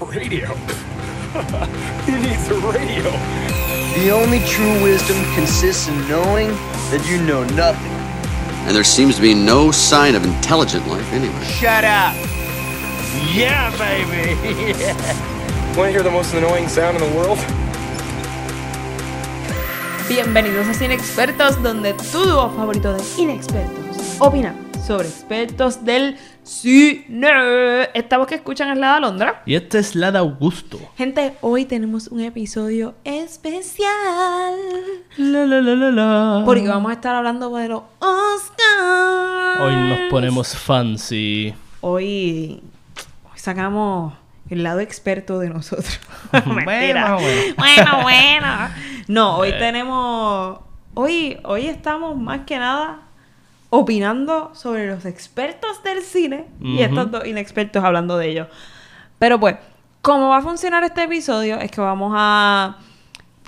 [0.00, 0.46] Radio?
[2.06, 3.10] Who needs a radio?
[3.98, 6.48] The only true wisdom consists in knowing
[6.90, 7.90] that you know nothing.
[8.66, 11.44] And there seems to be no sign of intelligent life anywhere.
[11.44, 12.14] Shut up!
[13.34, 14.34] Yeah, baby!
[15.76, 17.38] Want to hear the most annoying sound in the world?
[20.08, 24.54] Bienvenidos a Cine Expertos, donde tu dúo favorito de inexpertos opina
[24.86, 26.16] sobre expertos del
[26.48, 27.88] cine.
[27.94, 29.42] Esta voz que escuchan es la de Alondra.
[29.46, 30.78] Y esta es la de Augusto.
[30.96, 33.88] Gente, hoy tenemos un episodio especial.
[35.16, 36.42] La, la, la, la, la.
[36.44, 39.60] Porque vamos a estar hablando de los Oscars.
[39.60, 41.54] Hoy nos ponemos fancy.
[41.80, 42.62] Hoy,
[43.24, 44.14] hoy sacamos
[44.48, 46.00] el lado experto de nosotros.
[46.30, 47.18] Bueno, bueno.
[47.56, 48.46] bueno, bueno.
[49.08, 50.60] No, hoy tenemos.
[50.92, 53.07] Hoy, hoy estamos más que nada
[53.70, 58.48] opinando sobre los expertos del cine y estos dos inexpertos hablando de ellos.
[59.18, 59.56] Pero pues,
[60.02, 61.58] ¿cómo va a funcionar este episodio?
[61.58, 62.76] Es que vamos a.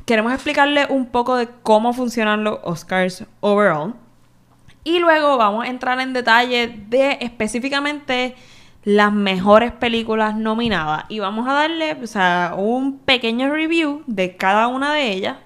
[0.05, 3.95] Queremos explicarle un poco de cómo funcionan los Oscars overall.
[4.83, 8.35] Y luego vamos a entrar en detalle de específicamente
[8.83, 11.05] las mejores películas nominadas.
[11.09, 15.37] Y vamos a darle o sea, un pequeño review de cada una de ellas.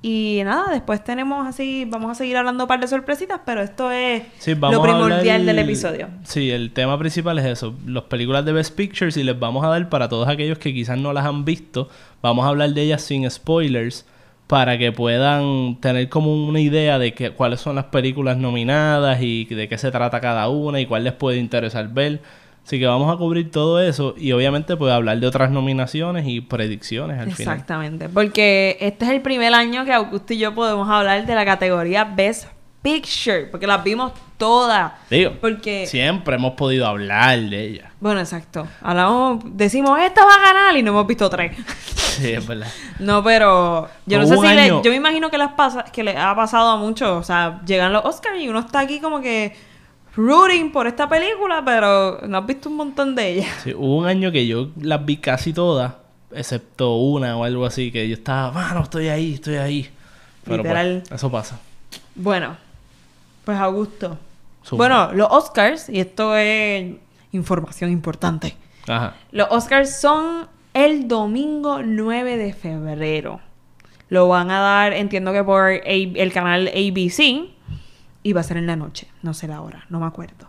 [0.00, 3.90] Y nada, después tenemos así, vamos a seguir hablando un par de sorpresitas, pero esto
[3.90, 6.08] es Sí, lo primordial del episodio.
[6.22, 7.74] Sí, el tema principal es eso.
[7.84, 10.98] Las películas de Best Pictures y les vamos a dar para todos aquellos que quizás
[10.98, 11.88] no las han visto.
[12.22, 14.06] Vamos a hablar de ellas sin spoilers
[14.46, 19.46] para que puedan tener como una idea de que, cuáles son las películas nominadas y
[19.46, 22.20] de qué se trata cada una y cuál les puede interesar ver.
[22.68, 26.42] Así que vamos a cubrir todo eso y obviamente pues hablar de otras nominaciones y
[26.42, 27.54] predicciones al final.
[27.54, 31.46] Exactamente, porque este es el primer año que Augusto y yo podemos hablar de la
[31.46, 32.46] categoría Best
[32.82, 34.92] Picture, porque las vimos todas.
[35.08, 37.90] Digo, Porque siempre hemos podido hablar de ellas.
[38.00, 38.68] Bueno, exacto.
[38.82, 41.56] Hablamos, decimos, esta va a ganar y no hemos visto tres.
[42.18, 42.66] Sí, es verdad.
[42.98, 46.16] no, pero yo no sé si le- yo me imagino que les pasa, que le
[46.18, 49.54] ha pasado a muchos, o sea, llegan los Oscars y uno está aquí como que
[50.18, 53.46] rooting por esta película, pero no has visto un montón de ellas.
[53.62, 55.94] Sí, hubo un año que yo las vi casi todas,
[56.32, 59.88] excepto una o algo así, que yo estaba, mano, estoy ahí, estoy ahí.
[60.44, 61.02] Pero Literal.
[61.08, 61.60] pues, eso pasa.
[62.16, 62.56] Bueno,
[63.44, 64.18] pues Augusto.
[64.64, 64.88] Zumba.
[64.88, 66.94] Bueno, los Oscars, y esto es
[67.32, 68.56] información importante.
[68.88, 69.14] Ajá.
[69.30, 73.40] Los Oscars son el domingo 9 de febrero.
[74.08, 77.50] Lo van a dar, entiendo que por A- el canal ABC.
[78.28, 79.08] Y va a ser en la noche.
[79.22, 80.48] No sé la hora, no me acuerdo.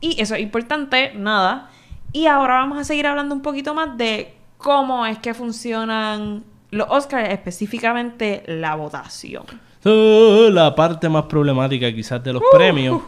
[0.00, 1.68] Y eso es importante, nada.
[2.12, 6.86] Y ahora vamos a seguir hablando un poquito más de cómo es que funcionan los
[6.88, 9.42] Oscars, específicamente la votación.
[9.84, 13.02] Uh, la parte más problemática quizás de los premios.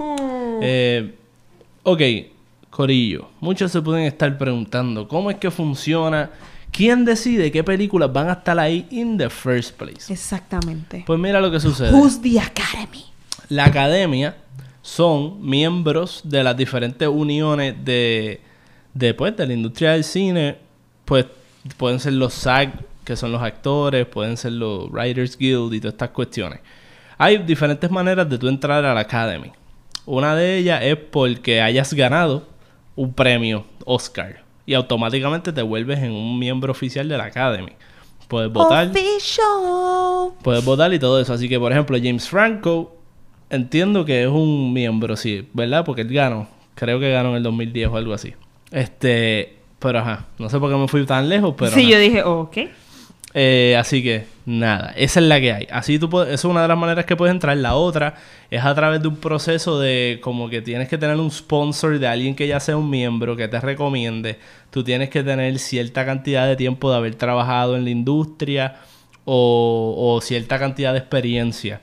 [0.60, 1.14] Eh,
[1.84, 2.00] ok,
[2.68, 3.28] Corillo.
[3.38, 6.30] Muchos se pueden estar preguntando cómo es que funciona,
[6.72, 10.12] quién decide qué películas van a estar ahí in the first place.
[10.12, 11.04] Exactamente.
[11.06, 11.92] Pues mira lo que sucede.
[11.92, 13.13] Who's the Academy?
[13.48, 14.36] La academia
[14.82, 18.40] son miembros de las diferentes uniones de,
[18.92, 20.58] de, pues, de la industria del cine.
[21.04, 21.26] Pues
[21.76, 22.72] pueden ser los SAG,
[23.04, 26.60] que son los actores, pueden ser los Writers Guild y todas estas cuestiones.
[27.18, 29.52] Hay diferentes maneras de tú entrar a la Academy.
[30.06, 32.46] Una de ellas es porque hayas ganado
[32.96, 37.72] un premio Oscar y automáticamente te vuelves en un miembro oficial de la Academy.
[38.28, 38.88] Puedes votar.
[38.88, 40.32] Official.
[40.42, 41.32] Puedes votar y todo eso.
[41.32, 42.96] Así que, por ejemplo, James Franco,
[43.50, 45.84] entiendo que es un miembro, sí, ¿verdad?
[45.84, 46.48] Porque él ganó.
[46.74, 48.34] Creo que ganó en el 2010 o algo así.
[48.70, 51.70] Este, pero ajá, no sé por qué me fui tan lejos, pero.
[51.70, 51.90] sí, ajá.
[51.90, 52.58] yo dije, ok.
[53.36, 55.66] Eh, así que, nada, esa es la que hay.
[55.70, 57.56] Así tú puedes, esa es una de las maneras que puedes entrar.
[57.56, 58.14] La otra
[58.48, 62.06] es a través de un proceso de como que tienes que tener un sponsor de
[62.06, 64.38] alguien que ya sea un miembro, que te recomiende.
[64.70, 68.76] Tú tienes que tener cierta cantidad de tiempo de haber trabajado en la industria
[69.24, 71.80] o, o cierta cantidad de experiencia.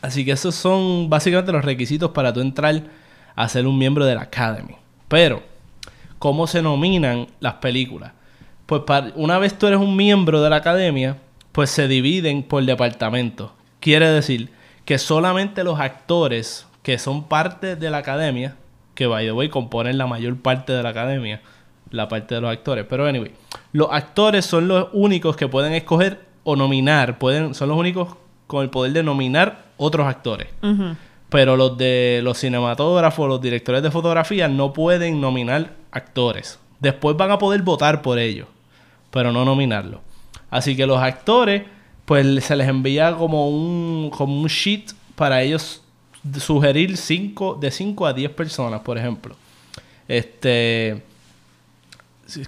[0.00, 2.82] Así que esos son básicamente los requisitos para tú entrar
[3.34, 4.76] a ser un miembro de la Academy.
[5.08, 5.42] Pero,
[6.18, 8.12] ¿cómo se nominan las películas?
[8.66, 8.82] Pues
[9.16, 11.16] una vez tú eres un miembro de la academia,
[11.52, 13.54] pues se dividen por departamento.
[13.80, 14.50] Quiere decir
[14.84, 18.56] que solamente los actores que son parte de la academia,
[18.94, 21.40] que by the way componen la mayor parte de la academia,
[21.90, 22.84] la parte de los actores.
[22.88, 23.32] Pero anyway,
[23.72, 28.16] los actores son los únicos que pueden escoger o nominar, pueden, son los únicos
[28.48, 30.48] con el poder de nominar otros actores.
[31.28, 36.58] Pero los de los cinematógrafos, los directores de fotografía no pueden nominar actores.
[36.80, 38.48] Después van a poder votar por ellos,
[39.12, 40.00] pero no nominarlos.
[40.50, 41.62] Así que los actores,
[42.04, 45.82] pues se les envía como un, como un sheet para ellos
[46.40, 49.36] sugerir cinco, de 5 a 10 personas, por ejemplo.
[50.06, 51.02] Este.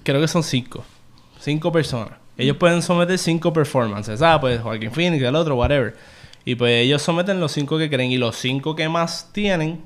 [0.03, 0.83] creo que son cinco.
[1.39, 2.20] Cinco personas.
[2.37, 4.21] Ellos pueden someter cinco performances.
[4.21, 5.95] Ah, pues Joaquín Phoenix, el otro, whatever.
[6.45, 8.11] Y pues ellos someten los cinco que creen.
[8.11, 9.81] Y los cinco que más tienen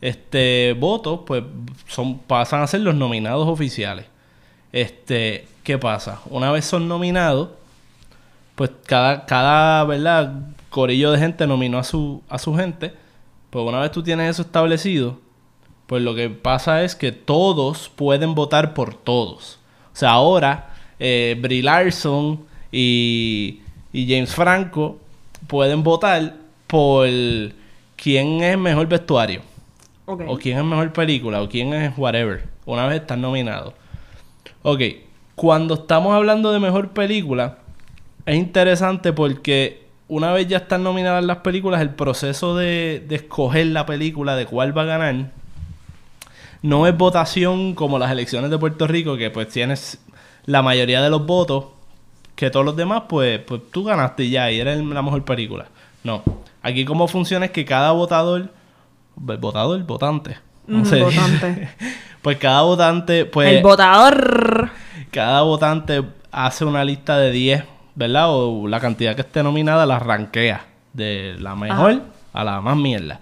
[0.00, 1.44] este votos, pues
[1.86, 4.06] son, pasan a ser los nominados oficiales.
[4.72, 6.20] Este, ¿qué pasa?
[6.26, 7.50] Una vez son nominados,
[8.54, 10.32] pues cada, cada, ¿verdad?
[10.68, 12.92] Corillo de gente nominó a su, a su gente.
[13.50, 15.18] Pues una vez tú tienes eso establecido,
[15.86, 19.58] pues lo que pasa es que todos pueden votar por todos.
[19.92, 20.69] O sea, ahora
[21.00, 23.60] eh, Brie Larson y,
[23.92, 24.98] y James Franco
[25.46, 26.36] pueden votar
[26.66, 27.08] por
[27.96, 29.40] quién es mejor vestuario,
[30.06, 33.74] o quién es mejor película, o quién es whatever, una vez están nominados.
[34.62, 34.82] Ok,
[35.34, 37.58] cuando estamos hablando de mejor película,
[38.26, 43.66] es interesante porque una vez ya están nominadas las películas, el proceso de, de escoger
[43.66, 45.30] la película, de cuál va a ganar,
[46.62, 49.98] no es votación como las elecciones de Puerto Rico, que pues tienes
[50.50, 51.66] la mayoría de los votos,
[52.34, 55.66] que todos los demás, pues, pues tú ganaste ya, y eres la mejor película.
[56.02, 56.22] No.
[56.62, 58.50] Aquí como funciona es que cada votador,
[59.14, 61.02] votador, votante, no sé.
[61.02, 61.68] votante.
[62.22, 64.70] pues cada votante, pues el votador.
[65.12, 66.02] cada votante
[66.32, 67.64] hace una lista de 10,
[67.94, 68.26] ¿verdad?
[68.30, 72.02] O la cantidad que esté nominada la rankea de la mejor
[72.32, 73.20] a la más mierda.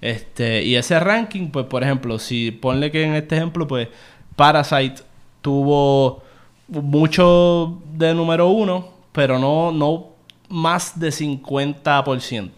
[0.00, 3.88] Este, y ese ranking, pues por ejemplo, si ponle que en este ejemplo, pues
[4.36, 5.02] Parasite
[5.42, 6.22] tuvo
[6.68, 10.06] mucho de número uno, pero no, no
[10.48, 12.50] más de 50%.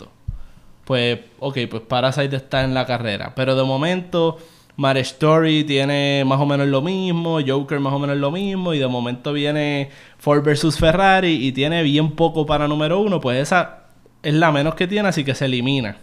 [0.84, 3.32] Pues, ok, pues Parasite está en la carrera.
[3.36, 4.38] Pero de momento,
[4.76, 8.78] Marriage Story tiene más o menos lo mismo, Joker más o menos lo mismo, y
[8.78, 13.84] de momento viene Ford vs Ferrari y tiene bien poco para número uno, pues esa
[14.22, 15.98] es la menos que tiene, así que se elimina.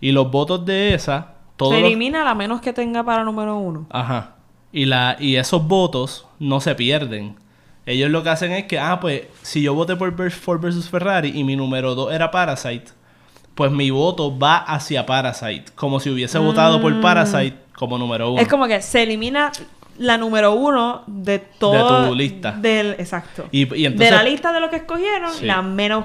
[0.00, 3.58] Y los votos de esa, todos Se los- elimina la menos que tenga para número
[3.58, 3.86] uno.
[3.90, 4.36] Ajá.
[4.72, 7.36] Y, la, y esos votos no se pierden.
[7.86, 11.30] Ellos lo que hacen es que, ah, pues, si yo voté por Ford vs Ferrari
[11.34, 12.86] y mi número 2 era Parasite,
[13.54, 15.66] pues mi voto va hacia Parasite.
[15.74, 18.36] Como si hubiese votado por Parasite como número 1.
[18.36, 18.40] Mm.
[18.42, 19.52] Es como que se elimina
[19.98, 22.02] la número uno de todo.
[22.02, 22.52] De tu lista.
[22.52, 23.46] Del, exacto.
[23.50, 25.44] Y- y entonces- de la lista de lo que escogieron, Sí.
[25.46, 26.04] la menos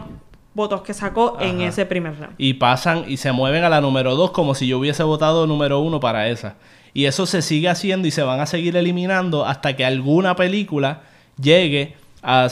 [0.53, 2.33] votos que sacó en ese primer round.
[2.37, 5.79] Y pasan y se mueven a la número 2 como si yo hubiese votado número
[5.79, 6.55] 1 para esa.
[6.95, 11.01] Y eso se sigue haciendo y se van a seguir eliminando hasta que alguna película
[11.39, 11.93] llegue
[12.23, 12.45] a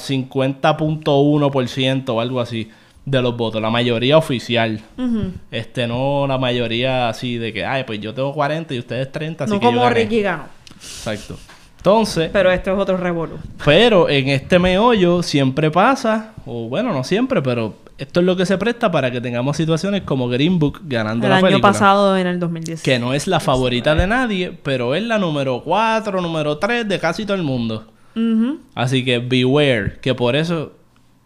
[0.88, 2.70] 50.1% o algo así
[3.06, 3.62] de los votos.
[3.62, 4.82] La mayoría oficial.
[4.98, 5.32] Ujú.
[5.52, 9.46] Este, no la mayoría así de que, ay, pues yo tengo 40 y ustedes 30,
[9.46, 9.96] así No que yo como gané.
[9.96, 10.46] Ricky ganó.
[10.76, 11.38] Exacto.
[11.78, 13.38] Entonces, Pero este es otro revolú.
[13.66, 18.46] pero en este meollo siempre pasa, o bueno, no siempre, pero esto es lo que
[18.46, 21.72] se presta para que tengamos situaciones como Green Book ganando El la año película.
[21.72, 22.82] pasado, en el 2010.
[22.82, 27.00] Que no es la favorita de nadie, pero es la número 4, número 3 de
[27.00, 27.88] casi todo el mundo.
[28.76, 30.74] Así que beware, que por eso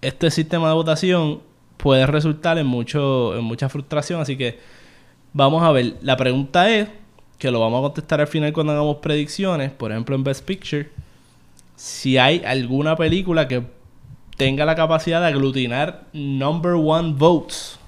[0.02, 1.42] este sistema de votación
[1.76, 4.58] puede resultar en mucho en mucha frustración, así que
[5.34, 6.88] vamos a ver, la pregunta es
[7.38, 10.90] que lo vamos a contestar al final cuando hagamos predicciones, por ejemplo en Best Picture,
[11.76, 13.64] si hay alguna película que
[14.38, 17.80] tenga la capacidad de aglutinar number one votes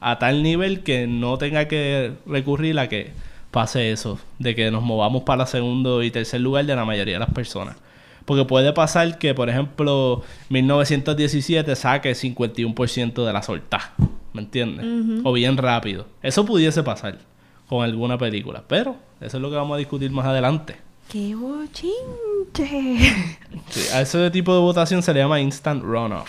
[0.00, 3.12] a tal nivel que no tenga que recurrir a que
[3.52, 7.20] pase eso, de que nos movamos para segundo y tercer lugar de la mayoría de
[7.20, 7.76] las personas.
[8.24, 13.92] Porque puede pasar que, por ejemplo, 1917 saque 51% de la solta.
[14.32, 14.86] ¿Me entiendes?
[15.24, 16.06] O bien rápido.
[16.22, 17.18] Eso pudiese pasar
[17.68, 18.62] con alguna película.
[18.66, 20.76] Pero eso es lo que vamos a discutir más adelante.
[21.08, 22.98] ¡Qué bochinche!
[23.70, 26.28] Sí, a ese tipo de votación se le llama instant runoff.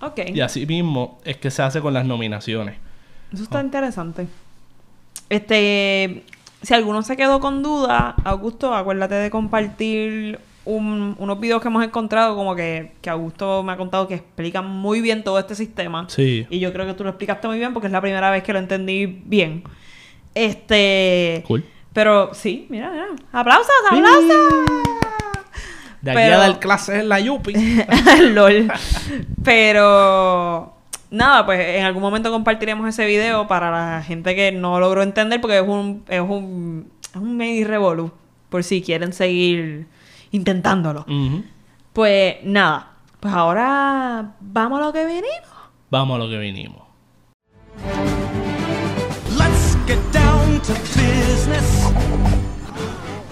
[0.00, 0.20] ok.
[0.34, 2.76] Y así mismo es que se hace con las nominaciones.
[3.32, 3.44] Eso Oh.
[3.44, 4.26] está interesante.
[5.30, 6.24] Este,
[6.62, 11.84] si alguno se quedó con duda, Augusto, acuérdate de compartir un- unos videos que hemos
[11.84, 16.06] encontrado, como que, que Augusto me ha contado que explican muy bien todo este sistema.
[16.08, 16.46] Sí.
[16.50, 18.52] Y yo creo que tú lo explicaste muy bien porque es la primera vez que
[18.52, 19.62] lo entendí bien.
[20.34, 21.44] Este.
[21.46, 21.64] Cool.
[21.94, 23.06] Pero sí, mira, mira.
[23.32, 24.28] ¡Aplausos, aplausos!
[26.02, 27.54] De aquí Pero- a dar clases en la Yupi.
[28.32, 28.70] LOL.
[29.42, 30.74] Pero
[31.10, 35.40] nada, pues en algún momento compartiremos ese video para la gente que no logró entender
[35.40, 38.10] porque es un es un es un mini revolu
[38.50, 39.86] por si quieren seguir
[40.32, 41.06] intentándolo.
[41.92, 45.48] Pues nada, pues ahora vamos a lo que venimos.
[45.90, 46.82] Vamos a lo que vinimos.
[49.38, 50.23] Let's get down.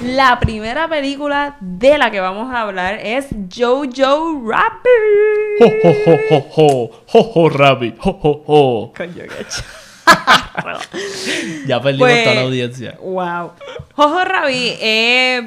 [0.02, 5.60] La primera película de la que vamos a hablar es Jojo Rabbit.
[5.60, 8.92] Ho, ho, ho, ho, ho, ho, ho, Rabbit, ho, ho, ho.
[8.94, 9.24] Coño,
[11.66, 12.98] Ya perdimos Pues- toda la audiencia.
[13.00, 13.52] Wow.
[13.94, 15.44] Jojo Rabbit es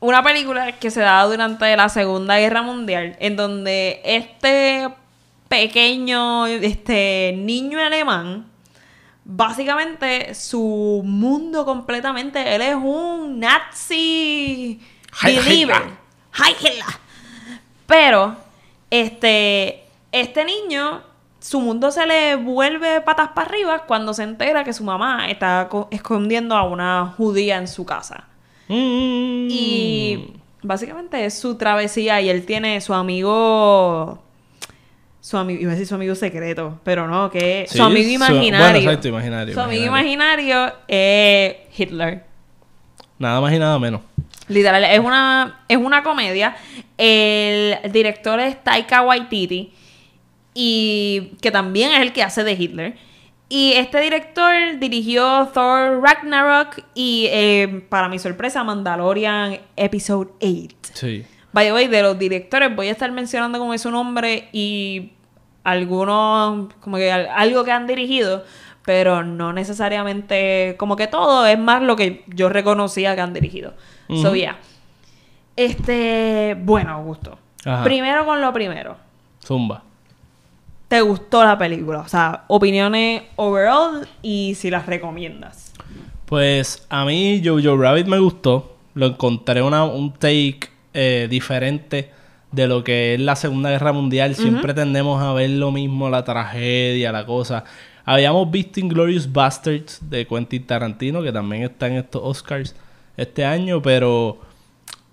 [0.00, 4.88] una película que se daba durante la Segunda Guerra Mundial, en donde este
[5.48, 8.46] pequeño este niño alemán,
[9.30, 14.80] básicamente su mundo completamente, él es un nazi
[15.22, 15.82] believer.
[17.86, 18.34] Pero,
[18.90, 21.02] este, este niño,
[21.40, 25.68] su mundo se le vuelve patas para arriba cuando se entera que su mamá está
[25.68, 28.24] co- escondiendo a una judía en su casa.
[28.68, 29.48] Mm.
[29.50, 30.32] Y
[30.62, 34.22] básicamente es su travesía y él tiene su amigo...
[35.20, 38.14] Su amigo, iba a decir su amigo secreto, pero no, que Sí, su amigo su-
[38.14, 38.58] imaginario.
[38.64, 40.12] bueno, exacto, imaginario, Su amigo imaginario.
[40.52, 42.24] imaginario es Hitler.
[43.18, 44.00] Nada más y nada menos.
[44.46, 46.56] Literal, es una, es una comedia.
[46.96, 49.72] El director es Taika Waititi.
[50.54, 52.96] Y que también es el que hace de Hitler.
[53.48, 60.76] Y este director dirigió Thor Ragnarok y, eh, para mi sorpresa, Mandalorian Episode 8.
[60.94, 61.24] Sí.
[61.52, 65.12] By the way, de los directores voy a estar mencionando como es su nombre y
[65.64, 68.44] algunos, como que al- algo que han dirigido,
[68.84, 73.74] pero no necesariamente, como que todo, es más lo que yo reconocía que han dirigido.
[74.08, 74.34] So, Ujú.
[74.36, 74.56] yeah.
[75.56, 77.38] Este, bueno, Augusto.
[77.64, 77.82] Ajá.
[77.84, 78.96] Primero con lo primero.
[79.44, 79.82] Zumba.
[80.88, 81.98] ¿Te gustó la película?
[82.00, 85.72] O sea, opiniones overall y si las recomiendas.
[86.24, 88.76] Pues a mí Jojo Rabbit me gustó.
[88.94, 90.60] Lo encontré una, un take
[91.00, 92.10] eh, diferente
[92.50, 94.34] de lo que es la Segunda Guerra Mundial.
[94.34, 97.62] Siempre tendemos a ver lo mismo, la tragedia, la cosa.
[98.04, 102.74] Habíamos visto Inglorious Bastards de Quentin Tarantino, que también está en estos Oscars
[103.16, 104.38] este año, pero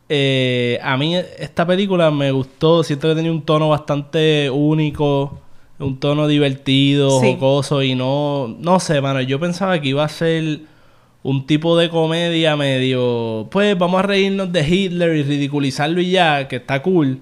[0.09, 2.83] eh, a mí esta película me gustó.
[2.83, 5.39] Siento que tenía un tono bastante único,
[5.79, 7.33] un tono divertido, Sí.
[7.33, 9.21] jocoso y no, no sé, mano.
[9.21, 10.61] Yo pensaba que iba a ser
[11.25, 16.47] un tipo de comedia medio, pues vamos a reírnos de Hitler y ridiculizarlo y ya,
[16.47, 17.19] que está cool.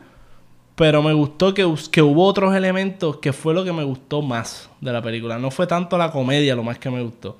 [0.75, 4.69] Pero me gustó que, que hubo otros elementos que fue lo que me gustó más
[4.81, 5.37] de la película.
[5.39, 7.37] No fue tanto la comedia lo más que me gustó.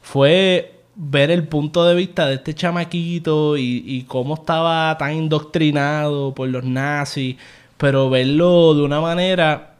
[0.00, 6.34] Fue ver el punto de vista de este chamaquito y, y cómo estaba tan indoctrinado
[6.34, 7.36] por los nazis.
[7.76, 9.74] Pero verlo de una manera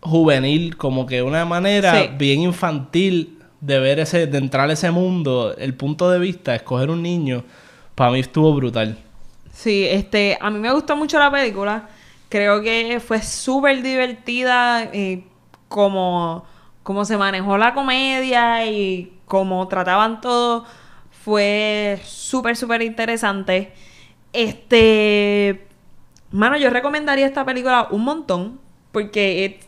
[0.00, 2.08] juvenil, como que una manera Sí.
[2.16, 6.90] bien infantil de ver ese, de entrar a ese mundo, el punto de vista, escoger
[6.90, 7.44] un niño,
[7.94, 8.98] para mí estuvo brutal.
[9.52, 11.88] Sí, este, a mí me gustó mucho la película.
[12.28, 15.24] Creo que fue súper divertida eh,
[15.68, 16.44] como,
[16.82, 20.64] como se manejó la comedia y cómo trataban todo.
[21.10, 23.72] Fue súper, súper interesante.
[24.32, 25.66] Este,
[26.30, 28.60] mano, yo recomendaría esta película un montón
[28.92, 29.58] porque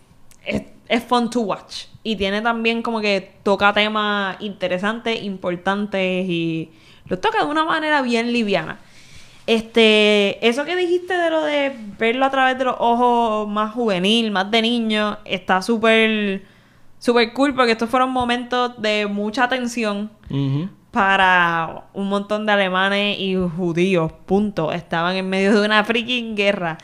[0.89, 1.90] es fun to watch.
[2.03, 6.71] Y tiene también como que toca temas interesantes, importantes y
[7.07, 8.79] los toca de una manera bien liviana.
[9.47, 14.31] Este, eso que dijiste de lo de verlo a través de los ojos más juvenil,
[14.31, 16.45] más de niño, está súper,
[16.99, 20.11] súper cool porque estos fueron momentos de mucha tensión
[20.91, 24.73] para un montón de alemanes y judíos, punto.
[24.73, 26.79] Estaban en medio de una freaking guerra.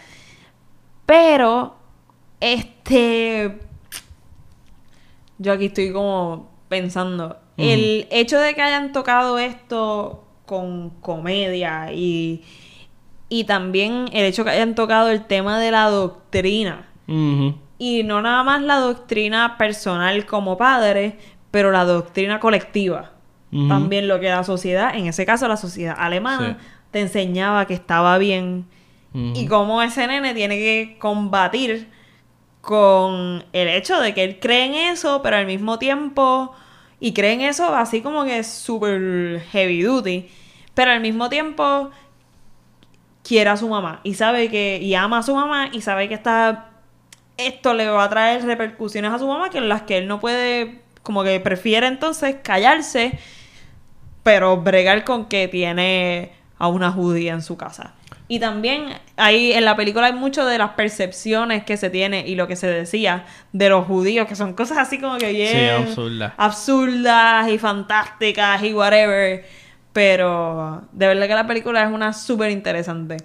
[1.05, 1.77] Pero,
[2.41, 3.61] este,
[5.39, 12.43] yo aquí estoy como pensando, el hecho de que hayan tocado esto con comedia y,
[13.29, 16.87] y también el hecho que hayan tocado el tema de la doctrina.
[17.79, 21.19] Y no nada más la doctrina personal como padre,
[21.51, 23.13] pero la doctrina colectiva.
[23.69, 26.67] También lo que la sociedad, en ese caso la sociedad alemana, Sí.
[26.91, 28.67] te enseñaba que estaba bien.
[29.15, 31.89] Y cómo ese nene tiene que combatir
[32.67, 36.53] con el hecho de que él cree en eso, pero al mismo tiempo...
[36.99, 40.29] Y cree en eso así como que súper heavy duty.
[40.75, 41.91] Pero al mismo tiempo
[43.23, 44.01] quiere a su mamá.
[44.03, 44.81] Y sabe que...
[44.83, 46.71] Y ama a su mamá y sabe que está...
[47.37, 50.19] Esto le va a traer repercusiones a su mamá que en las que él no
[50.19, 50.83] puede...
[51.03, 53.19] Como que prefiere entonces callarse
[54.27, 57.95] pero bregar con que tiene a una judía en su casa.
[58.29, 62.35] Y también ahí en la película hay mucho de las percepciones que se tiene y
[62.35, 65.89] lo que se decía de los judíos, que son cosas así como que bien Sí,
[65.89, 66.33] absurdas.
[66.37, 69.45] absurdas y fantásticas y whatever.
[69.93, 73.17] Pero de verdad que la película es una súper interesante.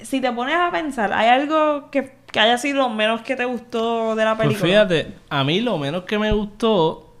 [0.00, 3.44] Si te pones a pensar, ¿hay algo que, que haya sido lo menos que te
[3.44, 4.68] gustó de la Pues película?
[4.68, 7.14] fíjate, a mí lo menos que me gustó,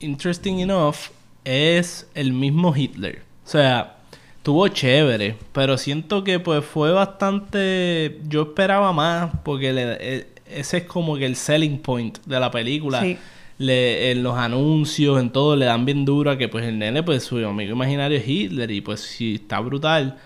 [0.00, 0.96] interesting enough,
[1.44, 3.22] es el mismo Hitler.
[3.44, 3.96] O sea,
[4.42, 8.20] tuvo chévere, pero siento que pues fue bastante...
[8.28, 12.50] Yo esperaba más, porque le- eh, ese es como que el selling point de la
[12.50, 13.00] película.
[13.02, 13.16] Sí.
[13.58, 17.02] le, en los anuncios, en todo, le dan bien duro a que pues el nene,
[17.04, 20.18] pues su amigo imaginario es Hitler y pues sí, está brutal.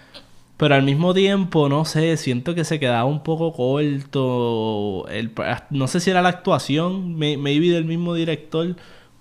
[0.56, 5.06] Pero al mismo tiempo, no sé, siento que se quedaba un poco corto.
[5.10, 5.30] El,
[5.70, 8.74] no sé si era la actuación, may- maybe del mismo director,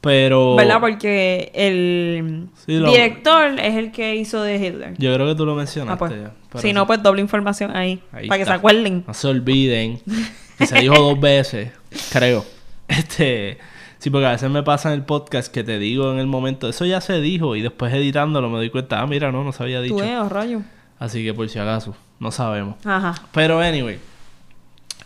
[0.05, 0.55] pero...
[0.55, 0.79] ¿Verdad?
[0.79, 4.93] Porque el Sí, lo- director es el que hizo de Hitler.
[4.97, 6.11] Yo creo que tú lo Ah, mencionaste pues.
[6.11, 6.31] ya.
[6.49, 6.73] pero Si sí.
[6.73, 8.01] no, pues doble información ahí.
[8.13, 9.03] Ahí para que se acuerden.
[9.07, 9.99] No se olviden.
[10.57, 11.71] Que se dijo dos veces,
[12.13, 12.45] creo.
[12.87, 13.57] Este...
[13.97, 16.69] Sí, porque a veces me pasa en el podcast que te digo en el momento,
[16.69, 19.63] eso ya se dijo, y después editándolo me doy cuenta, ah, mira, no, no se
[19.63, 19.95] había dicho.
[19.97, 20.61] Tú eh, oh, rollo.
[20.99, 22.75] Así que por si acaso, no sabemos.
[22.85, 23.15] Ajá.
[23.33, 23.97] Pero anyway,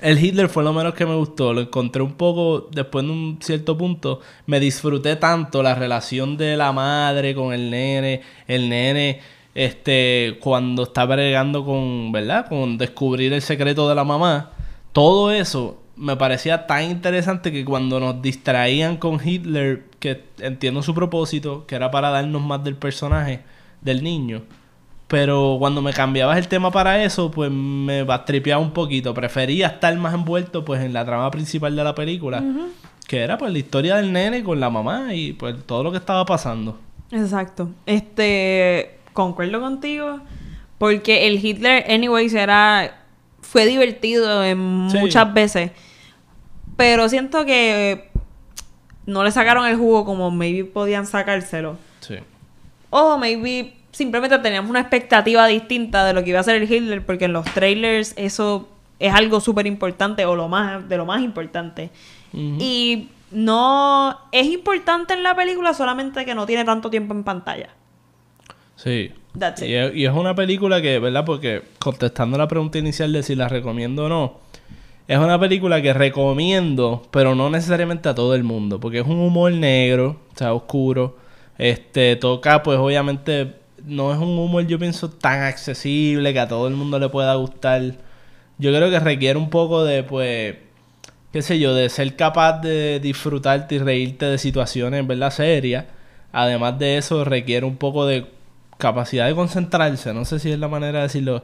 [0.01, 1.53] el Hitler fue lo menos que me gustó.
[1.53, 6.55] Lo encontré un poco, después de un cierto punto, me disfruté tanto la relación de
[6.57, 9.19] la madre con el nene, el nene,
[9.55, 12.47] este, cuando está bregando con, ¿verdad?
[12.47, 14.51] Con descubrir el secreto de la mamá.
[14.93, 20.95] Todo eso me parecía tan interesante que cuando nos distraían con Hitler, que entiendo su
[20.95, 23.41] propósito, que era para darnos más del personaje
[23.81, 24.43] del niño.
[25.09, 29.13] Pero cuando me cambiabas el tema para eso, pues me bastripeaba un poquito.
[29.13, 32.43] Prefería estar más envuelto pues en la trama principal de la película.
[33.07, 35.97] Que era pues la historia del nene con la mamá y pues todo lo que
[35.97, 36.79] estaba pasando.
[37.11, 37.69] Exacto.
[37.87, 40.19] Este, concuerdo contigo.
[40.77, 42.95] Porque el Hitler, anyways, era.
[43.41, 44.97] Fue divertido en Sí.
[44.99, 45.71] muchas veces.
[46.77, 48.11] Pero siento que
[49.07, 51.77] no le sacaron el jugo como maybe podían sacárselo.
[52.01, 52.15] Sí.
[52.91, 57.05] O maybe simplemente teníamos una expectativa distinta de lo que iba a ser el Hitler,
[57.05, 58.67] porque en los trailers eso
[58.99, 61.89] es algo súper importante, o lo más, de lo más importante.
[62.33, 67.69] Y no es importante en la película, solamente que no tiene tanto tiempo en pantalla.
[68.75, 69.11] Sí.
[69.37, 69.69] That's it.
[69.69, 71.25] Y es, y es una película que, ¿verdad?
[71.25, 74.39] Porque contestando la pregunta inicial de si la recomiendo o no,
[75.07, 79.19] es una película que recomiendo, pero no necesariamente a todo el mundo, porque es un
[79.19, 81.17] humor negro, o sea, oscuro.
[81.57, 83.55] Este, toca, pues obviamente,
[83.89, 87.35] no es un humor, yo pienso, tan accesible que a todo el mundo le pueda
[87.35, 87.81] gustar.
[88.57, 90.55] Yo creo que requiere un poco de, pues,
[91.33, 95.31] qué sé yo, de ser capaz de disfrutarte y reírte de situaciones, ¿verdad?
[95.31, 95.85] Serias.
[96.31, 98.27] Además de eso, requiere un poco de
[98.77, 101.43] capacidad de concentrarse, no sé si es la manera de decirlo.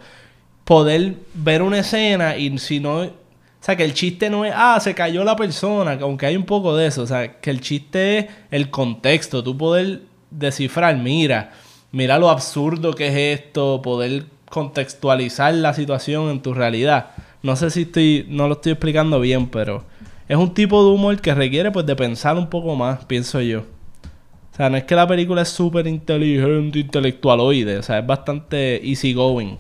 [0.64, 3.02] Poder ver una escena y si no...
[3.04, 6.36] O sea, que el chiste no es, ah, se cayó la persona, que aunque hay
[6.36, 7.02] un poco de eso.
[7.02, 11.52] O sea, que el chiste es el contexto, tú poder descifrar, mira,
[11.96, 17.12] mira lo absurdo que es esto, poder contextualizar la situación en tu realidad.
[17.42, 19.86] No sé si estoy, no lo estoy explicando bien, pero
[20.28, 23.60] es un tipo de humor que requiere pues de pensar un poco más, pienso yo.
[23.60, 28.86] O sea, no es que la película es súper inteligente, intelectualoide, o sea, es bastante
[28.86, 29.58] easygoing.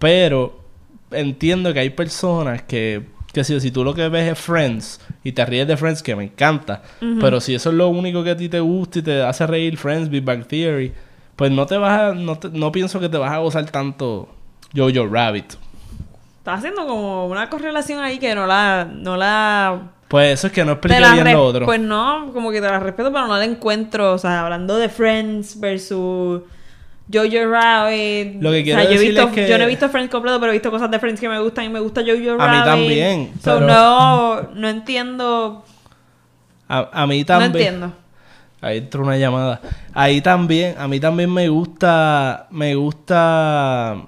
[0.00, 0.64] Pero
[1.12, 5.30] entiendo que hay personas que, que si, si tú lo que ves es Friends y
[5.30, 6.82] te ríes de Friends, que me encanta,
[7.20, 9.76] pero si eso es lo único que a ti te gusta y te hace reír
[9.76, 10.92] Friends, Big Bang Theory,
[11.40, 14.28] pues no te vas a, no, te- no pienso que te vas a gozar tanto
[14.76, 15.54] Jojo Rabbit.
[16.36, 18.86] Estás haciendo como una correlación ahí que no la...
[18.92, 21.64] No la Pues eso es que no la bien lo otro.
[21.64, 24.12] Pues no, como que te la respeto, pero no la encuentro.
[24.12, 26.42] O sea, hablando de Friends versus
[27.10, 28.42] Jojo Rabbit.
[28.42, 29.88] Lo que quiero o sea, yo, he decirle visto, es que- yo no he visto
[29.88, 32.36] Friends completo, pero he visto cosas de Friends que me gustan y me gusta Jojo
[32.36, 32.40] Rabbit.
[32.40, 35.64] A mí también, So, no, no entiendo.
[36.68, 37.52] a, a mí No también.
[37.52, 37.92] entiendo.
[38.60, 39.60] Ahí entró una llamada.
[39.94, 44.06] Ahí también, a mí también me gusta, me gusta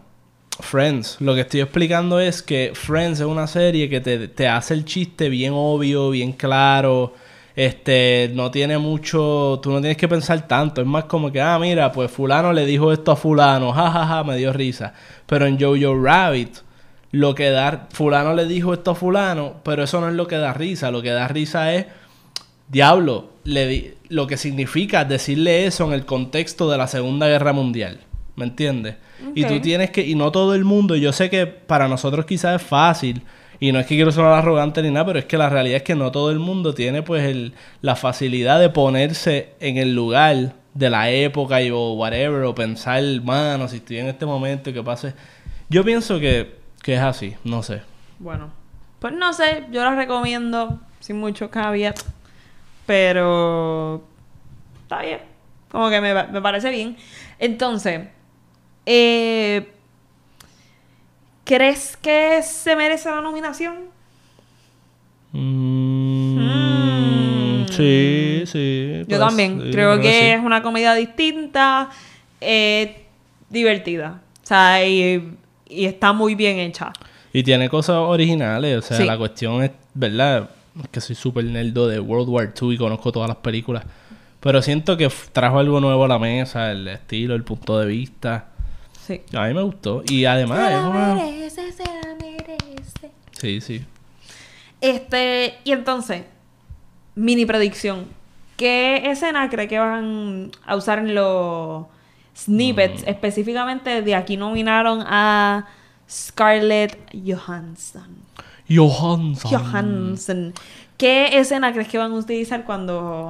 [0.61, 1.17] Friends.
[1.21, 4.85] Lo que estoy explicando es que Friends es una serie que te, te hace el
[4.85, 7.15] chiste bien obvio, bien claro.
[7.55, 10.81] Este, no tiene mucho, tú no tienes que pensar tanto.
[10.81, 14.37] Es más como que, ah, mira, pues fulano le dijo esto a fulano, jajaja, me
[14.37, 14.95] dio risa.
[15.27, 16.57] Pero en Jojo Rabbit,
[17.11, 20.37] lo que da, fulano le dijo esto a fulano, pero eso no es lo que
[20.37, 20.91] da risa.
[20.91, 21.87] Lo que da risa es
[22.69, 27.53] Diablo, le di- lo que significa decirle eso en el contexto de la Segunda Guerra
[27.53, 28.01] Mundial.
[28.37, 28.97] ¿Me entiendes?
[29.35, 32.61] Y tú tienes que, y no todo el mundo, yo sé que para nosotros quizás
[32.61, 33.23] es fácil,
[33.61, 35.83] y no es que quiero sonar arrogante ni nada, pero es que la realidad es
[35.83, 40.55] que no todo el mundo tiene pues el, la facilidad de ponerse en el lugar
[40.75, 44.73] de la época y, o whatever, o pensar, mano, si estoy en este momento y
[44.73, 45.15] que pase.
[45.69, 47.83] Yo pienso que, que es así, no sé.
[48.19, 48.51] Bueno,
[48.99, 52.01] pues no sé, yo la recomiendo sin mucho caveat,
[52.87, 54.03] pero
[54.83, 55.21] está bien,
[55.71, 56.97] como que me, me parece bien.
[57.39, 58.09] Entonces,
[58.87, 59.73] eh,
[61.45, 63.77] ¿crees que se merece la nominación?
[65.33, 67.67] Mm, Hmm.
[67.71, 68.89] Sí, sí.
[69.01, 70.25] Yo pues, también, sí, creo que, sí.
[70.27, 71.89] es una comedia distinta,
[72.41, 73.05] eh,
[73.49, 75.37] divertida, o sea, y,
[75.69, 76.93] y está muy bien hecha.
[77.33, 79.05] Y tiene cosas originales, o sea, Sí.
[79.05, 80.51] la cuestión es, ¿verdad?
[80.91, 83.85] Que soy súper nerdo de World War II y conozco todas las películas.
[84.41, 88.49] Pero siento que trajo algo nuevo a la mesa, el estilo, el punto de vista.
[89.07, 89.21] Sí.
[89.35, 90.03] A mí me gustó.
[90.09, 91.17] Y además, es una-
[93.39, 93.85] Sí, sí.
[94.81, 96.25] Este, y entonces,
[97.15, 98.07] mini predicción.
[98.57, 101.87] ¿Qué escena cree que van a usar en los Mm.
[102.37, 103.05] snippets?
[103.07, 105.67] Específicamente de aquí nominaron a
[106.09, 108.22] Scarlett Johansson.
[108.77, 109.51] Johansson.
[109.51, 110.55] Johansson.
[110.97, 113.29] ¿Qué escena crees que van a utilizar cuando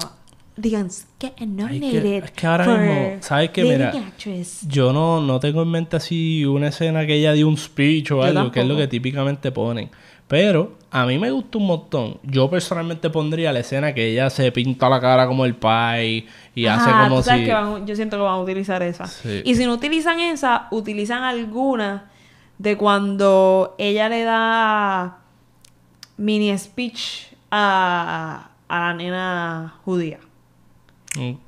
[0.56, 3.62] digan get nominated es que ahora for mismo, ¿sabes qué?
[3.64, 4.66] Mira, actress"?
[4.68, 8.16] Yo no, no tengo en mente así una escena que ella dio un speech o
[8.16, 9.90] Yo algo, que es lo que típicamente ponen.
[10.28, 12.18] Pero a mí me gusta un montón.
[12.22, 16.66] Yo personalmente pondría la escena que ella se pinta la cara como el pai y
[16.66, 17.46] hace como tú sabes si...
[17.46, 19.06] que van- yo siento que van a utilizar esa.
[19.06, 19.42] Sí.
[19.44, 22.10] Y si no utilizan esa, utilizan alguna
[22.58, 25.18] de cuando ella le da
[26.16, 30.18] mini speech a, a la nena judía.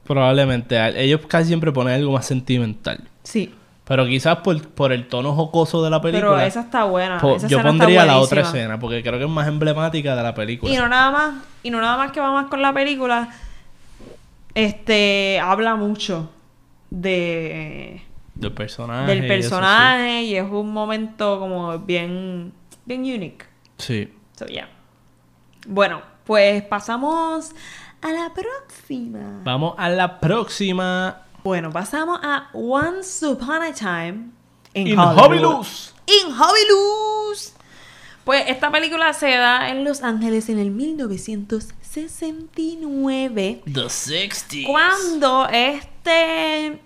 [0.04, 0.76] Probablemente.
[1.02, 3.02] Ellos casi siempre ponen algo más sentimental.
[3.22, 3.54] Sí.
[3.86, 6.30] Pero quizás por, por el tono jocoso de la película.
[6.32, 7.18] Pero esa está buena.
[7.18, 10.22] po- esa yo está pondría la otra escena porque creo que es más emblemática de
[10.22, 10.72] la película.
[10.72, 13.28] Y no nada más, y no nada más que va más con la película,
[14.54, 16.30] este habla mucho
[16.90, 18.00] de
[18.34, 19.06] Del personaje.
[19.10, 22.52] del y eso, personaje y es un momento como bien
[22.86, 23.44] bien unique.
[23.78, 24.12] sí.
[24.36, 24.68] So, yeah.
[25.66, 27.52] Bueno, pues pasamos
[28.02, 29.40] a la próxima.
[29.44, 31.22] Vamos a la próxima.
[31.42, 34.30] Bueno, pasamos a Once Upon a Time
[34.74, 35.66] in, In Hollywood.
[36.06, 37.54] In Hobilus.
[38.24, 43.62] Pues esta película se da en Los Ángeles en el 1969.
[43.64, 44.66] The 60s.
[44.66, 46.80] Cuando este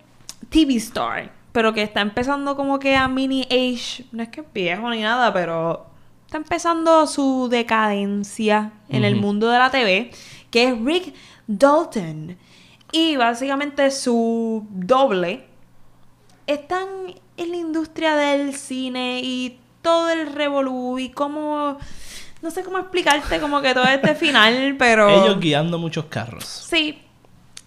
[0.50, 4.46] TV star, pero que está empezando como que a mini age, no es que es
[4.52, 5.88] viejo ni nada, pero
[6.29, 10.11] está empezando su decadencia en el mundo de la TV,
[10.51, 11.14] que es Rick
[11.47, 12.37] Dalton.
[12.93, 15.47] Y básicamente su doble
[16.47, 16.87] están
[17.38, 21.79] en la industria del cine y todo el revolú y cómo
[22.43, 26.99] no sé cómo explicarte como que todo este final, pero Ellos guiando muchos carros sí,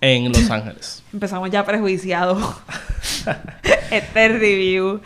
[0.02, 1.02] en Los Ángeles.
[1.12, 2.58] Empezamos ya prejuiciados.
[3.90, 5.02] este review.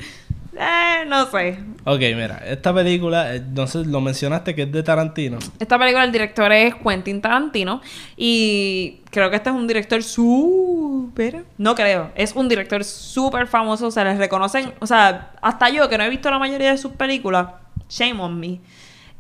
[0.58, 1.60] Eh, no sé.
[1.84, 5.38] ok, mira, esta película, eh, no sé, lo mencionaste que es de Tarantino.
[5.60, 7.82] Esta película, el director es Quentin Tarantino.
[8.16, 11.44] Y creo que este es un director súper.
[11.58, 12.12] No creo.
[12.16, 13.92] Es un director súper famoso.
[13.92, 14.74] Se les reconocen.
[14.80, 17.48] O sea, hasta yo que no he visto la mayoría de sus películas.
[17.90, 18.60] Shame on me.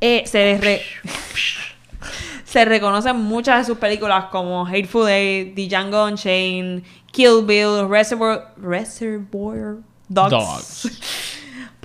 [0.01, 0.81] eh, se les re-
[2.45, 8.53] se reconocen muchas de sus películas como Hateful Eight, The Django Unchained, Kill Bill, Reservoir,
[8.57, 11.01] Reservoir Dogs, Dogs.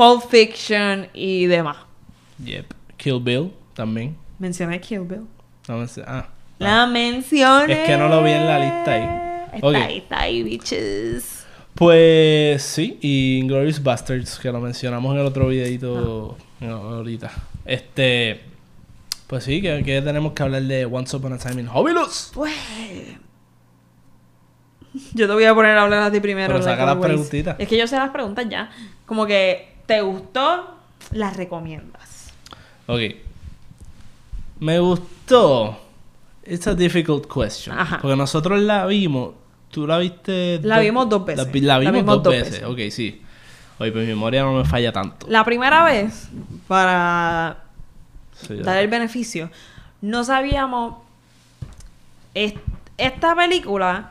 [0.00, 1.76] Pulp Fiction y demás.
[2.42, 2.72] Yep.
[2.96, 4.16] Kill Bill también.
[4.38, 5.26] Mencioné Kill Bill.
[5.68, 6.26] No me sé- Ah.
[6.58, 7.70] La mencioné.
[7.82, 9.56] Es que no lo vi en la lista ahí.
[9.56, 9.74] Está Ok.
[9.74, 11.44] ahí, está ahí, bitches.
[11.74, 17.30] Pues sí, y Inglourious Bastards, que lo mencionamos en el otro videito no, ahorita.
[17.66, 18.40] Este.
[19.26, 22.30] Pues sí, que, que tenemos que hablar de Once Upon a Time in Hobilus.
[22.32, 22.54] Pues.
[25.14, 26.48] Yo te voy a poner a hablar a ti primero.
[26.48, 27.06] Pero like saca las always.
[27.12, 27.56] preguntitas.
[27.58, 28.70] Es que yo sé las preguntas ya.
[29.06, 30.76] Como que, ¿te gustó?
[31.10, 32.32] Las recomiendas.
[32.86, 33.00] Ok.
[34.60, 35.80] Me gustó.
[36.46, 37.76] It's a difficult question.
[37.76, 37.98] Ajá.
[38.00, 39.34] Porque nosotros la vimos.
[39.72, 40.60] ¿Tú la viste?
[40.62, 41.44] La vimos dos veces.
[41.44, 42.52] La, vi- la La vimos dos, dos veces.
[42.62, 42.66] veces.
[42.68, 43.20] Ok, sí.
[43.80, 45.26] Oye, pues mi memoria no me falla tanto.
[45.28, 46.28] La primera vez,
[46.68, 47.64] para
[48.46, 49.50] Sí, dar el beneficio,
[50.02, 50.98] no sabíamos.
[52.34, 52.54] es-
[52.96, 54.10] esta película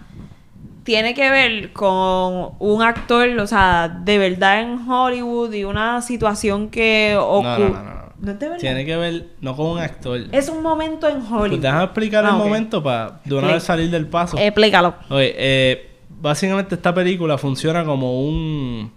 [0.84, 6.70] tiene que ver con un actor, o sea, de verdad en Hollywood y una situación
[6.70, 7.70] que ocurre.
[7.70, 8.00] no, no, no.
[8.22, 8.60] ¿No es de verdad?
[8.60, 10.20] Tiene que ver, no con un actor.
[10.34, 11.48] Es un momento en Hollywood.
[11.50, 12.44] Pues déjame explicar Ah, el ok.
[12.44, 14.38] momento para de una vez salir del paso.
[14.38, 14.94] Explícalo.
[15.10, 18.92] Oye, eh, básicamente esta película funciona como un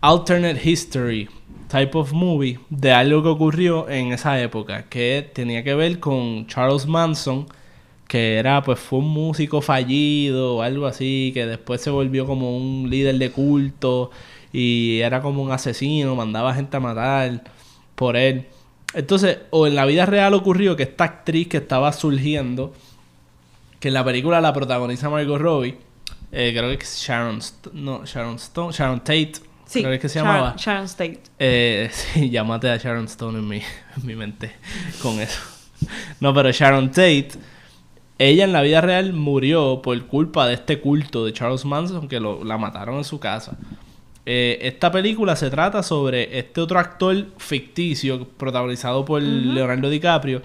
[0.00, 1.28] alternate history
[1.68, 6.46] type of movie de algo que ocurrió en esa época, que tenía que ver con
[6.46, 7.46] Charles Manson,
[8.12, 12.54] que era pues fue un músico fallido o algo así, que después se volvió como
[12.54, 14.10] un líder de culto
[14.52, 17.42] y era como un asesino, mandaba gente a matar
[17.94, 18.48] por él.
[18.92, 22.74] Entonces, o en la vida real ocurrió que esta actriz que estaba surgiendo,
[23.80, 25.78] que en la película la protagoniza Margot Robbie,
[26.32, 29.32] eh, creo que es Sharon, St- no, Sharon Stone, Sharon Tate,
[29.64, 29.82] Sí.
[29.82, 30.54] creo que se Sharon- llamaba.
[30.58, 31.20] Sharon State.
[31.38, 34.52] Eh, sí, llámate a Sharon Stone en mi, en mi mente
[35.00, 35.40] con eso.
[36.20, 37.30] No, pero Sharon Tate,
[38.18, 42.20] ella en la vida real murió por culpa de este culto de Charles Manson que
[42.20, 43.56] lo, la mataron en su casa.
[44.24, 50.42] Eh, esta película se trata sobre este otro actor ficticio protagonizado por Leonardo DiCaprio.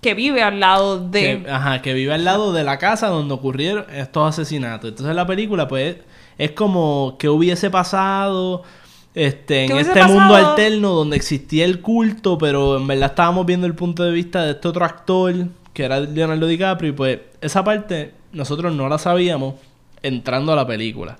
[0.00, 1.42] Que vive al lado de...
[1.42, 4.90] que, ajá, que vive al lado de la casa donde ocurrieron estos asesinatos.
[4.90, 5.96] Entonces la película, pues,
[6.38, 8.62] es como que hubiese pasado
[9.16, 13.46] este, en ¿Qué hubiese este mundo alterno donde existía el culto, pero en verdad estábamos
[13.46, 15.34] viendo el punto de vista de este otro actor,
[15.76, 19.56] que era Leonardo DiCaprio, y pues esa parte nosotros no la sabíamos
[20.02, 21.18] entrando a la película.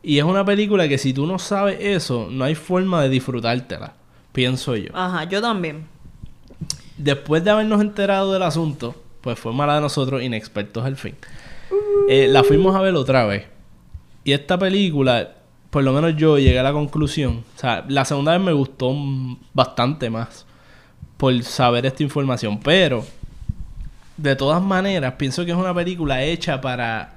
[0.00, 3.94] Y es una película que si tú no sabes eso, no hay forma de disfrutártela,
[4.30, 4.90] pienso yo.
[4.94, 5.88] Ajá, yo también.
[6.98, 11.16] Después de habernos enterado del asunto, pues fue mala de nosotros, inexpertos al fin.
[12.08, 13.46] Eh, la fuimos a ver otra vez.
[14.22, 15.32] Y esta película,
[15.70, 17.42] por lo menos yo llegué a la conclusión.
[17.56, 18.94] O sea, la segunda vez me gustó
[19.52, 20.46] bastante más
[21.16, 22.60] por saber esta información.
[22.60, 23.04] Pero,
[24.22, 27.16] de todas maneras, pienso que es una película hecha para.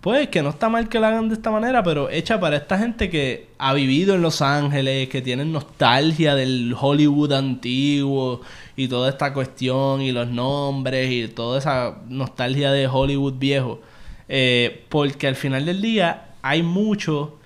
[0.00, 2.76] Pues que no está mal que la hagan de esta manera, pero hecha para esta
[2.76, 8.42] gente que ha vivido en Los Ángeles, que tienen nostalgia del Hollywood antiguo
[8.76, 13.80] y toda esta cuestión y los nombres y toda esa nostalgia de Hollywood viejo.
[14.28, 17.38] Eh, porque al final del día hay mucho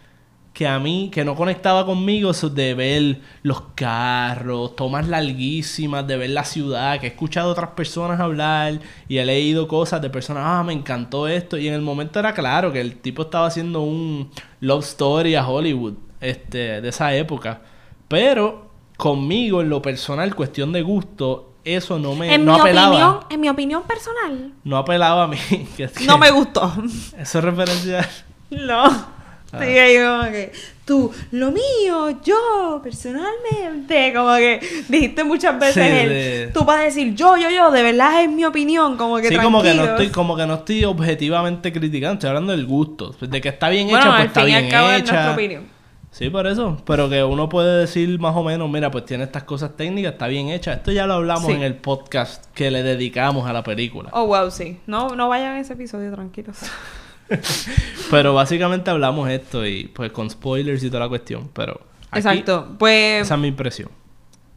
[0.58, 6.16] que a mí, que no conectaba conmigo, eso de ver los carros, tomas larguísimas, de
[6.16, 10.10] ver la ciudad, que he escuchado a otras personas hablar y he leído cosas de
[10.10, 13.46] personas, ah, me encantó esto, y en el momento era claro que el tipo estaba
[13.46, 17.60] haciendo un love story a Hollywood, este, de esa época.
[18.08, 22.88] Pero conmigo, en lo personal, cuestión de gusto, eso no me En no mi apelaba.
[22.88, 25.36] opinión, en mi opinión personal, No apelaba a mí.
[25.76, 26.72] que es que- no me gustó.
[27.16, 28.08] Eso es referencia.
[28.50, 29.17] No.
[29.52, 29.60] Ah.
[29.62, 30.52] Sí, ahí como que
[30.84, 36.80] tú, lo mío, yo, personalmente, como que dijiste muchas veces Sí, el, de- tú vas
[36.80, 39.68] a decir yo, yo, yo, de verdad es mi opinión, como que Sí, como que
[39.70, 40.00] no tranquilos.
[40.00, 43.14] estoy, como que no estoy objetivamente criticando, estoy hablando del gusto.
[43.20, 45.00] De que está bien Bueno, hecha, pues al está fin y bien al cabo es
[45.00, 45.12] hecha.
[45.12, 45.78] nuestra opinión.
[46.10, 46.76] Sí, por eso.
[46.86, 50.26] Pero que uno puede decir más o menos, mira, pues tiene estas cosas técnicas, está
[50.26, 50.72] bien hecha.
[50.72, 51.52] Esto ya lo hablamos Sí.
[51.52, 54.10] en el podcast que le dedicamos a la película.
[54.12, 54.78] Oh, wow, sí.
[54.86, 56.58] No, no vayan a ese episodio, tranquilos.
[58.10, 61.50] Pero básicamente hablamos esto y pues con spoilers y toda la cuestión.
[61.52, 62.76] Pero aquí, Exacto.
[62.78, 63.90] Pues esa es mi impresión.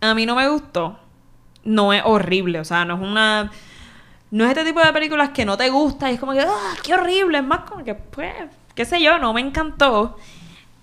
[0.02, 0.98] a mí no me gustó.
[1.64, 3.52] No es horrible, o sea, no es una...
[4.32, 6.74] No es este tipo de películas que no te gusta y es como que, ¡ah,
[6.82, 7.40] qué horrible!
[7.40, 8.34] Es más como que, pues,
[8.74, 10.18] qué sé yo, no me encantó.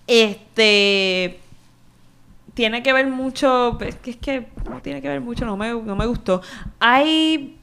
[0.07, 1.41] Este...
[2.55, 3.79] Tiene que ver mucho...
[3.81, 6.43] Es que es que no tiene que ver mucho, no me, no me gustó.
[6.79, 7.57] Hay...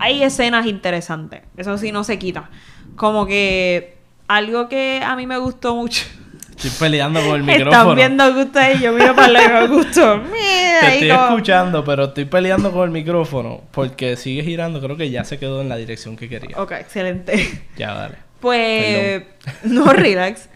[0.00, 2.50] Hay escenas interesantes, eso sí no se quita.
[2.98, 6.04] Como que algo que a mí me gustó mucho.
[6.50, 7.94] Estoy peleando con el Están micrófono.
[7.94, 10.16] viendo gusto ahí, yo miro para lado y me gustó.
[10.32, 14.80] Mira, Te estoy como- escuchando, pero estoy peleando con el micrófono porque sigue girando.
[14.80, 16.60] Creo que ya se quedó en la dirección que quería.
[16.60, 17.64] Ok, excelente.
[17.76, 18.16] Ya, dale.
[18.40, 19.22] Pues,
[19.62, 20.48] no, relax.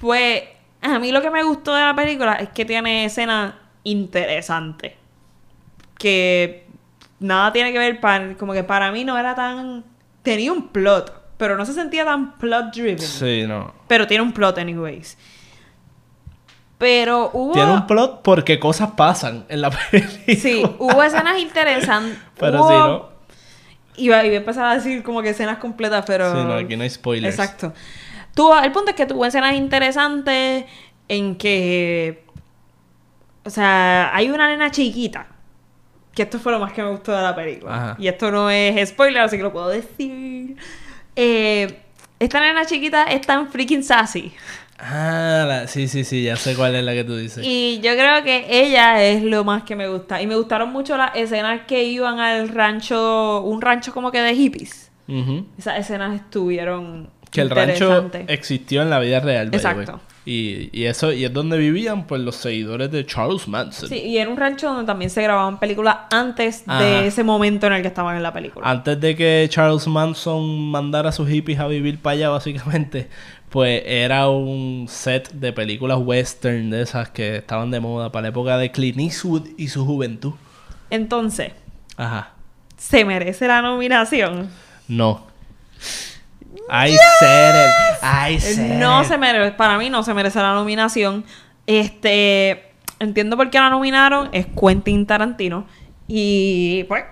[0.00, 0.42] Pues,
[0.82, 4.92] a mí lo que me gustó de la película es que tiene escenas interesantes.
[5.98, 6.66] Que
[7.20, 9.84] nada tiene que ver, para, como que para mí no era tan...
[10.22, 12.98] Tenía un plot, pero no se sentía tan plot driven.
[12.98, 13.72] Sí, no.
[13.86, 15.16] Pero tiene un plot anyways.
[16.76, 17.52] Pero hubo...
[17.54, 20.34] Tiene un plot porque cosas pasan en la película.
[20.36, 22.18] Sí, hubo escenas interesantes.
[22.38, 23.18] Pero hubo- sí, ¿no?
[23.96, 26.30] Iba, iba a empezar a decir como que escenas completas, pero...
[26.30, 27.34] Sí, no, aquí no hay spoilers.
[27.36, 27.72] Exacto.
[28.34, 30.66] Tuvo, el punto es que tuvo escenas interesantes
[31.08, 32.24] en que...
[33.44, 35.26] O sea, hay una nena chiquita.
[36.14, 37.74] Que esto fue lo más que me gustó de la película.
[37.74, 37.96] Ajá.
[37.98, 40.56] Y esto no es spoiler, así que lo puedo decir.
[41.20, 41.80] Eh,
[42.20, 44.32] esta nena chiquita es tan freaking sassy.
[44.78, 47.44] Ah, la- sí, sí, sí, ya sé cuál es la que tú dices.
[47.44, 50.22] Y yo creo que ella es lo más que me gusta.
[50.22, 54.34] Y me gustaron mucho las escenas que iban al rancho, un rancho como que de
[54.36, 54.90] hippies.
[55.58, 59.48] Esas escenas estuvieron Que el rancho existió en la vida real.
[59.52, 60.00] Exacto.
[60.30, 63.88] Y, y eso, y es donde vivían pues los seguidores de Charles Manson.
[63.88, 66.84] Sí, y era un rancho donde también se grababan películas antes Ajá.
[66.84, 68.68] de ese momento en el que estaban en la película.
[68.68, 73.08] Antes de que Charles Manson mandara a sus hippies a vivir para allá, básicamente,
[73.48, 78.28] pues era un set de películas western de esas que estaban de moda para la
[78.28, 80.34] época de Clint Eastwood y su juventud.
[80.90, 81.52] Entonces,
[81.96, 82.32] Ajá.
[82.76, 84.50] ¿se merece la nominación?
[84.88, 85.26] No.
[86.70, 88.02] I said it.
[88.02, 89.06] I said No it.
[89.08, 91.24] se merece, para mí no se merece la nominación.
[91.66, 95.66] Este, entiendo por qué la nominaron, es Quentin Tarantino.
[96.06, 97.04] Y pues,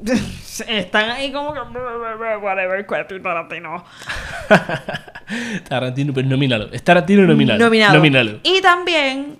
[0.68, 1.60] están ahí como que,
[2.42, 3.84] whatever, Quentin Tarantino.
[5.68, 6.68] Tarantino, pero nomínalo.
[6.72, 7.58] Es Tarantino nominalo.
[7.64, 7.94] Nominado.
[7.94, 8.38] Nomínalo.
[8.42, 9.38] Y también,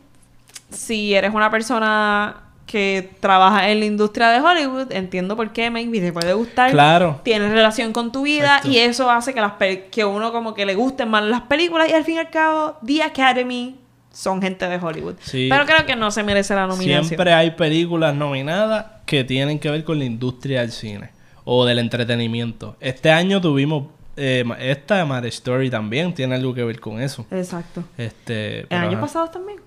[0.71, 6.01] si eres una persona que trabaja en la industria de Hollywood, entiendo por qué maybe
[6.01, 6.73] te puede gustar.
[6.73, 7.21] Claro.
[7.23, 8.69] Tienes relación con tu vida Exacto.
[8.69, 9.53] y eso hace que las
[9.91, 12.77] que uno como que le gusten más las películas y al fin y al cabo
[12.85, 13.77] The Academy
[14.13, 15.15] son gente de Hollywood.
[15.21, 15.47] Sí.
[15.49, 17.05] Pero creo que no se merece la nominación.
[17.05, 21.11] Siempre hay películas nominadas que tienen que ver con la industria del cine
[21.45, 22.77] o del entretenimiento.
[22.81, 23.85] Este año tuvimos
[24.17, 27.27] eh, esta Mad Story también tiene algo que ver con eso.
[27.31, 27.85] Exacto.
[27.99, 29.01] Este, ¿El año ajá.
[29.03, 29.61] pasado también?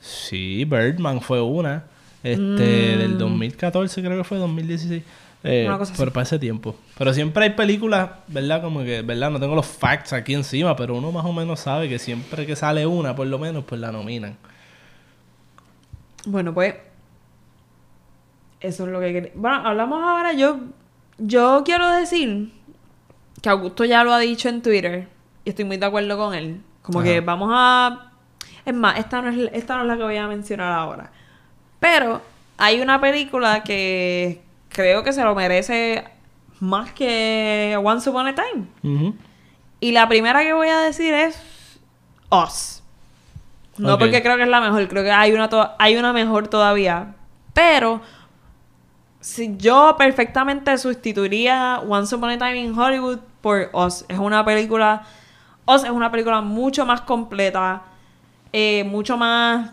[0.00, 1.84] Sí, Birdman fue una.
[2.32, 2.42] Este,
[2.96, 2.98] Mm.
[2.98, 5.02] del 2014 creo que fue 2016.
[5.44, 6.00] Eh, Una cosa así.
[6.00, 6.74] pero para ese tiempo.
[6.98, 8.60] Pero siempre hay películas, ¿verdad?
[8.62, 9.30] Como que, ¿verdad?
[9.30, 12.56] No tengo los facts aquí encima, pero uno más o menos sabe que siempre que
[12.56, 14.36] sale una, por lo menos, pues la nominan.
[16.24, 16.74] Bueno, pues.
[18.60, 19.30] Eso es lo que quería.
[19.34, 20.32] Bueno, hablamos ahora.
[20.32, 20.58] Yo.
[21.18, 22.50] Yo quiero decir
[23.40, 25.08] que Augusto ya lo ha dicho en Twitter.
[25.44, 26.60] Y estoy muy de acuerdo con él.
[26.82, 28.10] Como que vamos a.
[28.64, 31.12] Es más, esta no es, esta no es la que voy a mencionar ahora.
[31.80, 32.20] Pero
[32.56, 36.04] hay una película que creo que se lo merece
[36.60, 39.12] más que Once Upon a Time.
[39.80, 41.78] Y la primera que voy a decir es
[42.30, 42.82] Us.
[43.78, 47.14] No porque creo que es la mejor, creo que hay una, hay una mejor todavía.
[47.52, 48.00] Pero
[49.20, 54.04] si yo perfectamente sustituiría Once Upon a Time in Hollywood por Us.
[54.08, 55.04] Es una película.
[55.66, 57.82] Us es una película mucho más completa.
[58.52, 59.70] eh, mucho más.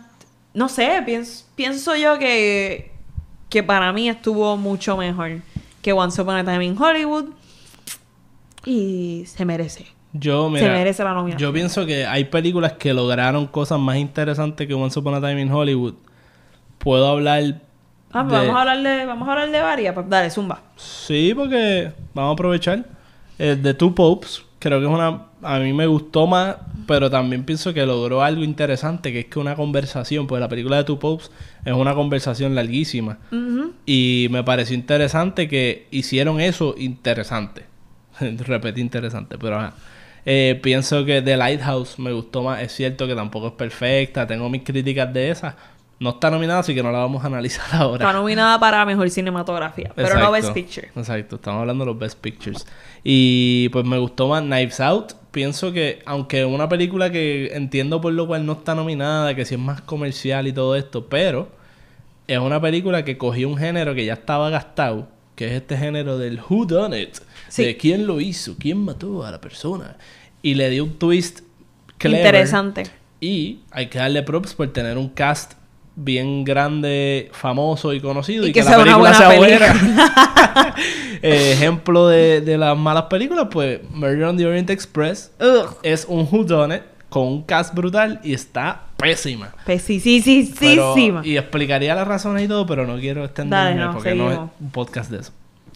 [0.52, 2.92] No sé, pienso, pienso yo que.
[3.48, 5.40] Que para mí estuvo mucho mejor
[5.80, 7.26] que Once Upon a Time in Hollywood.
[8.64, 9.86] Y se merece.
[10.12, 11.48] Yo, mira, Se merece la nominación.
[11.50, 15.40] Yo pienso que hay películas que lograron cosas más interesantes que Once Upon a Time
[15.42, 15.94] in Hollywood.
[16.78, 17.60] Puedo hablar.
[18.12, 19.94] Ah, pues de- vamos a hablar de, vamos a hablar de varias.
[19.94, 20.62] Pues dale, zumba.
[20.76, 22.84] Sí, porque vamos a aprovechar.
[23.38, 25.26] Eh, The Two Popes, creo que es una.
[25.44, 29.38] A mí me gustó más, pero también pienso que logró algo interesante, que es que
[29.38, 31.30] una conversación, pues la película de Two Popes
[31.64, 33.18] es una conversación larguísima.
[33.86, 37.64] Y me pareció interesante que hicieron eso interesante.
[38.20, 39.74] Repetí interesante, pero ajá.
[40.26, 42.62] Eh, pienso que The Lighthouse me gustó más.
[42.62, 44.26] Es cierto que tampoco es perfecta.
[44.26, 45.56] Tengo mis críticas de esa.
[46.00, 48.04] No está nominada, así que no la vamos a analizar ahora.
[48.04, 50.88] Está nominada para mejor cinematografía, pero no Best Exacto, Picture.
[50.96, 52.66] Exacto, estamos hablando de los Best Pictures.
[53.02, 55.12] Y pues me gustó más Knives Out.
[55.34, 59.54] Pienso que, aunque una película que entiendo por lo cual no está nominada, que sí
[59.56, 61.48] es más comercial y todo esto, pero
[62.28, 66.18] es una película que cogió un género que ya estaba gastado, que es este género
[66.18, 67.16] del Who Done It,
[67.48, 67.64] Sí.
[67.64, 69.96] de quién lo hizo, quién mató a la persona,
[70.40, 71.40] y le dio un twist
[71.98, 72.20] clever.
[72.26, 72.84] Interesante.
[73.20, 75.54] Y hay que darle props por tener un cast
[75.96, 78.46] bien grande, famoso y conocido.
[78.46, 80.74] Y Y, que que, sea la una película sea buena buena.
[81.22, 85.74] Eh, ejemplo de, de las malas películas, pues Murder on the Orient Express Ugh.
[85.82, 89.54] es un whodunit con un cast brutal y está pésima.
[91.22, 91.30] Sí.
[91.30, 94.38] y explicaría las razones y todo, pero no quiero extenderme Dale, no, porque no es
[94.38, 95.32] un podcast de eso.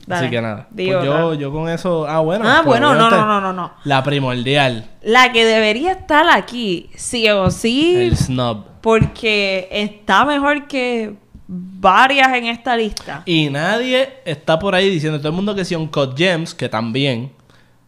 [0.08, 0.66] Dale, Así que nada.
[0.74, 2.08] Pues yo, yo con eso.
[2.08, 2.48] Ah, bueno.
[2.48, 3.72] Ah, pues bueno, no, no, no, no, no.
[3.84, 4.88] La primordial.
[5.02, 8.64] La que debería estar aquí, sí o sí, El snub.
[8.80, 11.14] porque está mejor que
[11.46, 13.22] varias en esta lista.
[13.26, 17.30] Y nadie está por ahí diciendo, todo el mundo que sí, Uncut Gems, que también,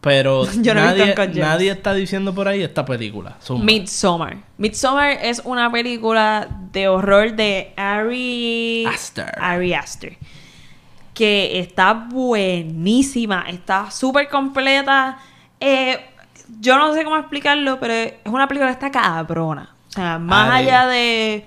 [0.02, 3.38] pero Yo no nadie, nadie está diciendo por ahí esta película.
[3.42, 3.64] Zumba.
[3.64, 4.36] Midsommar.
[4.58, 9.32] Midsommar es una película de horror de Ari Aster.
[9.40, 10.18] Ari Aster.
[11.20, 13.44] Que está buenísima.
[13.46, 15.18] Está súper completa.
[15.60, 16.00] Eh,
[16.60, 19.68] yo no sé cómo explicarlo, pero es una película que está cabrona.
[19.90, 21.44] O sea, más allá de.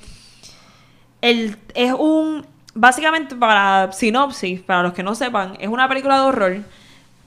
[1.22, 2.46] El, es un.
[2.76, 6.64] Básicamente, para sinopsis, para los que no sepan, es una película de horror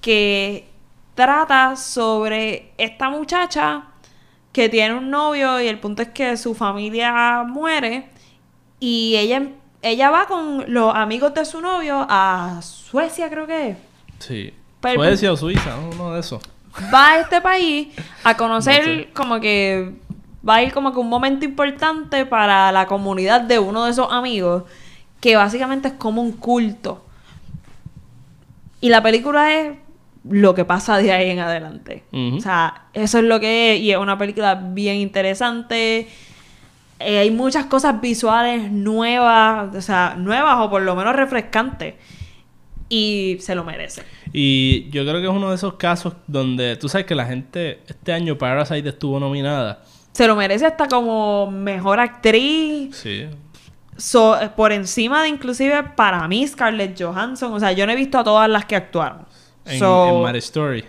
[0.00, 0.68] que
[1.16, 3.86] trata sobre esta muchacha
[4.52, 8.08] que tiene un novio y el punto es que su familia muere
[8.78, 9.48] y ella,
[9.86, 13.76] ella va con los amigos de su novio a Suecia, creo que es.
[14.18, 14.52] Sí.
[14.80, 16.42] Pero- Suecia o Suiza, uno de esos.
[16.92, 17.88] Va a este país
[18.24, 19.08] a conocer No sé.
[19.14, 19.94] como que
[20.46, 24.12] va a ir como que un momento importante para la comunidad de uno de esos
[24.12, 24.64] amigos
[25.20, 27.02] que básicamente es como un culto.
[28.80, 29.76] Y la película es
[30.28, 32.04] lo que pasa de ahí en adelante.
[32.12, 36.08] O sea, eso es lo que es y es una película bien interesante.
[36.98, 41.94] Eh, hay muchas cosas visuales nuevas, o sea, nuevas o por lo menos refrescantes.
[42.88, 44.02] Y se lo merece.
[44.32, 47.80] Y yo creo que es uno de esos casos donde tú sabes que la gente,
[47.88, 49.82] este año Parasite estuvo nominada.
[50.12, 52.94] Se lo merece hasta como mejor actriz.
[52.96, 53.26] Sí.
[53.96, 57.52] So- por encima de inclusive para mí Scarlett Johansson.
[57.52, 59.26] O sea, yo no he visto a todas las que actuaron.
[59.66, 60.84] En, So, en Mad Story.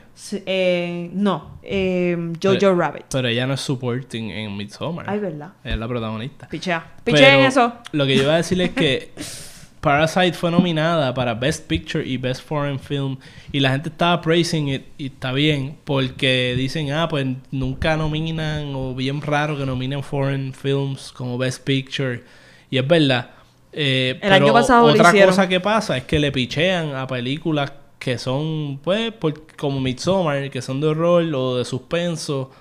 [0.46, 3.06] eh, no, eh, Jojo Pero- Rabbit.
[3.12, 5.10] Pero ella no es supporting en Midsommar.
[5.10, 5.50] Ay, ¿verdad?
[5.64, 6.48] Ella es la protagonista.
[6.48, 6.86] Pichea.
[7.04, 7.74] Pichea en eso.
[7.92, 9.12] Lo que yo iba a decir es que
[9.82, 13.18] Parasite fue nominada para Best Picture y Best Foreign Film
[13.52, 18.74] y la gente estaba praising it y está bien porque dicen, ah, pues nunca nominan
[18.76, 22.24] o bien raro que nominen foreign films como Best Picture
[22.70, 23.30] y es verdad.
[23.72, 27.06] Eh, El año pero pasado lo otra cosa que pasa es que le pichean a
[27.06, 32.52] películas que son, pues, por- como Midsommar, que son de horror o de suspenso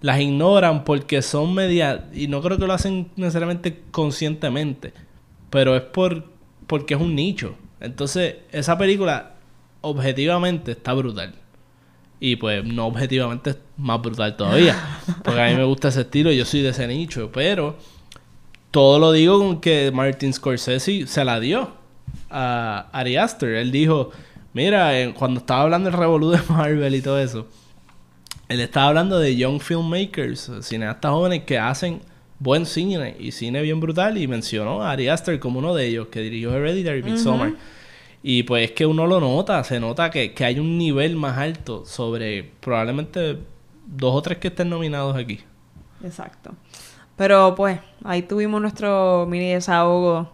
[0.00, 4.92] las ignoran porque son media y no creo que lo hacen necesariamente conscientemente
[5.48, 6.24] pero es por
[6.66, 7.54] porque es un nicho.
[7.78, 9.34] Entonces esa película
[9.80, 11.34] objetivamente está brutal.
[12.18, 14.76] Y pues no objetivamente es más brutal todavía
[15.24, 17.76] porque a mí me gusta ese estilo yo soy de ese nicho pero
[18.70, 21.70] todo lo digo con que Martin Scorsese se la dio
[22.30, 23.50] a Ari Aster.
[23.56, 24.10] Él dijo
[24.52, 27.46] mira eh, cuando estaba hablando del revolú de Marvel y todo eso
[28.52, 32.02] él estaba hablando de young filmmakers, cineastas jóvenes que hacen
[32.38, 36.08] buen cine y cine bien brutal y mencionó a Ari Aster como uno de ellos
[36.08, 37.54] que dirigió Hereditary y Midsommar.
[38.22, 41.38] Y pues es que uno lo nota, se nota que, que hay un nivel más
[41.38, 43.38] alto sobre probablemente
[43.86, 45.40] dos o tres que estén nominados aquí.
[46.04, 46.52] Exacto.
[47.16, 50.30] Pero pues, ahí tuvimos nuestro mini desahogo.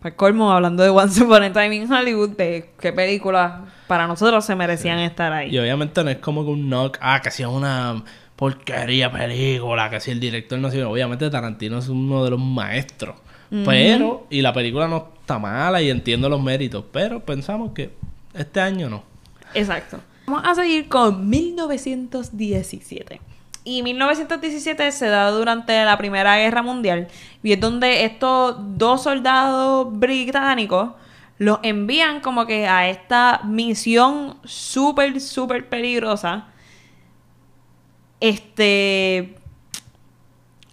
[0.00, 4.44] Para colmo, hablando de Once Upon a Time in Hollywood, de qué películas para nosotros
[4.44, 5.54] se merecían estar ahí.
[5.54, 8.02] Y obviamente no es como que un knock, ah, que si es una
[8.34, 10.84] porquería película, que si el director no sirve.
[10.84, 13.16] Obviamente Tarantino es uno de los maestros.
[13.50, 17.90] Pero, y la película no está mala y entiendo los méritos, pero pensamos que
[18.32, 19.02] este año no.
[19.54, 19.98] Exacto.
[20.26, 23.20] Vamos a seguir con 1917.
[23.64, 27.08] Y 1917 se da durante la Primera Guerra Mundial.
[27.42, 30.92] Y es donde estos dos soldados británicos
[31.38, 36.48] los envían como que a esta misión súper, súper peligrosa.
[38.20, 39.36] Este.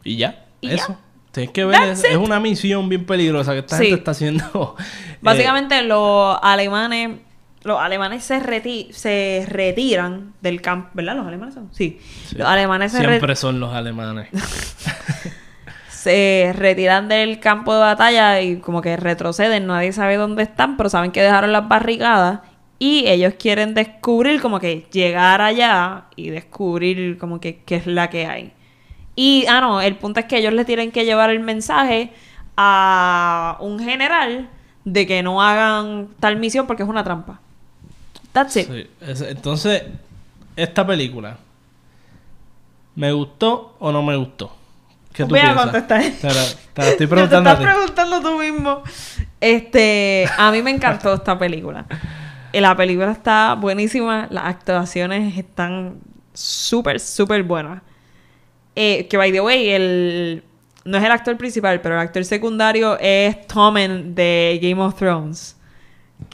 [0.03, 0.87] Y ya, ¿Y eso.
[0.89, 0.97] ya?
[1.31, 3.83] Tienes que ver, es, una misión bien peligrosa que esta Sí.
[3.85, 4.75] gente está haciendo.
[4.79, 7.19] eh, Básicamente los alemanes,
[7.67, 11.15] los alemanes se, reti- se retiran del campo, ¿verdad?
[11.17, 11.69] Los alemanes son.
[11.73, 11.99] Sí.
[12.25, 12.35] sí.
[12.37, 14.29] Los alemanes se, re- Siempre son los alemanes.
[15.89, 20.89] se retiran del campo de batalla y como que retroceden, nadie sabe dónde están, pero
[20.89, 22.39] saben que dejaron las barricadas
[22.79, 28.09] y ellos quieren descubrir como que llegar allá y descubrir como que qué es la
[28.09, 28.53] que hay.
[29.15, 32.11] Y, ah, no, el punto es que ellos le tienen que llevar el mensaje
[32.55, 34.49] a un general
[34.85, 37.41] de que no hagan tal misión porque es una trampa.
[38.37, 38.67] That's it.
[38.67, 39.83] Sí, es- entonces,
[40.55, 41.37] esta película,
[42.95, 44.55] ¿me gustó o no me gustó?
[45.13, 45.63] ¿Qué tú Voy a piensas?
[45.65, 46.01] contestar.
[46.21, 47.63] Te la, te la estoy preguntando Te a ti.
[47.63, 48.83] estás preguntando tú mismo.
[49.41, 51.85] Este, a mí me encantó esta película.
[52.53, 55.95] Eh, La película está buenísima, las actuaciones están
[56.33, 57.81] súper, súper buenas.
[58.75, 60.43] Eh, que by the way, el
[60.85, 65.56] no es el actor principal, pero el actor secundario es Tommen de Game of Thrones.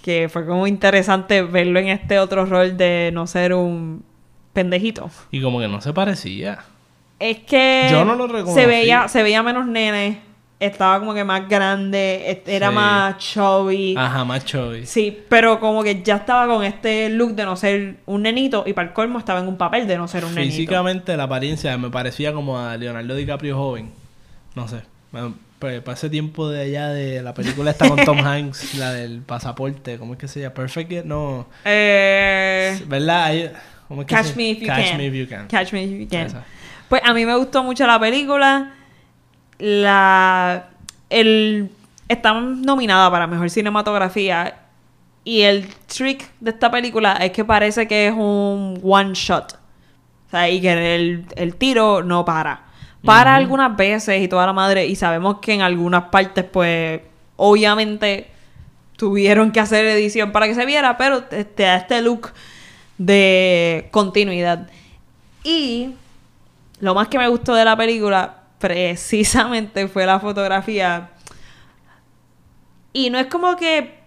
[0.02, 4.04] Que fue como interesante verlo en este otro rol de no ser un
[4.54, 5.10] pendejito.
[5.32, 6.60] Y como que no se parecía.
[7.20, 8.54] Es que Yo no lo reconocí.
[8.60, 10.20] se veía, se veía menos nene,
[10.60, 12.76] estaba como que más grande, era Sí.
[12.76, 13.96] más chubby.
[13.98, 14.76] Ajá, macho.
[14.76, 18.64] y- Sí, pero como que ya estaba con este look de no ser un nenito
[18.68, 20.52] y para el colmo estaba en un papel de no ser un nenito.
[20.56, 23.92] Físicamente la apariencia me parecía como a Leonardo DiCaprio joven.
[24.56, 24.82] No sé.
[25.64, 29.22] Pues, para ese tiempo de allá de la película esta con Tom Hanks, la del
[29.22, 30.53] pasaporte, ¿cómo es que se llama?
[30.55, 33.24] Perfect no, Eh, ¿verdad?
[33.24, 33.49] Hay-
[33.88, 34.97] ¿cómo es que Catch se- Me If You Catch Can.
[34.97, 35.47] Me If You Can.
[35.47, 36.26] Catch Me If You Can.
[36.28, 36.43] Esa.
[36.89, 38.74] Pues a mí me gustó mucho la película.
[39.59, 40.68] La.
[41.09, 41.70] El.
[42.09, 44.57] Está nominada para mejor cinematografía.
[45.24, 49.53] Y el trick de esta película es que parece que es un one shot.
[50.28, 52.66] O sea, y que el, el tiro no para.
[53.04, 54.86] Para algunas veces y toda la madre.
[54.86, 57.01] Y sabemos que en algunas partes, pues,
[57.36, 58.30] obviamente
[58.95, 62.32] tuvieron que hacer edición para que se viera, pero te, te da este look
[62.97, 64.70] de continuidad.
[65.43, 65.95] Y
[66.80, 71.10] lo más que me gustó de la película precisamente fue la fotografía.
[72.93, 74.01] Y no es como que...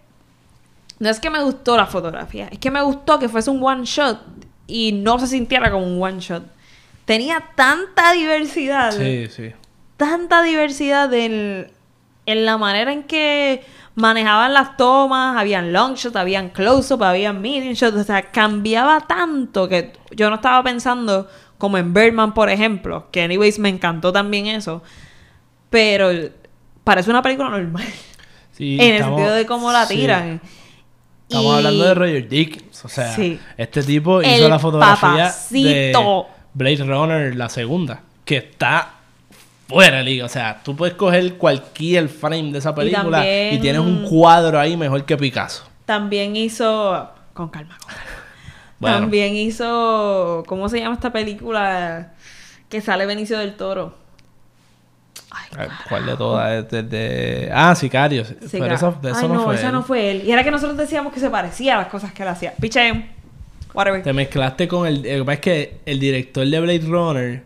[0.99, 3.84] No es que me gustó la fotografía, es que me gustó que fuese un one
[3.84, 4.18] shot
[4.66, 6.42] y no se sintiera como un one shot.
[7.07, 9.52] Tenía tanta diversidad Sí, sí.
[9.96, 11.70] tanta diversidad en,
[12.26, 17.72] en la manera en que manejaban las tomas, habían long shots, habían close-up, habían medium
[17.72, 23.09] shots, o sea, cambiaba tanto que yo no estaba pensando como en Birdman, por ejemplo,
[23.11, 24.82] que anyways me encantó también eso,
[25.70, 26.11] pero
[26.84, 27.84] parece una película normal,
[28.52, 29.96] Sí, en el sentido de cómo la sí.
[29.96, 30.40] tiran.
[31.28, 32.84] Estamos Y- hablando de Roger Dickens.
[32.84, 33.40] O sea, Sí.
[33.57, 35.68] este tipo El hizo la fotografía papacito.
[35.68, 35.92] de
[36.57, 38.90] Blade Runner, la segunda, que está
[39.68, 40.24] fuera de liga.
[40.24, 44.59] O sea, tú puedes coger cualquier frame de esa película y, también- tienes un cuadro
[44.59, 45.64] ahí mejor que Picasso.
[45.84, 47.11] También hizo.
[47.34, 48.02] Con calma, con calma.
[48.78, 48.98] Bueno.
[48.98, 50.44] También hizo.
[50.46, 52.12] ¿Cómo se llama esta película?
[52.68, 53.94] Que sale Benicio del Toro.
[55.59, 56.70] Eh, ¿Cuál de todas?
[56.70, 58.24] De, de- Ah, Sicario.
[58.24, 59.54] Sí, Pero eso, de eso Ay, no, fue.
[59.54, 59.72] esa él.
[59.72, 60.22] no fue él.
[60.26, 62.52] Y era que nosotros decíamos que se parecía a las cosas que él hacía.
[62.61, 63.11] Piche.
[63.77, 64.03] Whatever.
[64.03, 64.97] Te mezclaste con el.
[65.03, 67.43] Lo que pasa es que el director de Blade Runner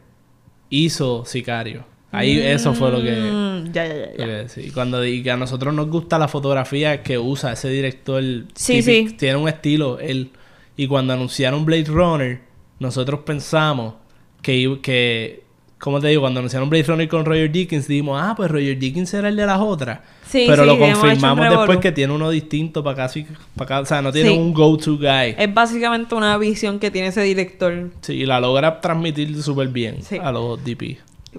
[0.70, 1.85] hizo Sicario.
[2.12, 3.12] Ahí eso fue lo que.
[3.12, 4.26] Mm, ya, ya, ya.
[4.26, 4.70] que sí.
[4.72, 8.22] Cuando y que a nosotros nos gusta la fotografía que usa ese director.
[8.55, 9.16] Sí, típico- sí.
[9.16, 9.99] Tiene un estilo.
[10.01, 10.31] Él.
[10.76, 12.41] Y cuando anunciaron Blade Runner,
[12.78, 13.95] nosotros pensamos
[14.43, 14.78] que.
[14.83, 15.39] que
[15.81, 19.12] como te digo, cuando anunciaron Blade Runner con Roger Dickens, dijimos, ah, pues Roger Dickens
[19.14, 20.01] era el de las otras.
[20.28, 23.26] Sí, Pero sí, lo confirmamos después que tiene uno distinto para casi.
[23.57, 24.37] Para cada, o sea, no tiene Sí.
[24.39, 25.35] un go-to guy.
[25.37, 27.91] Es básicamente una visión que tiene ese director.
[28.03, 30.99] Sí, y la logra transmitir súper bien a los DP.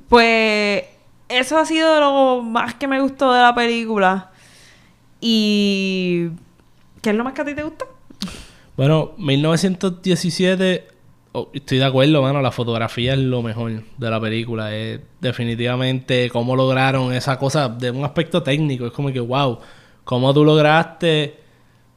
[0.09, 0.83] Pues
[1.29, 4.31] eso ha sido lo más que me gustó de la película.
[5.21, 6.29] Y...
[7.01, 7.85] ¿Qué es lo más que a ti te gustó?
[8.75, 10.87] Bueno, 1917,
[11.33, 14.75] oh, estoy de acuerdo, mano, la fotografía es lo mejor de la película.
[14.75, 18.85] Es definitivamente cómo lograron esa cosa de un aspecto técnico.
[18.85, 19.59] Es como que, wow,
[20.03, 21.37] cómo tú lograste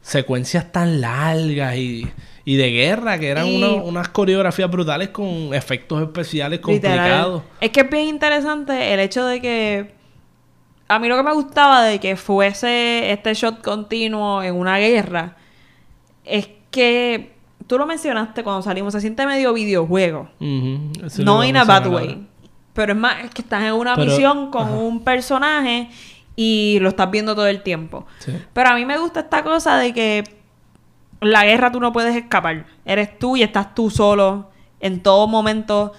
[0.01, 2.07] secuencias tan largas y,
[2.45, 6.81] y de guerra, que eran Y- unas coreografías brutales con efectos especiales Literal.
[6.99, 7.43] complicados.
[7.61, 9.95] Es que es bien interesante el hecho de que...
[10.87, 15.37] A mí lo que me gustaba de que fuese este shot continuo en una guerra
[16.25, 17.33] es que...
[17.67, 20.29] Tú lo mencionaste cuando salimos, se siente medio videojuego.
[20.41, 22.27] No in a bad way.
[22.73, 24.75] Pero es más, es que estás en una Pero- misión con ajá.
[24.77, 25.89] un personaje
[26.37, 28.07] y lo estás viendo todo el tiempo.
[28.19, 28.33] Sí.
[28.53, 30.25] Pero a mí me gusta esta cosa de que
[31.21, 32.67] la guerra tú no puedes escapar.
[32.85, 34.51] Eres tú y estás tú solo
[34.81, 35.93] en todo momento.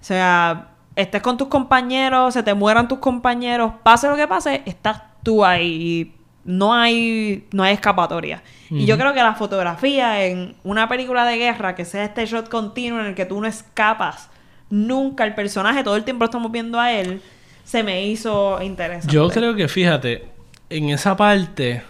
[0.00, 4.62] O sea, estés con tus compañeros, se te mueran tus compañeros, pase lo que pase,
[4.66, 6.12] estás tú ahí.
[6.46, 8.42] No hay, no hay escapatoria.
[8.70, 12.48] Y yo creo que la fotografía en una película de guerra, que sea este shot
[12.48, 14.30] continuo en el que tú no escapas
[14.70, 17.20] nunca el personaje, todo el tiempo lo estamos viendo a él,
[17.64, 19.14] se me hizo interesante.
[19.14, 20.24] Yo creo que, fíjate,
[20.70, 21.82] en esa parte,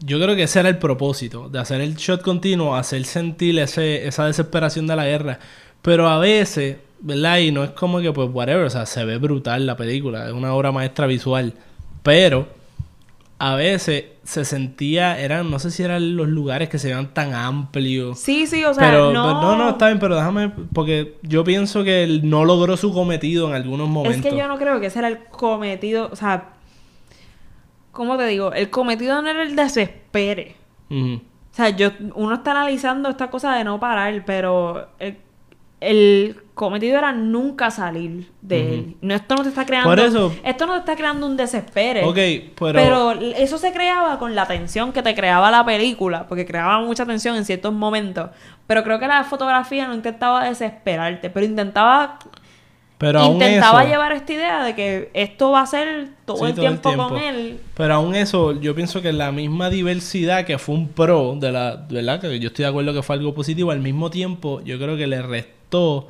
[0.00, 4.06] yo creo que ese era el propósito, de hacer el shot continuo, hacer sentir ese,
[4.06, 5.38] esa desesperación de la guerra.
[5.82, 7.38] Pero a veces, ¿verdad?
[7.38, 10.32] Y no es como que, pues, whatever, o sea, se ve brutal la película, es
[10.32, 11.54] una obra maestra visual.
[12.02, 12.48] Pero
[13.44, 17.34] a veces se sentía, eran, no sé si eran los lugares que se veían tan
[17.34, 18.18] amplios.
[18.18, 19.22] Sí, sí, o sea, pero, no...
[19.22, 22.94] pero no, no, está bien, pero déjame, porque yo pienso que él no logró su
[22.94, 24.24] cometido en algunos momentos.
[24.24, 26.54] Es que yo no creo que ese era el cometido, o sea,
[27.92, 28.50] ¿cómo te digo?
[28.54, 30.56] El cometido no era el desespere.
[30.88, 31.20] O
[31.50, 35.18] sea, yo, uno está analizando esta cosa de no parar, pero el,
[35.90, 38.96] el cometido era nunca salir de él.
[39.00, 39.88] No, esto no te está creando.
[39.90, 42.04] Por eso- Esto no te está creando un desespere.
[42.04, 42.14] Ok,
[42.58, 46.80] pero- Pero eso se creaba con la tensión que te creaba la película, porque creaba
[46.80, 48.30] mucha tensión en ciertos momentos.
[48.66, 52.18] Pero creo que la fotografía no intentaba desesperarte, pero intentaba
[52.98, 56.44] Pero aún intentaba eso- llevar esta idea de que esto va a ser todo, Sí,
[56.46, 57.58] el, tiempo con él.
[57.76, 61.84] Pero aún eso, yo pienso que la misma diversidad que fue un pro de la,
[61.90, 62.20] ¿verdad?
[62.20, 65.06] Que yo estoy de acuerdo que fue algo positivo, al mismo tiempo yo creo que
[65.08, 66.08] le restó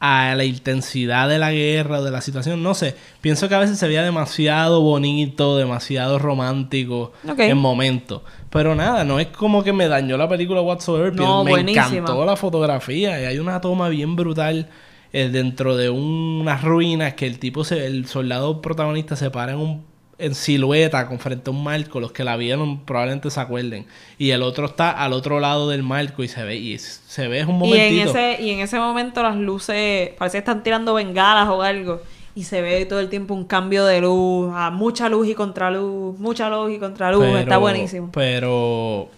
[0.00, 3.58] a la intensidad de la guerra o de la situación, no sé, pienso que a
[3.58, 7.38] veces se veía demasiado bonito, demasiado romántico Ok.
[7.38, 8.20] en momentos.
[8.50, 11.86] Pero nada, no es como que me dañó la película whatsoever, No, me buenísima.
[11.86, 14.68] encantó la fotografía y hay una toma bien brutal
[15.14, 19.58] eh, dentro de unas ruinas que el tipo se, el soldado protagonista se para en
[19.58, 23.86] un en silueta con frente a un marco, los que la vieron probablemente se acuerden.
[24.18, 27.40] Y el otro está al otro lado del marco y se ve, y se ve
[27.40, 28.10] es un Y en, momentito.
[28.10, 32.00] ese, y en ese momento las luces, parece que están tirando bengalas o algo.
[32.34, 36.18] Y se ve todo el tiempo un cambio de luz, a mucha luz y contraluz,
[36.18, 37.24] mucha luz y contraluz.
[37.38, 38.10] Está buenísimo.
[38.12, 39.08] Pero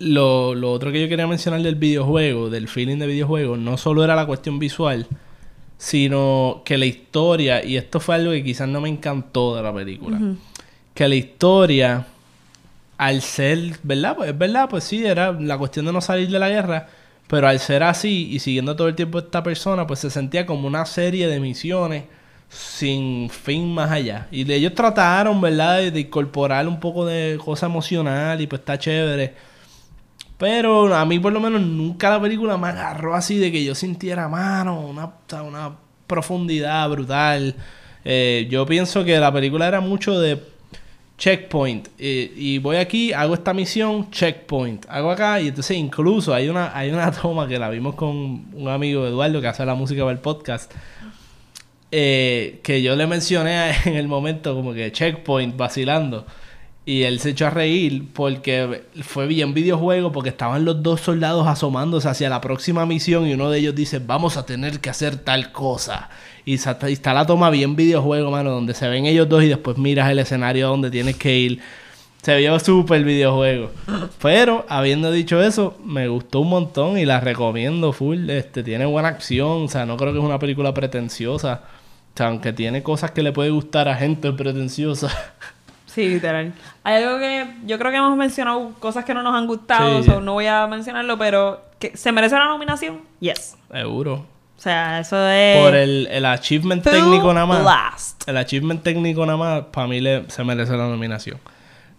[0.00, 4.02] lo, lo otro que yo quería mencionar del videojuego, del feeling de videojuego, no solo
[4.02, 5.06] era la cuestión visual,
[5.76, 9.72] sino que la historia, y esto fue algo que quizás no me encantó de la
[9.72, 10.18] película,
[10.94, 12.06] que la historia,
[12.96, 14.16] al ser, ¿verdad?
[14.16, 16.88] Pues es verdad, pues sí, era la cuestión de no salir de la guerra,
[17.28, 20.46] pero al ser así y siguiendo todo el tiempo a esta persona, pues se sentía
[20.46, 22.04] como una serie de misiones
[22.48, 24.28] sin fin más allá.
[24.32, 28.78] Y ellos trataron, ¿verdad?, de, de incorporar un poco de cosa emocional y pues está
[28.78, 29.49] chévere.
[30.40, 33.74] Pero a mí por lo menos nunca la película me agarró así de que yo
[33.74, 35.12] sintiera mano, una,
[35.42, 35.76] una
[36.06, 37.54] profundidad brutal.
[38.06, 40.42] Eh, yo pienso que la película era mucho de
[41.18, 41.88] checkpoint.
[41.98, 44.86] eh, y voy aquí, hago esta misión, checkpoint.
[44.88, 48.68] Hago acá y entonces incluso hay una, hay una toma que la vimos con un
[48.68, 50.72] amigo Eduardo que hace la música para el podcast.
[51.92, 56.24] eh, que yo le mencioné en el momento como que checkpoint vacilando.
[56.90, 61.46] Y él se echó a reír porque fue bien videojuego porque estaban los dos soldados
[61.46, 65.14] asomándose hacia la próxima misión y uno de ellos dice, vamos a tener que hacer
[65.14, 66.10] tal cosa.
[66.44, 70.10] Y está la toma bien videojuego, mano, donde se ven ellos dos y después miras
[70.10, 71.60] el escenario donde tienes que ir.
[72.22, 73.70] Se vio súper videojuego.
[74.20, 78.28] Pero, habiendo dicho eso, me gustó un montón y la recomiendo full.
[78.30, 79.62] Este, tiene buena acción.
[79.62, 81.62] O sea, no creo que es una película pretenciosa.
[82.12, 85.08] O sea, aunque tiene cosas que le puede gustar a gente pretenciosa.
[86.00, 86.52] Sí, literal.
[86.82, 90.10] Hay algo que yo creo que hemos mencionado cosas que no nos han gustado, Sí.
[90.10, 93.02] so no voy a mencionarlo, pero que se merece una nominación.
[93.20, 93.56] Yes.
[93.70, 94.14] Seguro.
[94.14, 98.16] O sea, eso es Por el, el achievement técnico nada más.
[98.26, 101.38] El achievement técnico nada más, para mí le, se merece la nominación.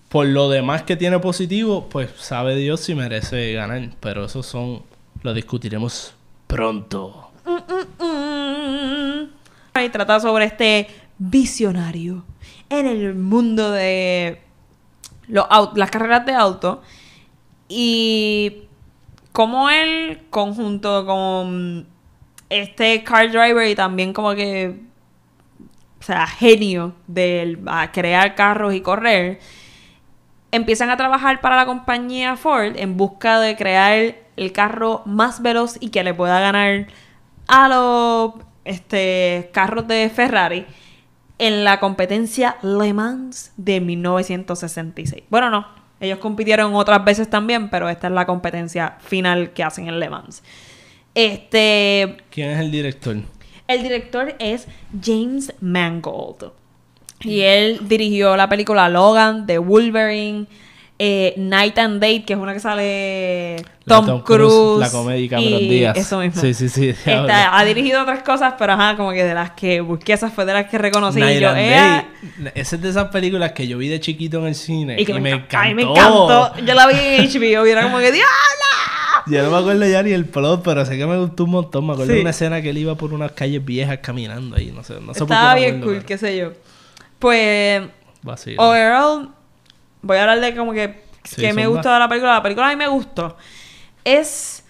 [0.10, 3.82] Por lo demás que tiene positivo, pues sabe Dios si merece ganar.
[4.00, 4.84] Pero esos son.
[5.24, 6.14] Lo discutiremos
[6.48, 7.32] pronto.
[8.00, 9.80] Mm.
[9.84, 10.88] Y trata sobre este
[11.18, 12.24] visionario
[12.72, 14.42] en el mundo de
[15.28, 16.82] las carreras de auto
[17.68, 18.64] y
[19.34, 21.88] como él conjunto con
[22.50, 24.80] este car driver y también como que
[26.00, 27.60] o sea genio de
[27.94, 29.40] crear carros y correr
[30.52, 35.78] empiezan a trabajar para la compañía Ford en busca de crear el carro más veloz
[35.80, 36.88] y que le pueda ganar
[37.48, 40.66] a los este, carros de Ferrari
[41.42, 45.24] en la competencia Le Mans de 1966.
[45.32, 45.68] Bueno, no,
[46.00, 50.08] ellos compitieron otras veces también, pero esta es la competencia final que hacen en Le
[50.08, 50.44] Mans.
[51.16, 53.18] Este, ¿Quién es el director?
[53.68, 54.68] el director es
[55.04, 56.52] James Mangold.
[57.22, 60.46] Y él dirigió la película Logan, The Wolverine,
[61.04, 63.56] eh, Night and Date, que es una que sale
[63.88, 64.80] Tom, Tom Cruise, Cruise.
[64.80, 65.98] la comedia Cameron y Díaz.
[65.98, 66.40] Eso mismo.
[66.40, 70.14] Sí, sí, sí, ha dirigido otras cosas, pero ajá, como que de las que busqué,
[70.14, 71.18] esas fue de las que reconocí.
[71.18, 72.06] Y Night yo, and "Eh,
[72.38, 72.52] Day.
[72.54, 74.96] Esa es de esas películas que yo vi de chiquito en el cine.
[75.02, 75.58] y que me, encantó.
[75.58, 76.54] Ay, me encantó.
[76.64, 78.28] Yo la vi en HBO y era como que, ¡Diabla!
[79.26, 81.88] Yo no me acuerdo ya ni el plot, pero sé que me gustó un montón.
[81.88, 82.18] Me acuerdo Sí.
[82.18, 84.72] de una escena que él iba por unas calles viejas caminando ahí.
[84.72, 86.52] No sé, no sé por qué Estaba bien cool, pero qué sé yo.
[87.18, 87.82] Pues,
[88.22, 88.62] vacilo.
[88.64, 89.30] overall,
[90.02, 92.34] voy a hablar de como que, Sí, que me de la película.
[92.34, 93.38] La película a mí me gustó.
[94.04, 94.64] Es,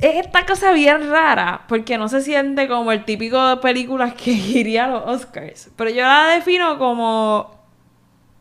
[0.00, 4.30] es esta cosa bien rara, porque no se siente como el típico de películas que
[4.32, 5.70] iría a los Oscars.
[5.76, 7.54] Pero yo la defino como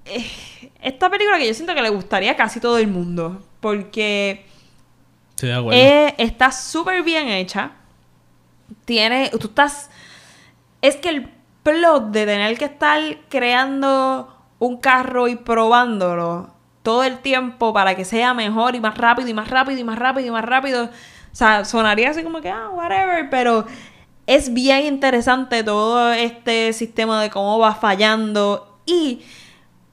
[0.05, 0.25] eh,
[0.81, 3.41] esta película que yo siento que le gustaría a casi todo el mundo.
[3.59, 4.45] Porque
[5.31, 5.79] Estoy de acuerdo.
[5.79, 7.71] eh, está súper bien hecha.
[8.85, 9.29] Tiene.
[9.31, 9.89] Tú estás.
[10.81, 11.29] Es que el
[11.63, 16.51] plot de tener que estar creando un carro y probándolo
[16.83, 19.97] todo el tiempo para que sea mejor y más rápido y más rápido y más
[19.97, 20.85] rápido y más rápido.
[20.85, 23.65] O sea, sonaría así como que, ah, whatever, pero
[24.27, 29.23] es bien interesante todo este sistema de cómo va fallando y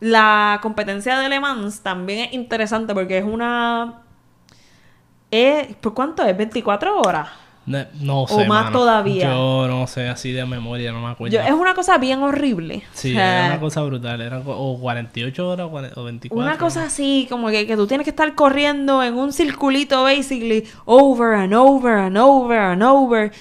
[0.01, 4.03] la competencia de Le Mans también es interesante porque es una
[5.81, 6.37] ¿Por cuánto es?
[6.37, 7.29] ¿24 horas?
[7.69, 8.47] No, no o sé.
[8.47, 8.71] más mano.
[8.79, 9.25] todavía.
[9.31, 11.35] Yo no sé, así de memoria, no me acuerdo.
[11.37, 12.83] Yo- es una cosa bien horrible.
[12.93, 14.21] Sí, O sea, era una cosa brutal.
[14.21, 16.43] Eran co- o 48 horas o 40 o 24.
[16.45, 20.64] una cosa así, como que, que tú tienes que estar corriendo en un circulito, basically,
[20.87, 23.33] over and over and over and over.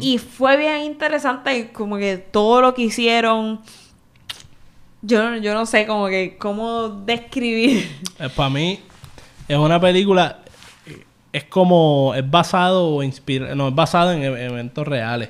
[0.00, 3.60] Y fue bien interesante, como que todo lo que hicieron.
[5.02, 7.88] Yo, yo no sé, como que, cómo describir.
[8.34, 8.80] para mí,
[9.46, 10.40] es una película.
[11.38, 12.14] Es como.
[12.16, 15.28] Es basado o inspira, No, es basado en e- eventos reales.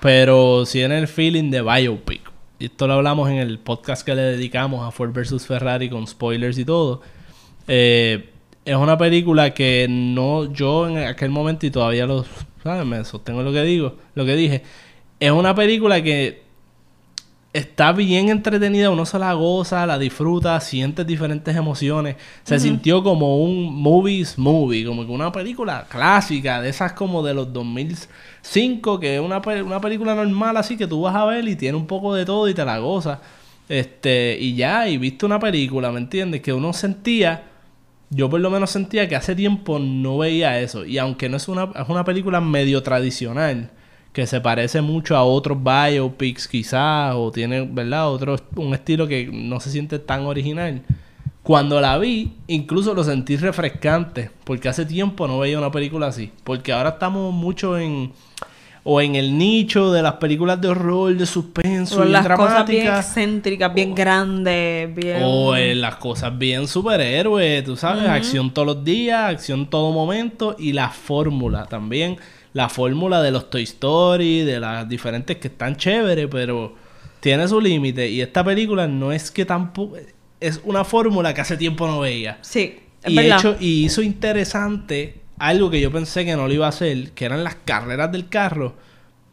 [0.00, 2.20] Pero sí en el feeling de biopic.
[2.58, 6.06] Y esto lo hablamos en el podcast que le dedicamos a Ford vs Ferrari con
[6.06, 7.00] spoilers y todo.
[7.66, 8.28] Eh,
[8.64, 12.24] es una película que no yo en aquel momento y todavía lo
[12.62, 12.84] ¿sabes?
[12.86, 14.62] me sostengo lo que digo, lo que dije.
[15.18, 16.41] Es una película que
[17.52, 22.16] está bien entretenida, uno se la goza, la disfruta, sientes diferentes emociones.
[22.44, 27.34] Se sintió como un movies movie, como que una película clásica, de esas como de
[27.34, 31.56] los 2005, que es una, una película normal así que tú vas a ver y
[31.56, 33.18] tiene un poco de todo y te la gozas.
[33.68, 36.40] Este, y ya, y viste una película, ¿me entiendes?
[36.40, 37.44] Que uno sentía,
[38.10, 40.86] yo por lo menos sentía que hace tiempo no veía eso.
[40.86, 43.70] Y aunque no es una, es una película medio tradicional,
[44.12, 48.10] que se parece mucho a otros biopics quizás, o tiene, ¿verdad?
[48.10, 50.82] Otro, un estilo que no se siente tan original.
[51.42, 56.30] Cuando la vi, incluso lo sentí refrescante, porque hace tiempo no veía una película así.
[56.44, 58.12] Porque ahora estamos mucho en,
[58.84, 62.86] o en el nicho de las películas de horror, de suspenso, y las cosas bien
[62.86, 65.22] excéntricas, bien grandes, bien...
[65.24, 70.54] O en las cosas bien superhéroes, tú sabes, acción todos los días, acción todo momento
[70.58, 72.18] y la fórmula también.
[72.52, 76.74] La fórmula de los Toy Story, de las diferentes que están chéveres, pero
[77.20, 78.08] tiene su límite.
[78.08, 79.96] Y esta película no es que tampoco.
[80.40, 82.38] Es una fórmula que hace tiempo no veía.
[82.42, 83.38] Sí, es Y, verdad.
[83.38, 87.24] hecho, y hizo interesante algo que yo pensé que no lo iba a hacer, que
[87.24, 88.74] eran las carreras del carro.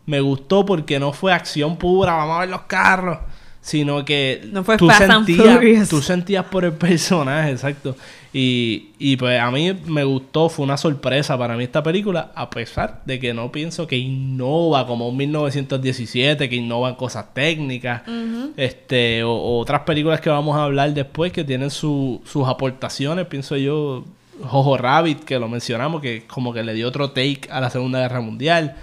[0.05, 3.19] Me gustó porque no fue acción pura, vamos a ver los carros,
[3.69, 4.87] sino que No fue tú,
[5.25, 5.45] sentías,
[5.89, 7.95] tú sentías por el personaje, exacto.
[8.33, 12.49] Y, y pues a mí me gustó, fue una sorpresa para mí esta película, a
[12.49, 18.03] pesar de que no pienso que innova como un 1917, que innova en cosas técnicas,
[18.57, 23.25] este, o, o otras películas que vamos a hablar después que tienen su- sus aportaciones,
[23.27, 24.03] pienso yo,
[24.43, 27.99] Jojo Rabbit, que lo mencionamos, que como que le dio otro take a la Segunda
[27.99, 28.75] Guerra Mundial.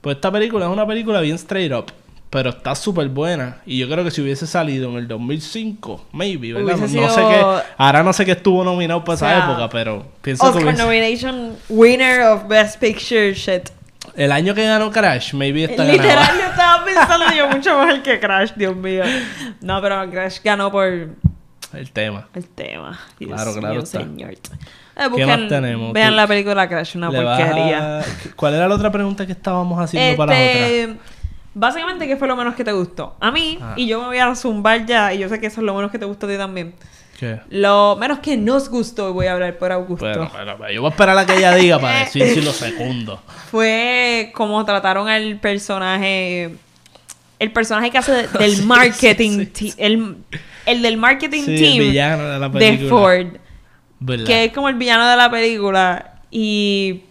[0.00, 1.86] Pues esta película es una película bien straight up,
[2.30, 3.58] pero está súper buena.
[3.64, 6.76] Y yo creo que si hubiese salido en el 2005, maybe, ¿verdad?
[6.76, 9.68] Hubiese No, sé qué, ahora no sé qué estuvo nominado para O sea, esa época,
[9.70, 13.70] pero pienso que Oscar hubiese- nomination winner of Best Picture shit.
[14.14, 16.38] el año que ganó Crash, maybe está Literal, ganado.
[16.38, 19.04] yo estaba pensando yo mucho más que Crash, Dios mío.
[19.60, 22.28] No, pero Crash ganó por El tema.
[22.34, 22.98] el tema.
[23.18, 24.00] Dios Claro, claro mío, está.
[24.00, 24.30] señor.
[24.32, 25.92] Eh, ¿Qué más tenemos?
[25.92, 28.00] Vean la película Crash, una porquería.
[28.00, 28.04] a-
[28.36, 30.96] ¿Cuál era la otra pregunta que estábamos haciendo para la otra?
[31.60, 33.16] Básicamente, ¿qué fue lo menos que te gustó?
[33.18, 33.74] A mí, Ah.
[33.76, 35.90] y yo me voy a zumbar ya, y yo sé que eso es lo menos
[35.90, 36.74] que te gustó a ti también.
[37.18, 37.40] ¿Qué?
[37.50, 40.28] Lo menos que nos gustó, y voy a hablar por Augusto, yo
[40.82, 43.20] voy a esperar a que ella diga para decir si lo segundo.
[43.50, 46.54] fue cómo trataron al personaje.
[47.40, 50.16] El personaje que hace de- del marketing sí, el,
[50.66, 52.88] el del marketing Sí, el team villano de la de película.
[52.90, 53.26] Ford.
[54.00, 54.26] ¿Verdad?
[54.26, 56.20] Que es como el villano de la película.
[56.30, 57.02] Y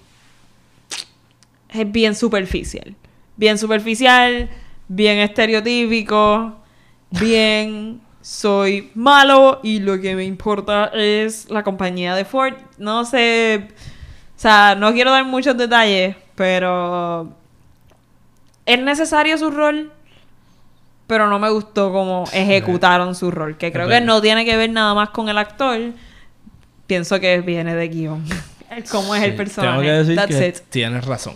[1.69, 2.95] es bien superficial.
[3.37, 4.49] Bien superficial,
[4.87, 6.55] bien estereotípico,
[7.11, 12.55] bien soy malo y lo que me importa es la compañía de Ford.
[12.77, 13.67] No sé,
[14.35, 17.31] o sea, no quiero dar muchos detalles, pero
[18.65, 19.93] es necesario su rol,
[21.07, 24.71] pero no me gustó cómo ejecutaron su rol, que creo que no tiene que ver
[24.71, 25.79] nada más con el actor.
[26.85, 28.25] Pienso que viene de guion.
[28.91, 29.71] Cómo es el personaje.
[29.71, 30.57] Tengo que decir That's que it.
[30.69, 31.35] tienes razón.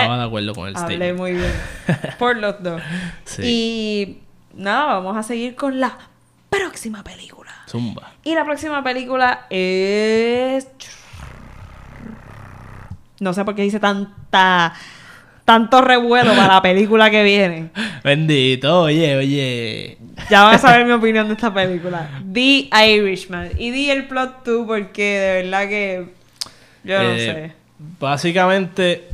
[0.00, 1.18] Estaba de acuerdo con el Hablé statement.
[1.18, 1.52] muy bien.
[2.18, 2.80] Por los dos.
[3.24, 3.42] Sí.
[3.44, 4.18] Y
[4.60, 5.96] nada, vamos a seguir con la
[6.50, 7.50] próxima película.
[7.68, 8.12] Zumba.
[8.24, 10.68] Y la próxima película es.
[13.20, 14.74] No sé por qué dice tanta.
[15.44, 17.68] Tanto revuelo para la película que viene.
[18.04, 19.98] Bendito, oye, oye.
[20.30, 22.08] Ya vas a saber mi opinión de esta película.
[22.32, 23.50] The Irishman.
[23.58, 26.06] Y di el plot tú porque de verdad que.
[26.82, 27.52] Yo no Eh, sé.
[28.00, 29.08] Básicamente,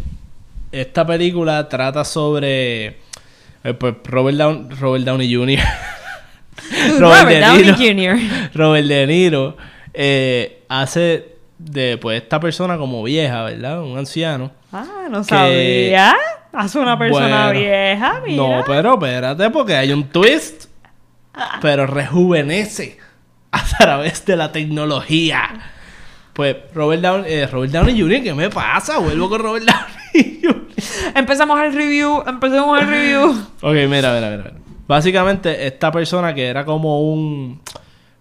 [0.72, 2.86] esta película trata sobre
[3.64, 5.64] eh, pues, Robert, Down- Robert Downey Jr.
[6.98, 7.72] Robert Downey.
[7.74, 8.50] Jr.
[8.54, 9.56] Robert De Niro
[9.92, 13.82] eh, hace de pues esta persona como vieja, ¿verdad?
[13.82, 14.50] Un anciano.
[14.72, 16.16] Ah, no Que- sabía.
[16.52, 18.42] Hace una persona Bueno, vieja, mira.
[18.42, 20.64] No, pero espérate, porque hay un twist.
[21.62, 22.98] Pero rejuvenece
[23.52, 25.48] a través de la tecnología.
[26.32, 28.98] Pues Robert Downey, eh, Robert Downey Jr., ¿qué me pasa?
[28.98, 29.99] Vuelvo con Robert Downey.
[31.14, 33.46] Empezamos el review, empecemos el review.
[33.60, 34.52] Ok, mira, mira, mira.
[34.86, 37.60] Básicamente, esta persona que era como un.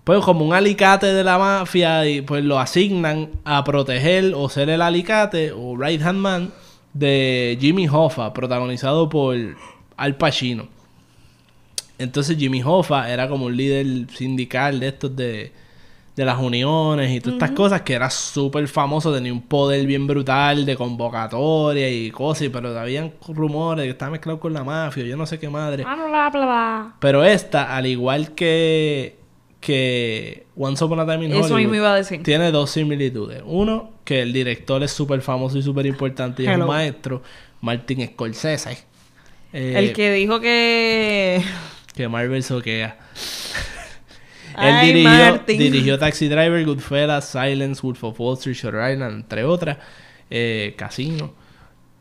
[0.04, 4.70] Pues como un alicate de la mafia, y pues lo asignan a proteger o ser
[4.70, 6.52] el alicate o right hand man
[6.94, 9.36] de Jimmy Hoffa, protagonizado por
[9.98, 10.68] Al Pacino.
[12.00, 15.52] Entonces Jimmy Hoffa era como un líder sindical de estos de,
[16.20, 20.06] de las uniones y todas estas cosas, que era súper famoso, tenía un poder bien
[20.06, 25.06] brutal de convocatoria y cosas, pero habían rumores de que estaba mezclado con la mafia,
[25.06, 25.86] yo no sé qué madre.
[27.00, 29.16] Pero esta, al igual que,
[29.62, 32.22] que Once Upon a Time in Eso Hollywood, mismo iba a decir.
[32.22, 33.42] tiene dos similitudes.
[33.46, 37.22] Uno, que el director es súper famoso y súper importante y es un maestro,
[37.62, 38.78] Martin Scorsese.
[39.54, 41.42] Eh, el que dijo que.
[41.96, 42.98] que Marvel soquea.
[44.56, 49.44] Ay, Él dirigió, dirigió Taxi Driver, Goodfellas, Silence, Wolf of Wall Street, Shutter Island, entre
[49.44, 49.78] otras.
[50.30, 51.34] Eh, Casino,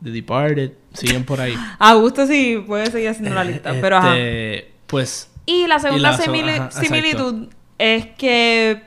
[0.02, 1.54] The Departed, siguen por ahí.
[1.78, 4.16] Augusto sí puede seguir haciendo la lista, pero ajá.
[4.18, 6.80] Este, Pues, Y la segunda y la so- simili- ajá, exacto.
[6.86, 8.82] similitud es que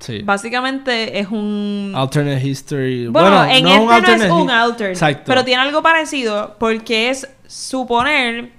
[0.00, 0.20] sí.
[0.22, 1.92] básicamente es un.
[1.96, 3.06] Alternate History.
[3.08, 5.22] Bueno, en no este no es alternate un hi- alter, Exacto.
[5.26, 8.50] pero tiene algo parecido porque es suponer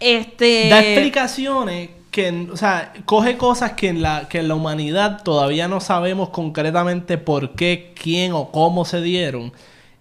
[0.00, 5.22] este Da explicaciones que, o sea, coge cosas que en la que en la humanidad
[5.24, 9.52] todavía no sabemos concretamente por qué, quién o cómo se dieron.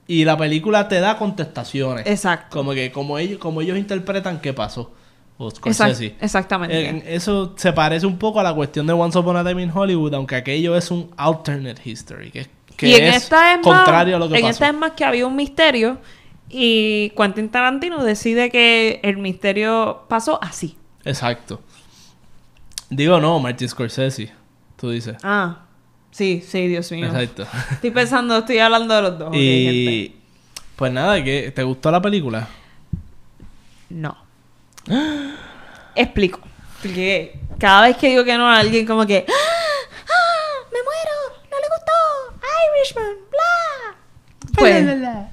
[0.05, 2.05] Y la película te da contestaciones.
[2.05, 2.57] Exacto.
[2.57, 4.91] Como que como ellos, como ellos interpretan qué pasó.
[5.37, 6.87] O Exact- exactamente.
[6.87, 9.71] En- eso se parece un poco a la cuestión de Once Upon a Time in
[9.73, 12.47] Hollywood, aunque aquello es un alternate history, que,
[12.77, 14.51] que y en es esta es más, contrario a lo que en pasó.
[14.51, 15.97] esta es más que había un misterio
[16.49, 20.77] Y Quentin Tarantino decide que el misterio pasó así.
[21.03, 21.61] Exacto.
[22.95, 24.31] Digo, no, Martin Scorsese.
[24.77, 25.17] Tú dices.
[25.23, 25.65] Ah,
[26.11, 27.07] sí, sí, Dios mío.
[27.07, 27.47] Exacto.
[27.71, 29.31] Estoy pensando, estoy hablando de los dos.
[29.31, 29.41] gente.
[29.41, 30.19] y.
[30.75, 31.51] Pues nada, ¿qué?
[31.51, 32.47] ¿te gustó la película?
[33.89, 34.17] No.
[35.95, 36.39] Explico.
[36.81, 39.31] Porque cada vez que digo que no a alguien como que ¡Ah!
[39.31, 40.67] ¡Ah!
[40.71, 41.41] ¡Me muero!
[41.49, 42.47] ¡No le gustó!
[42.77, 43.15] ¡Irishman!
[43.31, 43.95] ¡Bla!
[44.57, 45.32] Pues.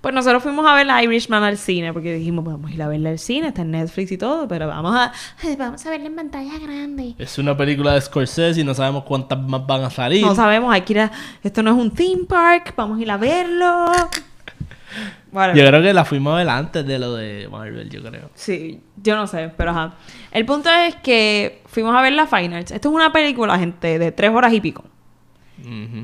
[0.00, 2.88] Pues nosotros fuimos a ver la Irishman al cine porque dijimos, vamos a ir a
[2.88, 5.12] verla al cine, está en Netflix y todo, pero vamos a,
[5.58, 7.14] vamos a verla en pantalla grande.
[7.18, 10.24] Es una película de Scorsese y no sabemos cuántas más van a salir.
[10.24, 11.12] No sabemos, hay que ir a...
[11.42, 13.86] Esto no es un theme park, vamos a ir a verlo.
[15.32, 15.62] Whatever.
[15.62, 18.30] Yo creo que la fuimos a ver antes de lo de Marvel, yo creo.
[18.34, 19.94] Sí, yo no sé, pero ajá.
[20.30, 22.70] El punto es que fuimos a ver la Fine Arts.
[22.70, 24.84] Esto es una película, gente, de tres horas y pico.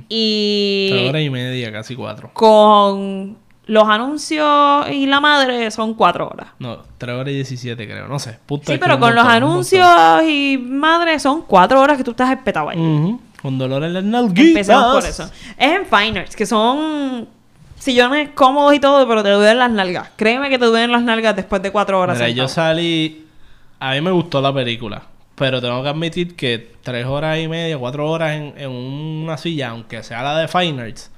[0.08, 2.30] Y Tres horas y media, casi cuatro.
[2.34, 6.48] con los anuncios y la madre son cuatro horas.
[6.58, 8.08] No, tres horas y diecisiete, creo.
[8.08, 8.38] No sé.
[8.46, 12.30] Punto Sí, pero con los montón, anuncios y madre son cuatro horas que tú estás
[12.30, 12.78] espetado ahí.
[13.40, 14.46] Con dolor en las nalguitas.
[14.46, 15.24] Empecemos por eso.
[15.58, 17.28] Es en Fine Arts, que son
[17.78, 20.10] sillones cómodos y todo, pero te duelen las nalgas.
[20.16, 22.16] Créeme que te duelen las nalgas después de cuatro horas.
[22.18, 23.26] Mira, yo salí.
[23.80, 25.02] A mí me gustó la película.
[25.34, 29.70] Pero tengo que admitir que tres horas y media, cuatro horas en, en una silla,
[29.70, 31.10] aunque sea la de Fine Arts,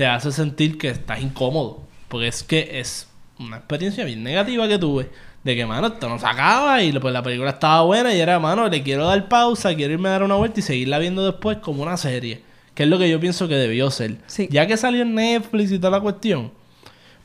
[0.00, 1.82] te hace sentir que estás incómodo.
[2.08, 3.06] Porque es que es
[3.38, 5.10] una experiencia bien negativa que tuve.
[5.44, 8.38] De que, mano, esto no se acaba y pues la película estaba buena y era,
[8.38, 11.58] mano, le quiero dar pausa, quiero irme a dar una vuelta y seguirla viendo después
[11.58, 12.40] como una serie.
[12.72, 14.16] Que es lo que yo pienso que debió ser.
[14.26, 14.48] Sí.
[14.50, 16.50] Ya que salió en Netflix y toda la cuestión,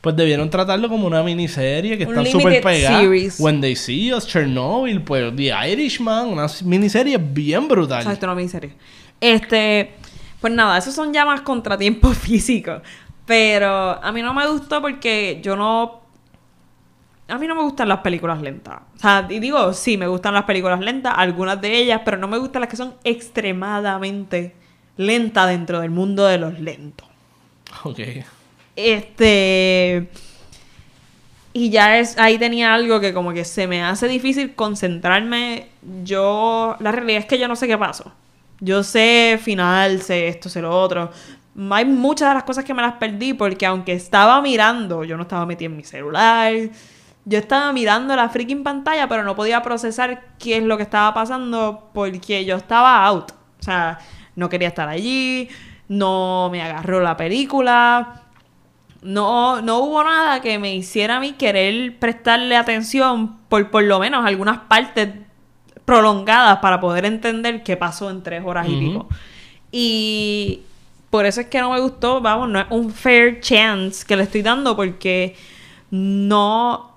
[0.02, 3.00] pues debieron tratarlo como una miniserie que limited súper pegadas.
[3.00, 3.40] series.
[3.40, 8.02] When They See Us, Chernobyl, pues The Irishman, una miniserie bien brutal.
[8.02, 8.72] Exacto, no me serio.
[9.18, 9.94] Este,
[10.46, 12.80] pues nada, esos son ya más contratiempos físicos.
[13.26, 16.02] Pero a mí no me gustó porque yo no.
[17.26, 18.78] A mí no me gustan las películas lentas.
[18.94, 22.28] O sea, y digo, sí, me gustan las películas lentas, algunas de ellas, pero no
[22.28, 24.54] me gustan las que son extremadamente
[24.96, 27.08] lentas dentro del mundo de los lentos.
[27.82, 27.98] Ok.
[28.76, 30.08] Este.
[31.54, 35.66] Y ya es, ahí tenía algo que como que se me hace difícil concentrarme.
[36.04, 38.12] Yo, la realidad es que yo no sé qué pasó.
[38.60, 41.10] Yo sé final, sé esto, sé lo otro.
[41.70, 45.22] Hay muchas de las cosas que me las perdí porque aunque estaba mirando, yo no
[45.22, 46.52] estaba metida en mi celular.
[47.24, 51.12] Yo estaba mirando la freaking pantalla, pero no podía procesar qué es lo que estaba
[51.12, 53.32] pasando porque yo estaba out.
[53.58, 53.98] O sea,
[54.36, 55.48] no quería estar allí,
[55.88, 58.22] no me agarró la película.
[59.02, 63.98] No, no hubo nada que me hiciera a mí querer prestarle atención por por lo
[63.98, 65.25] menos algunas partes
[65.86, 69.08] prolongadas para poder entender qué pasó en tres horas y pico.
[69.72, 70.60] Y
[71.08, 74.24] por eso es que no me gustó, vamos, no es un fair chance que le
[74.24, 75.34] estoy dando porque
[75.90, 76.92] no,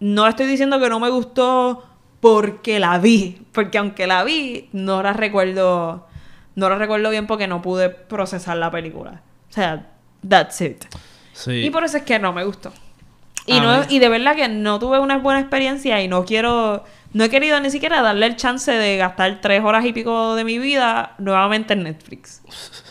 [0.00, 1.86] no estoy diciendo que no me gustó
[2.20, 6.06] porque la vi, porque aunque la vi, no la recuerdo,
[6.54, 9.22] no la recuerdo bien porque no pude procesar la película.
[9.50, 9.90] O sea,
[10.26, 10.84] that's it.
[11.32, 11.52] Sí.
[11.52, 12.72] Y por eso es que no me gustó.
[13.46, 17.24] Y, no, y de verdad que no tuve una buena experiencia y no quiero, no
[17.24, 20.58] he querido ni siquiera darle el chance de gastar tres horas y pico de mi
[20.58, 22.42] vida nuevamente en Netflix.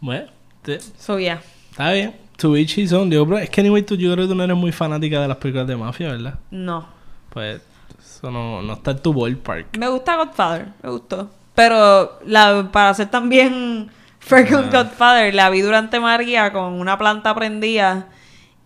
[0.00, 0.26] Bueno,
[0.62, 1.40] te- So, yeah.
[1.70, 2.14] está bien.
[2.36, 3.08] To each his own.
[3.10, 5.28] Digo, pero es que anyway, tú, yo creo que tú no eres muy fanática de
[5.28, 6.34] las películas de mafia, ¿verdad?
[6.50, 6.86] No.
[7.30, 7.62] Pues
[7.98, 9.78] eso no, no está en tu ballpark.
[9.78, 11.30] Me gusta Godfather, me gustó.
[11.54, 13.88] Pero la, para ser también
[14.28, 14.68] con Ah.
[14.72, 18.08] Godfather, la vi durante María con una planta prendida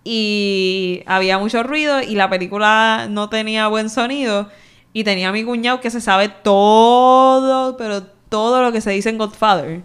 [0.04, 4.48] y había mucho ruido y la película no tenía buen sonido
[4.92, 9.10] y tenía a mi cuñado que se sabe todo, pero todo lo que se dice
[9.10, 9.82] en Godfather,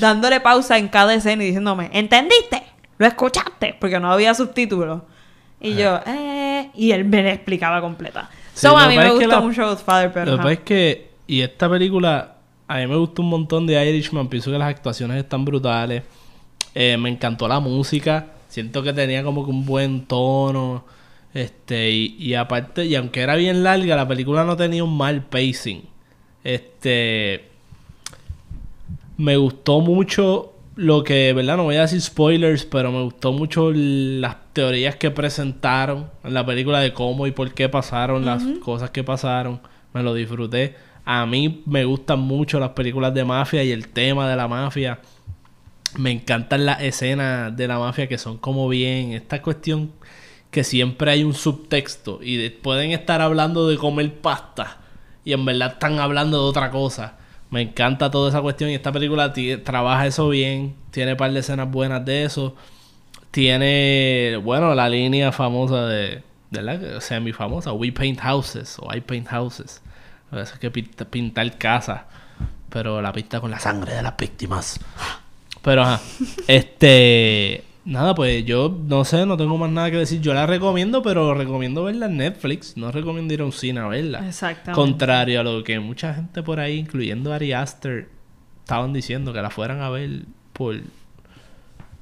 [0.00, 2.62] dándole pausa en cada escena y diciéndome, ¿entendiste?
[2.98, 3.76] ¿Lo escuchaste?
[3.78, 5.02] Porque no había subtítulos.
[5.60, 8.30] Y yo, eh, y él me la explicaba completa.
[8.54, 10.26] Sí, so, a mí me gustó la- mucho Godfather, pero...
[10.26, 12.36] Lo que pasa es que, y esta película,
[12.68, 14.28] a mí me gustó un montón de Irishman.
[14.28, 16.02] Pienso que las actuaciones están brutales.
[16.74, 18.26] Eh, me encantó la música.
[18.48, 20.84] Siento que tenía como que un buen tono.
[21.34, 25.24] Este, y, y aparte, y aunque era bien larga, la película no tenía un mal
[25.24, 25.82] pacing.
[26.44, 27.48] Este.
[29.16, 31.56] Me gustó mucho lo que, ¿verdad?
[31.56, 36.46] No voy a decir spoilers, pero me gustó mucho las teorías que presentaron en la
[36.46, 39.60] película de cómo y por qué pasaron las cosas que pasaron.
[39.92, 40.76] Me lo disfruté.
[41.04, 45.00] A mí me gustan mucho las películas de mafia y el tema de la mafia.
[45.96, 49.12] Me encantan las escenas de la mafia que son como bien.
[49.12, 49.92] Esta cuestión
[50.50, 54.78] que siempre hay un subtexto y de- pueden estar hablando de comer pasta
[55.24, 57.16] y en verdad están hablando de otra cosa.
[57.50, 59.32] Me encanta toda esa cuestión y esta película
[59.64, 60.74] trabaja eso bien.
[60.90, 62.54] Tiene un par de escenas buenas de eso.
[63.30, 67.00] Tiene, bueno, la línea famosa de, ¿verdad?
[67.00, 69.82] Semi famosa, We Paint Houses o I Paint Houses.
[70.30, 72.06] A veces que pinta, pintar casa,
[72.68, 74.80] pero la pinta con la sangre de las víctimas.
[75.68, 76.00] Pero ajá,
[76.46, 80.22] este, nada, pues yo no sé, no tengo más nada que decir.
[80.22, 82.78] Yo la recomiendo, pero recomiendo verla en Netflix.
[82.78, 84.26] No recomiendo ir a un cine a verla.
[84.26, 84.72] Exactamente.
[84.72, 88.08] Contrario a lo que mucha gente por ahí, incluyendo Ari Aster,
[88.60, 90.22] estaban diciendo que la fueran a ver
[90.54, 90.74] por,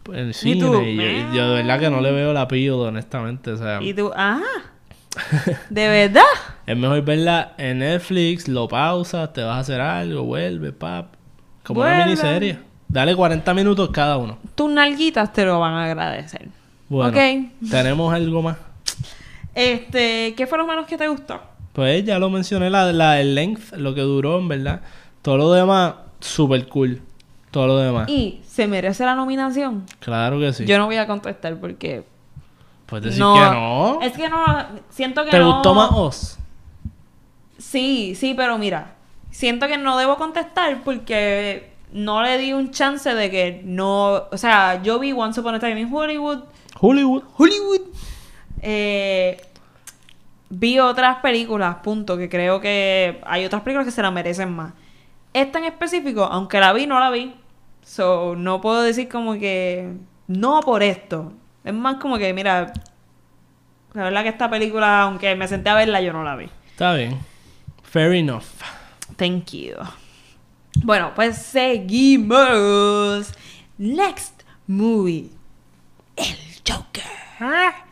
[0.04, 0.60] por el cine.
[0.60, 0.80] tú?
[0.82, 3.50] Y yo, yo de verdad que no le veo la appeal, honestamente.
[3.50, 4.42] O sea, Y tú, ah,
[5.70, 6.22] ¿de verdad?
[6.68, 11.14] es mejor verla en Netflix, lo pausas, te vas a hacer algo, vuelve, pap.
[11.64, 12.65] Como una miniserie.
[12.88, 14.38] Dale 40 minutos cada uno.
[14.54, 16.48] Tus nalguitas te lo van a agradecer.
[16.88, 17.68] Bueno, Ok.
[17.70, 18.56] tenemos algo más.
[19.54, 21.40] Este, ¿qué fue lo menos que te gustó?
[21.72, 24.80] Pues ya lo mencioné, la, la el length, lo que duró, en verdad.
[25.22, 27.02] Todo lo demás, super cool.
[27.50, 28.08] Todo lo demás.
[28.08, 29.84] Y se merece la nominación.
[29.98, 30.64] Claro que sí.
[30.66, 32.04] Yo no voy a contestar porque
[32.86, 34.00] Puedes decir no, que no.
[34.02, 34.44] Es que no,
[34.90, 35.54] siento que ¿Te no.
[35.54, 36.38] gustó más Oz?
[37.58, 38.94] Sí, sí, pero mira,
[39.30, 44.36] siento que no debo contestar porque no le di un chance de que no, o
[44.36, 46.44] sea, yo vi Once Upon a Time in Hollywood,
[46.78, 47.22] Hollywood.
[47.38, 47.80] Hollywood,
[48.60, 49.40] eh,
[50.50, 54.74] vi otras películas, punto, que creo que hay otras películas que se la merecen más.
[55.32, 57.34] Esta en específico, aunque la vi, no la vi,
[57.82, 59.94] so no puedo decir como que
[60.26, 61.32] no por esto.
[61.64, 62.72] Es más como que, mira,
[63.94, 66.48] la verdad que esta película, aunque me senté a verla, yo no la vi.
[66.70, 67.18] Está bien.
[67.82, 68.44] Fair enough.
[69.16, 69.76] Thank you.
[70.82, 73.32] Bueno, pues seguimos.
[73.78, 75.30] Next movie.
[76.16, 77.02] El Joker.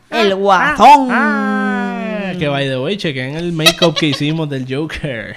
[0.09, 1.07] El guasón.
[1.11, 5.35] Ah, que by the way, chequen el make-up que hicimos del Joker.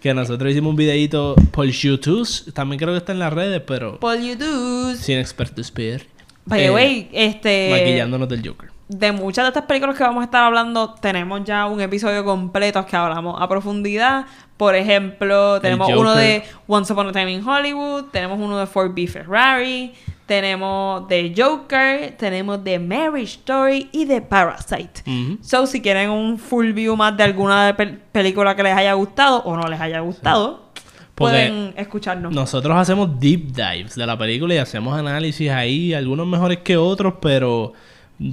[0.00, 2.52] que nosotros hicimos un videito por YouTube.
[2.52, 4.94] También creo que está en las redes, pero Paul you do.
[4.96, 6.02] sin expertos spear.
[6.44, 7.68] By the Eh, way, este.
[7.70, 8.70] Maquillándonos del Joker.
[8.88, 12.84] De muchas de estas películas que vamos a estar hablando, tenemos ya un episodio completo
[12.84, 14.26] que hablamos a profundidad.
[14.62, 18.92] Por ejemplo, tenemos uno de Once Upon a Time in Hollywood, tenemos uno de Ford
[18.94, 19.08] B.
[19.08, 19.92] Ferrari,
[20.24, 25.02] tenemos de Joker, tenemos de Marriage Story y de Parasite.
[25.40, 29.42] So, si quieren un full view más de alguna pel- película que les haya gustado
[29.42, 30.70] o no les haya gustado,
[31.16, 32.32] pueden escucharnos.
[32.32, 37.14] Nosotros hacemos deep dives de la película y hacemos análisis ahí, algunos mejores que otros,
[37.20, 37.72] pero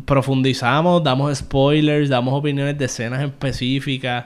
[0.06, 4.26] profundizamos, damos spoilers, damos opiniones de escenas específicas,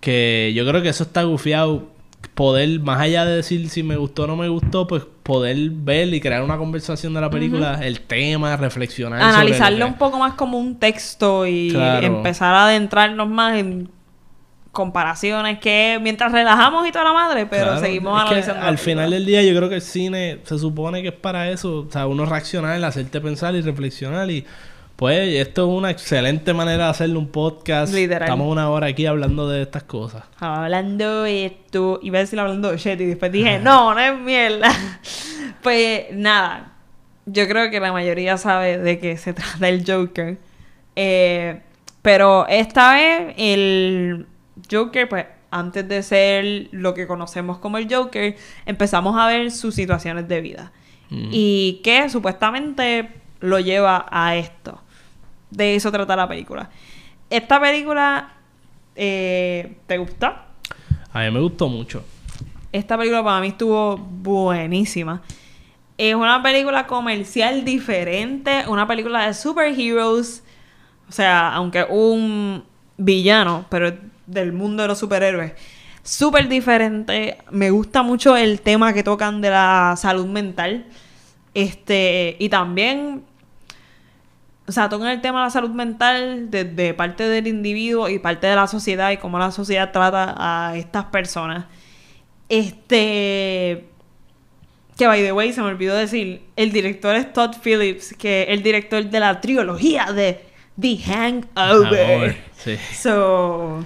[0.00, 1.88] que yo creo que eso está gufiado.
[2.34, 6.12] Poder, más allá de decir si me gustó o no me gustó, pues poder ver
[6.12, 9.20] y crear una conversación de la película, el tema, reflexionar.
[9.20, 12.06] sobre Analizarlo que- un poco más como un texto y Claro.
[12.06, 13.88] empezar a adentrarnos más en
[14.72, 18.62] comparaciones que mientras relajamos y toda la madre, pero Claro, seguimos analizando.
[18.64, 21.86] al final del día yo creo que el cine se supone que es para eso,
[21.88, 24.44] o sea, uno reaccionar, hacerte pensar y reflexionar y
[25.00, 27.94] pues esto es una excelente manera de hacerle un podcast.
[27.94, 28.24] Literal.
[28.24, 30.24] Estamos una hora aquí hablando de estas cosas.
[30.38, 34.70] Hablando esto, iba a decir hablando de shit y después dije, no, no es mierda.
[35.62, 36.72] pues nada,
[37.24, 40.36] yo creo que la mayoría sabe de qué se trata el Joker.
[40.96, 41.62] Eh,
[42.02, 44.26] pero esta vez el
[44.70, 48.36] Joker, pues antes de ser lo que conocemos como el Joker,
[48.66, 50.72] empezamos a ver sus situaciones de vida.
[51.10, 53.08] Y que supuestamente
[53.40, 54.82] lo lleva a esto.
[55.50, 56.70] De eso trata la película.
[57.28, 58.32] Esta película,
[58.96, 60.26] eh, ¿te gustó?
[61.12, 62.04] A mí me gustó mucho.
[62.72, 65.22] Esta película para mí estuvo buenísima.
[65.98, 70.42] Es una película comercial diferente, una película de superheroes.
[71.08, 72.64] O sea, aunque un
[72.96, 73.92] villano, pero
[74.26, 75.52] del mundo de los superhéroes.
[76.02, 77.38] Súper diferente.
[77.50, 80.86] Me gusta mucho el tema que tocan de la salud mental.
[81.52, 83.24] Este, y también,
[84.70, 88.46] o sea, tocan el tema de la salud mental desde parte del individuo y parte
[88.46, 91.64] de la sociedad y cómo la sociedad trata a estas personas.
[92.48, 93.86] Este.
[94.96, 96.42] Que by the way, se me olvidó decir.
[96.54, 100.40] El director es Todd Phillips, que es el director de la trilogía de
[100.80, 102.14] The Hangover.
[102.14, 102.76] Amor, sí.
[102.94, 103.84] So.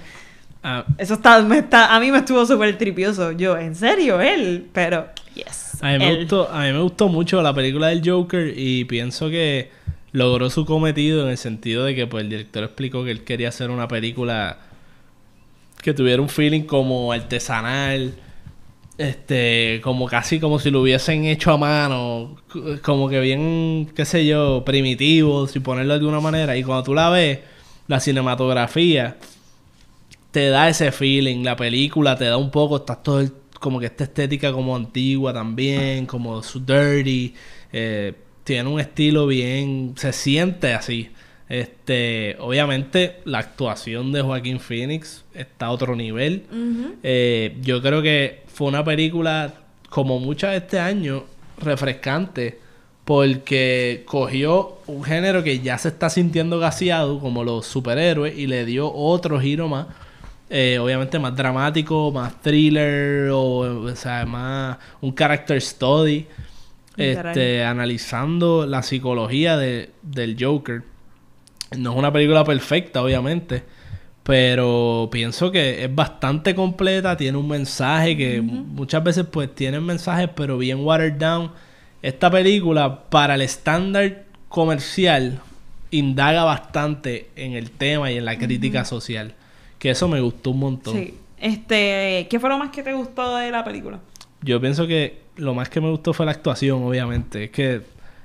[0.61, 3.31] Ah, Eso está, me está- a mí me estuvo súper tripioso.
[3.31, 4.21] Yo, ¿en serio?
[4.21, 4.67] Él.
[4.71, 5.81] Pero, yes.
[5.81, 6.17] a, mí me él.
[6.19, 9.71] gustó, a mí me gustó mucho la película del Joker y pienso que
[10.15, 13.49] logró su cometido en el sentido de que pues, el director explicó que él quería
[13.49, 14.59] hacer una película
[15.83, 18.13] que tuviera un feeling como artesanal,
[18.97, 22.37] este, como casi como si lo hubiesen hecho a mano,
[22.81, 26.55] como que bien, qué sé yo, primitivo, si ponerlo de alguna manera.
[26.55, 27.39] Y cuando tú la ves,
[27.87, 29.17] la cinematografía
[30.31, 33.21] te da ese feeling, la película te da un poco, estás todo
[33.59, 37.33] como que esta estética como antigua también, como su dirty,
[37.73, 38.13] eh,
[38.45, 41.09] tiene un estilo bien, se siente así.
[41.49, 46.43] Este, obviamente la actuación de Joaquín Phoenix está a otro nivel.
[47.03, 49.53] Eh, yo creo que fue una película
[49.89, 51.25] como muchas de este año
[51.57, 52.59] refrescante
[53.03, 58.65] porque cogió un género que ya se está sintiendo gaseado como los superhéroes y le
[58.65, 59.87] dio otro giro más
[60.49, 66.27] eh, obviamente más dramático, más thriller o, o sea, más un character study
[66.97, 70.83] este, analizando la psicología de, del Joker.
[71.77, 73.63] No es una película perfecta, obviamente,
[74.23, 80.29] pero pienso que es bastante completa, tiene un mensaje que muchas veces pues tiene mensajes
[80.35, 81.51] pero bien watered down.
[82.01, 85.41] Esta película para el estándar comercial
[85.91, 89.33] indaga bastante en el tema y en la crítica social,
[89.79, 90.93] que eso me gustó un montón.
[90.95, 91.17] Sí.
[91.37, 93.99] Este, ¿qué fue lo más que te gustó de la película?
[94.41, 97.45] Yo pienso que lo más que me gustó fue la actuación, obviamente.
[97.45, 97.81] Es que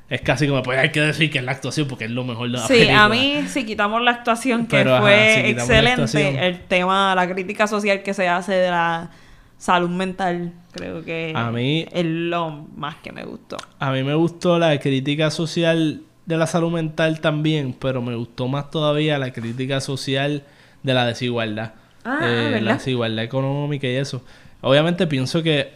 [0.09, 2.47] es casi como, pues hay que decir que es la actuación porque es lo mejor
[2.51, 3.05] de la Sí, película.
[3.05, 7.29] a mí, si quitamos la actuación, que Pero, ajá, fue si excelente, el tema, la
[7.33, 9.11] crítica social que se hace de la
[9.59, 13.57] salud mental, creo que A mí- es lo más que me gustó.
[13.79, 18.49] A mí me gustó la crítica social de la salud mental también, pero me gustó
[18.49, 20.43] más todavía la crítica social
[20.83, 21.75] de la desigualdad.
[22.05, 24.25] Ah, Eh, la desigualdad económica y eso.
[24.63, 25.73] Obviamente pienso que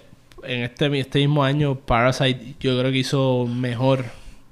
[0.47, 4.05] en este, este mismo año Parasite yo creo que hizo mejor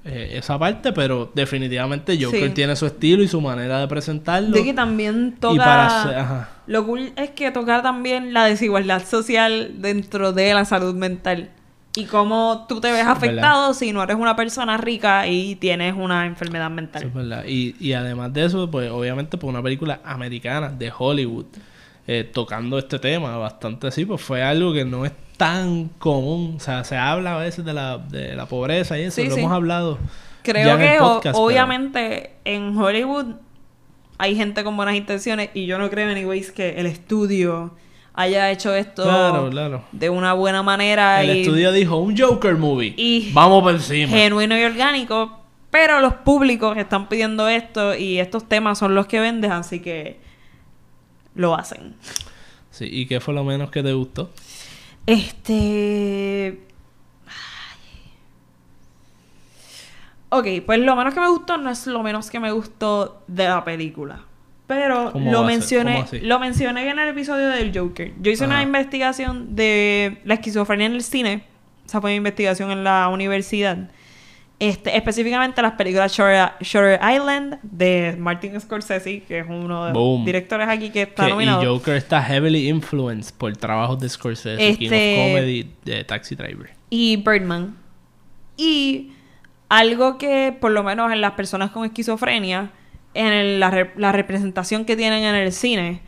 [0.04, 2.54] eh, esa parte, pero definitivamente Joker Sí.
[2.54, 4.50] tiene su estilo y su manera de presentarlo.
[4.50, 5.54] De que también toca...
[5.54, 6.48] Y para.
[6.66, 11.50] Lo cool es que toca también la desigualdad social dentro de la salud mental.
[11.94, 16.24] Y cómo tú te ves afectado si no eres una persona rica y tienes una
[16.26, 17.02] enfermedad mental.
[17.02, 17.44] es verdad.
[17.46, 21.44] Y, y además de eso, pues obviamente por una película americana de Hollywood
[22.06, 25.12] eh, tocando este tema bastante así, pues fue algo que no es
[25.42, 26.54] tan común.
[26.56, 29.34] O sea, se habla a veces de la, de la pobreza y eso, Sí, lo
[29.34, 29.40] sí.
[29.40, 29.98] hemos hablado.
[30.42, 33.26] Creo que o- podcast, pero- obviamente en Hollywood
[34.18, 37.74] hay gente con buenas intenciones y yo no creo anyways que el estudio
[38.14, 39.84] haya hecho esto Claro, claro.
[39.90, 42.94] de una buena manera El y estudio dijo, un Joker movie.
[42.96, 44.08] y Vamos por encima.
[44.12, 45.40] genuino y orgánico,
[45.70, 50.20] pero los públicos están pidiendo esto y estos temas son los que vendes, así que
[51.34, 51.94] lo hacen.
[52.70, 54.30] Sí, ¿y qué fue lo menos que te gustó?
[55.06, 56.60] Este.
[57.26, 58.12] Ay.
[60.28, 63.44] Ok, pues lo menos que me gustó no es lo menos que me gustó de
[63.44, 64.24] la película.
[64.66, 68.12] Pero ¿Cómo lo mencioné, lo mencioné en el episodio del Joker.
[68.20, 71.44] Yo hice una investigación de la esquizofrenia en el cine.
[71.84, 73.90] Esa fue mi investigación en la universidad.
[74.58, 80.18] Este, específicamente las películas Shutter, Shutter Island de Martin Scorsese, que es uno de Boom.
[80.20, 81.64] los directores aquí que está Que- y nominado.
[81.78, 86.70] Joker está heavily influenced por trabajos de Scorsese, King of Este- Comedy, de Taxi Driver.
[86.90, 87.76] y Birdman.
[88.56, 89.12] Y
[89.68, 92.70] algo que, por lo menos en las personas con esquizofrenia,
[93.14, 96.02] en el- la, la representación que tienen en el cine,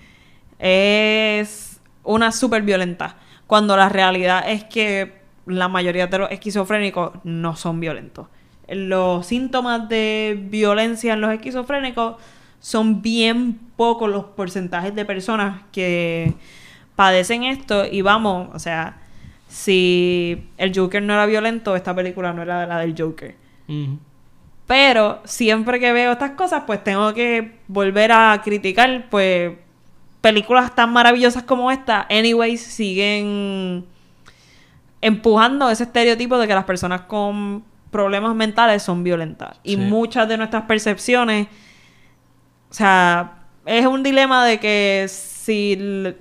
[0.60, 3.16] es una súper violenta.
[3.46, 8.28] Cuando la realidad es que la mayoría de los esquizofrénicos no son violentos.
[8.68, 12.16] Los síntomas de violencia en los esquizofrénicos
[12.60, 16.32] son bien pocos los porcentajes de personas que
[16.96, 18.98] padecen esto y vamos, o sea,
[19.48, 23.34] si el Joker no era violento, esta película no era la del Joker.
[24.66, 29.52] Pero siempre que veo estas cosas, pues tengo que volver a criticar, pues
[30.22, 33.84] películas tan maravillosas como esta, anyways, siguen
[35.02, 37.62] empujando ese estereotipo de que las personas con
[37.94, 39.60] problemas mentales son violentas.
[39.62, 39.80] Y Sí.
[39.80, 41.46] muchas de nuestras percepciones,
[42.68, 43.34] o sea,
[43.64, 46.16] es un dilema de que si el,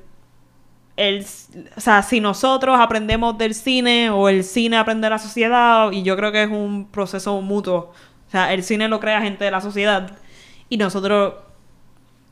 [0.97, 1.25] el-
[1.75, 6.03] o sea, si nosotros aprendemos del cine o el cine aprende de la sociedad, y
[6.03, 7.91] yo creo que es un proceso mutuo.
[8.27, 10.11] O sea, el cine lo crea gente de la sociedad
[10.69, 11.33] y nosotros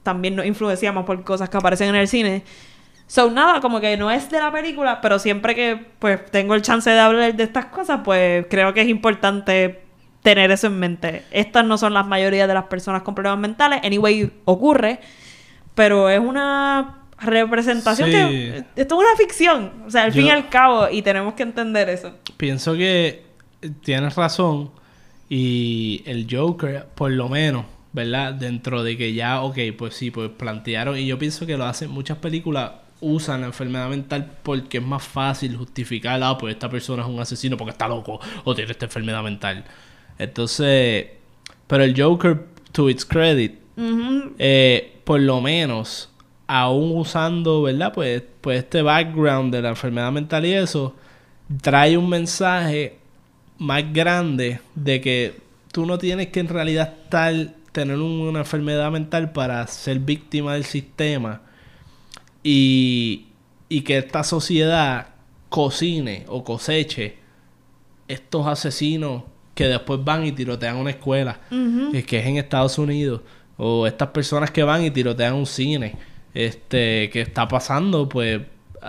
[0.03, 2.43] también nos influenciamos por cosas que aparecen en el cine.
[3.11, 6.61] So, nada, como que no es de la película, pero siempre que pues tengo el
[6.61, 9.81] chance de hablar de estas cosas, pues creo que es importante
[10.23, 11.23] tener eso en mente.
[11.29, 15.01] Estas no son las mayoría de las personas con problemas mentales, anyway, ocurre,
[15.75, 18.13] pero es una representación Sí.
[18.13, 21.43] que esto es una ficción, o sea, al fin y al cabo, y tenemos que
[21.43, 22.13] entender eso.
[22.37, 23.25] Pienso que
[23.83, 24.71] tienes razón
[25.27, 28.35] y el Joker, por lo menos, ¿verdad?
[28.35, 31.91] Dentro de que ya, ok, pues sí, pues plantearon y yo pienso que lo hacen,
[31.91, 32.71] muchas películas
[33.01, 37.19] usan la enfermedad mental porque es más fácil justificar, ah, pues esta persona es un
[37.19, 39.65] asesino porque está loco o tiene esta enfermedad mental.
[40.17, 41.07] Entonces,
[41.67, 43.53] pero el Joker, to its credit,
[44.37, 46.09] eh, por lo menos,
[46.47, 47.93] aún usando, ¿verdad?
[47.93, 50.95] Pues, pues este background de la enfermedad mental y eso,
[51.61, 52.97] trae un mensaje
[53.57, 55.35] más grande de que
[55.71, 57.33] tú no tienes que en realidad estar,
[57.71, 61.41] tener un- una enfermedad mental para ser víctima del sistema
[62.43, 63.27] y,
[63.69, 65.07] y que esta sociedad
[65.49, 67.17] cocine o coseche
[68.07, 69.23] estos asesinos
[69.53, 73.21] que después van y tirotean una escuela, que es en Estados Unidos,
[73.57, 75.95] o estas personas que van y tirotean un cine,
[76.33, 78.41] este, que está pasando, pues,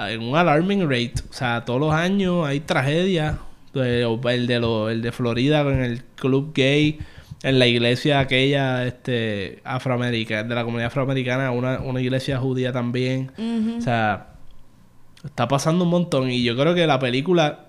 [0.08, 1.14] en un alarming rate.
[1.28, 3.36] O sea, todos los años hay tragedias.
[3.74, 6.98] O El de, lo- el de Florida con el club gay,
[7.42, 13.32] en la iglesia aquella este, afroamericana, de la comunidad afroamericana, una, una iglesia judía también.
[13.78, 14.34] O sea,
[15.24, 16.30] está pasando un montón.
[16.30, 17.66] Y yo creo que la película,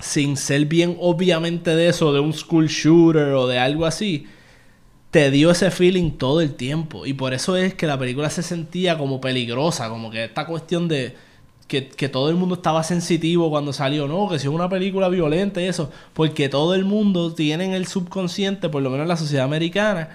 [0.00, 4.26] sin ser bien obviamente de eso, de un school shooter o de algo así,
[5.12, 7.06] te dio ese feeling todo el tiempo.
[7.06, 10.88] Y por eso es que la película se sentía como peligrosa, como que esta cuestión
[10.88, 11.14] de
[11.68, 15.08] que, que todo el mundo estaba sensitivo cuando salió, no, que si es una película
[15.08, 19.08] violenta y eso, porque todo el mundo tiene en el subconsciente, por lo menos en
[19.08, 20.10] la sociedad americana,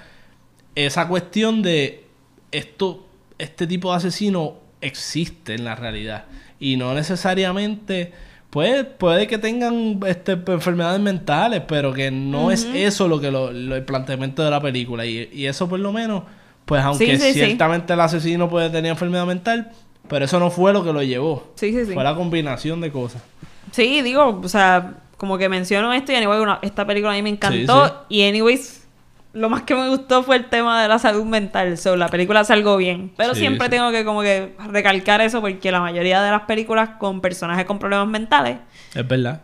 [0.75, 2.05] esa cuestión de
[2.51, 3.05] esto,
[3.37, 6.25] este tipo de asesino existe en la realidad.
[6.59, 8.13] Y no necesariamente,
[8.49, 13.51] pues, puede que tengan este, enfermedades mentales, pero que no es eso lo que lo,
[13.51, 15.05] lo- el planteamiento de la película.
[15.05, 16.23] Y, y eso por lo menos,
[16.65, 17.39] pues aunque Sí, sí, sí.
[17.45, 19.71] ciertamente el asesino puede tener enfermedad mental,
[20.11, 21.51] pero eso no fue lo que lo llevó.
[21.55, 21.93] Sí, sí, sí.
[21.93, 23.23] Fue la combinación de cosas.
[23.71, 27.21] Sí, digo, o sea, como que menciono esto y anyway, una- esta película a mí
[27.23, 27.87] me encantó.
[27.87, 28.87] Sí, Y anyways,
[29.33, 31.77] lo más que me gustó fue el tema de la salud mental.
[31.77, 33.13] So, la película salgo bien.
[33.15, 36.89] Pero Sí, siempre tengo que como que recalcar eso porque la mayoría de las películas
[36.99, 38.57] con personajes con problemas mentales
[38.93, 39.41] Es verdad.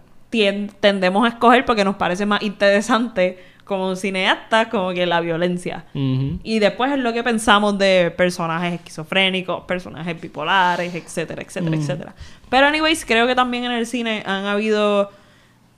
[0.81, 5.85] tendemos a escoger porque nos parece más interesante como cineastas como que la violencia.
[5.94, 12.15] Y después es lo que pensamos de personajes esquizofrénicos, personajes bipolares, etcétera, etcétera, etcétera.
[12.49, 15.11] Pero anyways, creo que también en el cine han habido,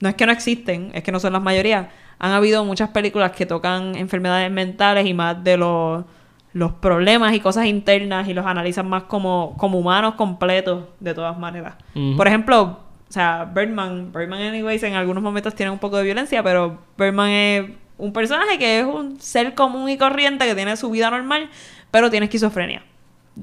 [0.00, 3.32] no es que no existen, es que no son las mayoría, han habido muchas películas
[3.32, 6.04] que tocan enfermedades mentales y más de los,
[6.52, 11.38] los problemas y cosas internas y los analizan más como, como humanos completos de todas
[11.38, 11.74] maneras.
[12.16, 16.42] Por ejemplo, o sea, Birdman, Birdman anyways en algunos momentos tiene un poco de violencia,
[16.42, 17.70] pero Birdman es
[18.00, 21.48] un personaje que es un ser común y corriente que tiene su vida normal,
[21.90, 22.82] pero tiene esquizofrenia.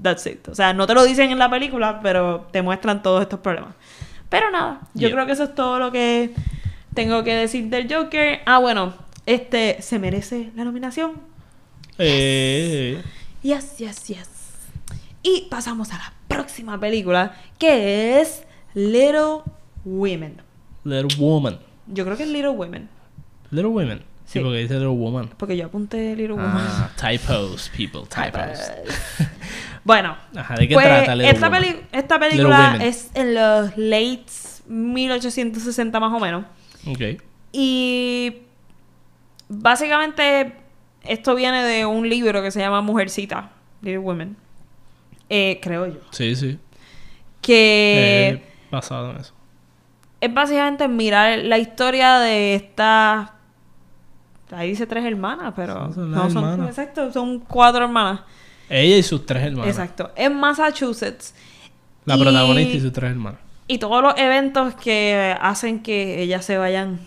[0.02, 0.48] That's it.
[0.50, 3.74] O sea, no te lo dicen en la película, pero te muestran todos estos problemas.
[4.30, 6.32] Pero nada, yo creo que eso es todo lo que
[6.94, 8.42] tengo que decir del Joker.
[8.46, 8.94] Ah, bueno,
[9.26, 11.14] este se merece la nominación.
[11.98, 13.02] Eh,
[13.44, 14.30] Yes, yes, yes.
[15.24, 18.44] Y pasamos a la próxima película, que es
[18.74, 19.42] Little
[19.86, 20.42] Women.
[20.84, 21.60] Little Woman.
[21.88, 22.90] Yo creo que es Little Women.
[23.52, 24.02] Little Women.
[24.28, 25.30] Sí, porque dice Little Woman.
[25.38, 26.36] Porque yo apunté Little.
[26.38, 28.60] Ah, typos, people, typos.
[29.84, 31.62] Bueno, Ajá, ¿de qué pues, trata Little esta, Woman?
[31.64, 34.26] peli- esta película es en los late
[34.68, 36.44] 1860 más o menos.
[36.86, 37.22] Ok.
[37.54, 38.36] Y
[39.48, 40.54] básicamente
[41.04, 43.52] esto viene de un libro que se llama Mujercita,
[43.82, 44.36] Little Women.
[45.30, 46.00] Eh, creo yo.
[46.12, 46.60] Sí, sí.
[47.42, 49.34] Que Eh, basado en eso.
[50.20, 53.30] es básicamente mirar la historia de estas...
[54.52, 55.94] Ahí dice tres hermanas, pero...
[55.94, 56.44] Son no son...
[56.44, 56.70] hermanas.
[56.70, 58.22] Exacto, son cuatro hermanas.
[58.70, 59.70] Ella y sus tres hermanas.
[59.70, 60.12] Exacto.
[60.16, 61.34] En Massachusetts.
[62.06, 63.40] La Y- protagonista y sus tres hermanas.
[63.68, 67.00] Y todos los eventos que hacen que ellas se vayan,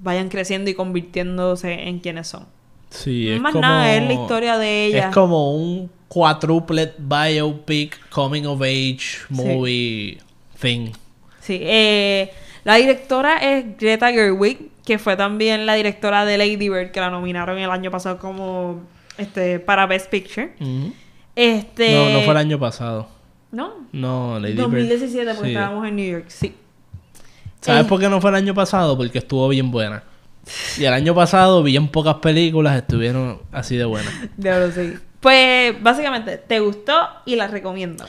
[0.00, 2.46] vayan creciendo y convirtiéndose en quienes son.
[2.90, 3.62] Sí, es Más como...
[3.62, 5.08] nada, es la historia de ella.
[5.10, 10.18] Es como un quadruplet biopic coming of age movie
[10.60, 10.90] thing.
[11.40, 11.60] Sí.
[11.62, 12.32] eh,
[12.64, 17.10] la directora es Greta Gerwig, que fue también la directora de Lady Bird, que la
[17.10, 18.80] nominaron el año pasado como
[19.18, 20.54] este para Best Picture.
[21.36, 21.94] Este.
[21.94, 23.06] No, no fue el año pasado.
[23.52, 23.74] ¿No?
[23.92, 24.62] No, Lady Bird.
[24.62, 25.54] 2017, porque Sí.
[25.54, 26.54] estábamos en New York, sí.
[27.60, 27.88] ¿Sabes Eh.
[27.88, 28.96] por qué no fue el año pasado?
[28.96, 30.02] Porque estuvo bien buena.
[30.78, 34.12] Y el año pasado, bien pocas películas estuvieron así de buenas.
[34.38, 34.94] Diablo, sí.
[35.20, 36.94] Pues básicamente, te gustó
[37.26, 38.06] y la recomiendo.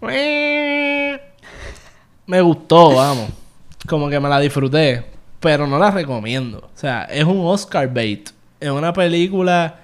[0.00, 1.18] Me
[2.40, 3.30] gustó, vamos.
[3.88, 5.10] Como que me la disfruté.
[5.42, 6.58] Pero no la recomiendo.
[6.58, 8.30] O sea, es un Oscar bait.
[8.60, 9.80] Es una película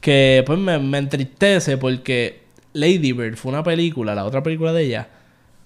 [0.00, 2.42] que pues me, me entristece porque
[2.72, 5.08] Lady Bird fue una película, la otra película de ella,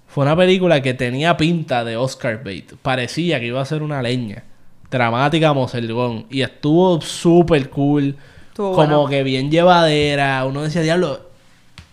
[0.07, 2.75] fue una película que tenía pinta de Oscar bait.
[2.83, 4.45] Parecía que iba a ser una leña.
[4.91, 6.27] Dramática moselgón.
[6.29, 8.17] Y estuvo súper cool.
[8.49, 9.11] Estuvo como buena.
[9.11, 10.45] que bien llevadera.
[10.45, 11.31] Uno decía, diablo,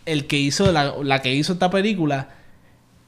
[0.05, 2.29] el que hizo, la, la que hizo esta película,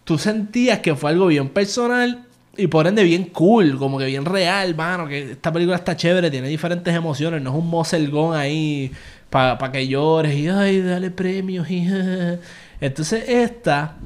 [0.06, 2.29] tú sentías que fue algo bien personal
[2.60, 6.30] y por ende bien cool, como que bien real, mano, que esta película está chévere,
[6.30, 8.92] tiene diferentes emociones, no es un moselgón ahí
[9.30, 11.88] para que llores y ay, dale premios y
[12.82, 13.98] entonces esta,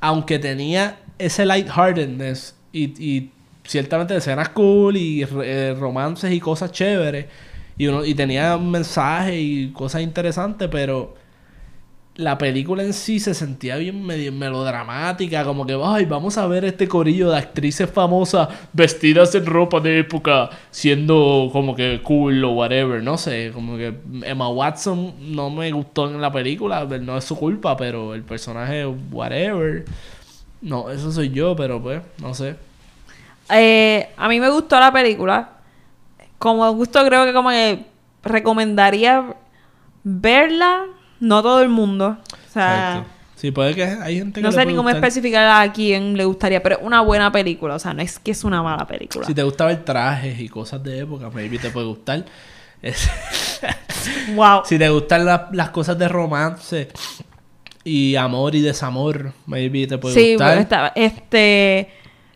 [0.00, 3.30] aunque tenía ese lightheartedness y, y
[3.64, 7.26] ciertamente escenas cool y eh, romances y cosas chéveres.
[7.78, 11.14] Y, uno, y tenía mensajes y cosas interesantes, pero
[12.14, 16.64] la película en sí se sentía bien medio melodramática, como que, ay, vamos a ver
[16.64, 22.52] este corillo de actrices famosas vestidas en ropa de época, siendo como que cool o
[22.52, 23.94] whatever, no sé, como que
[24.24, 28.84] Emma Watson no me gustó en la película, no es su culpa, pero el personaje,
[28.86, 29.86] whatever,
[30.60, 32.56] no, eso soy yo, pero pues, no sé.
[33.50, 35.50] Eh, a mí me gustó la película.
[36.38, 37.84] Como gusto creo que como que
[38.22, 39.34] recomendaría
[40.04, 40.84] verla,
[41.22, 42.18] no todo el mundo.
[42.20, 43.08] O sea, Exacto.
[43.36, 44.96] Sí, puede que hay gente que no sé ni cómo gustar.
[45.04, 47.74] especificar a quién le gustaría, pero es una buena película.
[47.74, 49.26] O sea, no es que es una mala película.
[49.26, 52.24] Si te gusta ver trajes y cosas de época, maybe te puede gustar.
[54.34, 54.62] Wow.
[54.64, 56.88] si te gustan la- las cosas de romance
[57.84, 60.48] y amor y desamor, maybe te puede Sí, gustar.
[60.48, 60.92] bueno, estaba.
[60.94, 61.90] Este.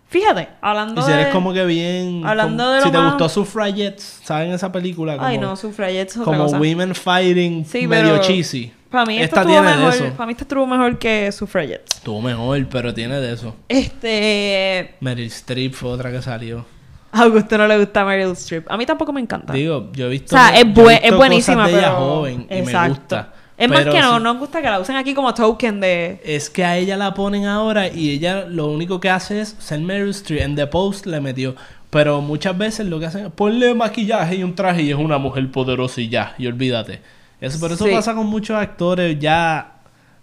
[0.09, 2.25] Fíjate, hablando y si eres de- como que bien...
[2.25, 5.15] hablando como- de si lo te más- gustó Suffragettes, ¿saben esa película?
[5.17, 6.59] Como, Ay, no, Suffragettes es otra Como cosa.
[6.59, 8.73] Women Fighting, Sí, medio pero cheesy.
[8.89, 9.95] Para mí, Esta estuvo tiene de mejor.
[9.95, 10.05] eso.
[10.17, 11.97] Para mí, esto estuvo mejor que Suffragettes.
[11.97, 13.57] Estuvo mejor, pero tiene de eso.
[13.69, 14.95] Este.
[15.01, 16.65] Meryl Streep fue otra que salió.
[17.13, 18.71] A Augusto no le gusta Meryl Streep.
[18.71, 19.53] A mí tampoco me encanta.
[19.53, 20.37] Digo, yo he o visto...
[20.37, 20.65] sea, es,
[21.03, 21.99] es buenísima, cosas de ella pero...
[22.07, 22.95] joven y me Exacto.
[23.01, 23.33] gusta.
[23.59, 26.21] Es más que no, sí- nos gusta que la usen aquí como token de...
[26.25, 29.81] Es que a ella la ponen ahora y ella lo único que hace es ser
[29.81, 30.43] Meryl Streep.
[30.43, 31.57] En The Post le metió.
[31.89, 35.17] Pero muchas veces lo que hacen es ponle maquillaje y un traje y es una
[35.19, 36.35] mujer poderosa y ya.
[36.37, 37.01] Y olvídate.
[37.41, 37.93] Eso, pero eso Sí.
[37.93, 39.73] pasa con muchos actores ya.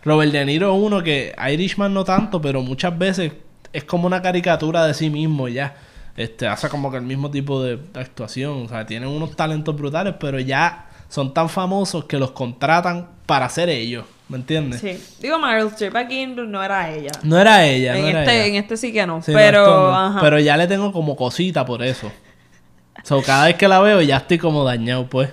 [0.03, 3.31] Robert De Niro uno que Irishman no tanto, pero muchas veces
[3.71, 5.75] es como una caricatura de sí mismo ya.
[6.17, 8.65] Este, hace como que el mismo tipo de actuación.
[8.65, 13.47] O sea, tienen unos talentos brutales, pero ya son tan famosos que los contratan para
[13.47, 14.03] ser ellos.
[14.29, 14.81] ¿Me entiendes?
[14.81, 14.99] Sí.
[15.21, 17.11] Digo, Meryl Streep aquí no era ella.
[17.21, 18.45] No era ella, en, no era este, ella.
[18.47, 19.21] en este sí que no.
[19.21, 19.95] Sí, pero, no.
[19.95, 20.19] ajá.
[20.21, 22.11] pero ya le tengo como cosita por eso.
[23.03, 25.29] So, cada vez que la veo ya estoy como dañado, pues.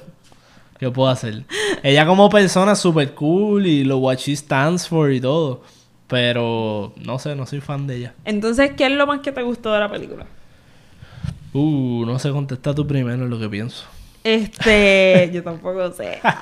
[0.78, 1.44] ¿Qué puedo hacer?
[1.82, 5.62] Ella como persona es súper cool y lo what she stands for y todo.
[6.08, 8.14] Pero no sé, no soy fan de ella.
[8.26, 10.26] Entonces, ¿qué es lo más que te gustó de la película?
[11.54, 13.86] Uh, no sé contestar tú primero lo que pienso.
[14.22, 15.30] Este...
[15.32, 16.20] yo tampoco sé.
[16.24, 16.34] ok,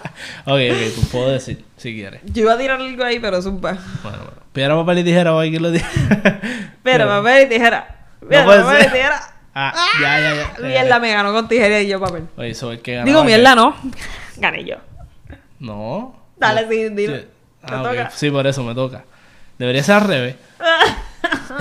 [0.47, 2.21] ok, pues puedo decir, si quieres.
[2.25, 3.79] Yo iba a tirar algo ahí, pero zumba.
[4.03, 4.39] Bueno, bueno.
[4.53, 5.89] Piedra, papel y tijera, o hay que lo diga.
[6.83, 8.07] Pero, papel y tijera.
[8.21, 9.21] Puede papel y tijera.
[9.55, 10.67] Ah, ya, ya, ya.
[10.67, 12.27] Mierda, me ganó con tijera y yo papel.
[12.37, 13.77] Oye, eso es que ganaba Digo, mierda, no.
[14.37, 14.77] Gané yo.
[15.61, 16.17] No.
[16.37, 17.19] Dale, sí, dilo.
[17.19, 17.27] Sí.
[17.63, 18.11] Ah.
[18.13, 19.05] Sí, por eso me toca.
[19.59, 20.37] Debería ser al revés.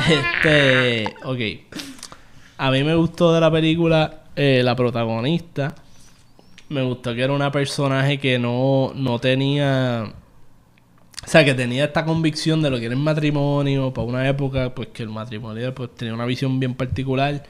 [0.09, 1.77] este, ok.
[2.57, 5.73] A mí me gustó de la película eh, la protagonista.
[6.69, 10.13] Me gustó que era una personaje que no, no tenía...
[11.25, 14.73] O sea, que tenía esta convicción de lo que era el matrimonio para una época,
[14.75, 17.43] pues que el matrimonio pues tenía una visión bien particular.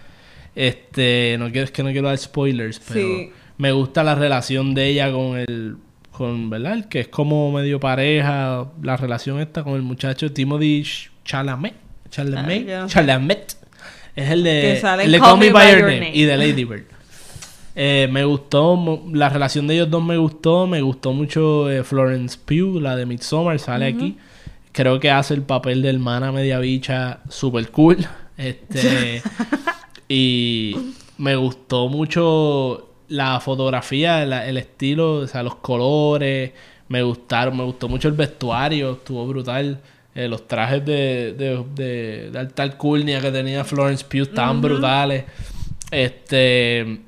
[0.56, 3.30] Este, no quiero, es que no quiero dar spoilers, pero Sí.
[3.58, 5.78] me gusta la relación de ella con el,
[6.12, 6.74] con, ¿verdad?
[6.74, 11.76] El que es como medio pareja, la relación esta con el muchacho Timothy Ch- Chalamet,
[12.10, 12.86] Chalamet, Ah.
[12.88, 13.58] Chalamet.
[14.16, 16.12] Es el de, el de Call Me By Your Name.
[16.16, 16.86] y de Lady Bird.
[17.80, 22.36] Eh, me gustó, la relación de ellos dos me gustó, me gustó mucho eh, Florence
[22.44, 24.18] Pugh, la de Midsommar, sale aquí.
[24.72, 27.98] Creo que hace el papel de hermana media bicha super cool.
[28.38, 29.22] Este
[30.10, 30.76] y
[31.18, 36.52] me gustó mucho la fotografía, la- el estilo, o sea, los colores,
[36.88, 39.80] me gustaron, me gustó mucho el vestuario, estuvo brutal.
[40.16, 45.26] Eh, los trajes de, de, de, de alta alcurnia que tenía Florence Pugh estaban brutales.
[45.92, 47.02] Este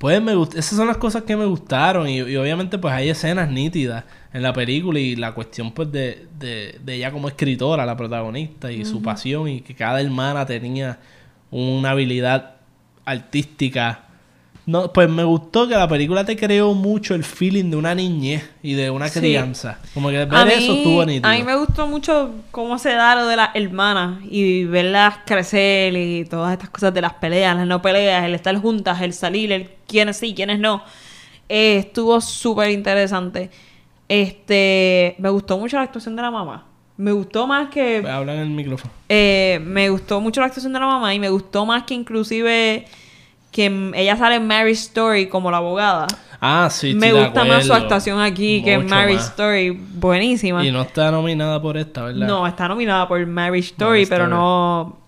[0.00, 3.10] pues me gust- esas son las cosas que me gustaron y, y obviamente pues hay
[3.10, 7.84] escenas nítidas en la película y la cuestión pues de, de, de ella como escritora,
[7.84, 10.98] la protagonista y su pasión y que cada hermana tenía
[11.50, 12.54] una habilidad
[13.04, 14.04] artística.
[14.70, 18.48] No, pues me gustó que la película te creó mucho el feeling de una niñez
[18.62, 19.18] y de una Sí.
[19.18, 19.78] crianza.
[19.94, 21.28] Como que ver A mí, eso estuvo nítido.
[21.28, 25.96] a mí me gustó mucho cómo se da lo de las hermanas y verlas crecer
[25.96, 29.50] y todas estas cosas de las peleas, las no peleas, el estar juntas, el salir,
[29.50, 30.82] el quiénes sí, quiénes no.
[31.48, 33.50] Eh, estuvo súper interesante.
[34.08, 36.66] Este, me gustó mucho la actuación de la mamá.
[36.96, 38.92] Me gustó más que Habla en el micrófono.
[39.08, 42.84] eh, me gustó mucho la actuación de la mamá y me gustó más que inclusive
[43.50, 46.06] que ella sale en Mary Story como la abogada.
[46.40, 49.26] Ah, sí, me gusta más su actuación aquí que en Mary más.
[49.26, 49.70] Story.
[49.70, 50.64] Buenísima.
[50.66, 52.26] Y no está nominada por esta, ¿verdad?
[52.26, 54.40] No, está nominada por Mary Story, pero Story.
[54.40, 54.98] no,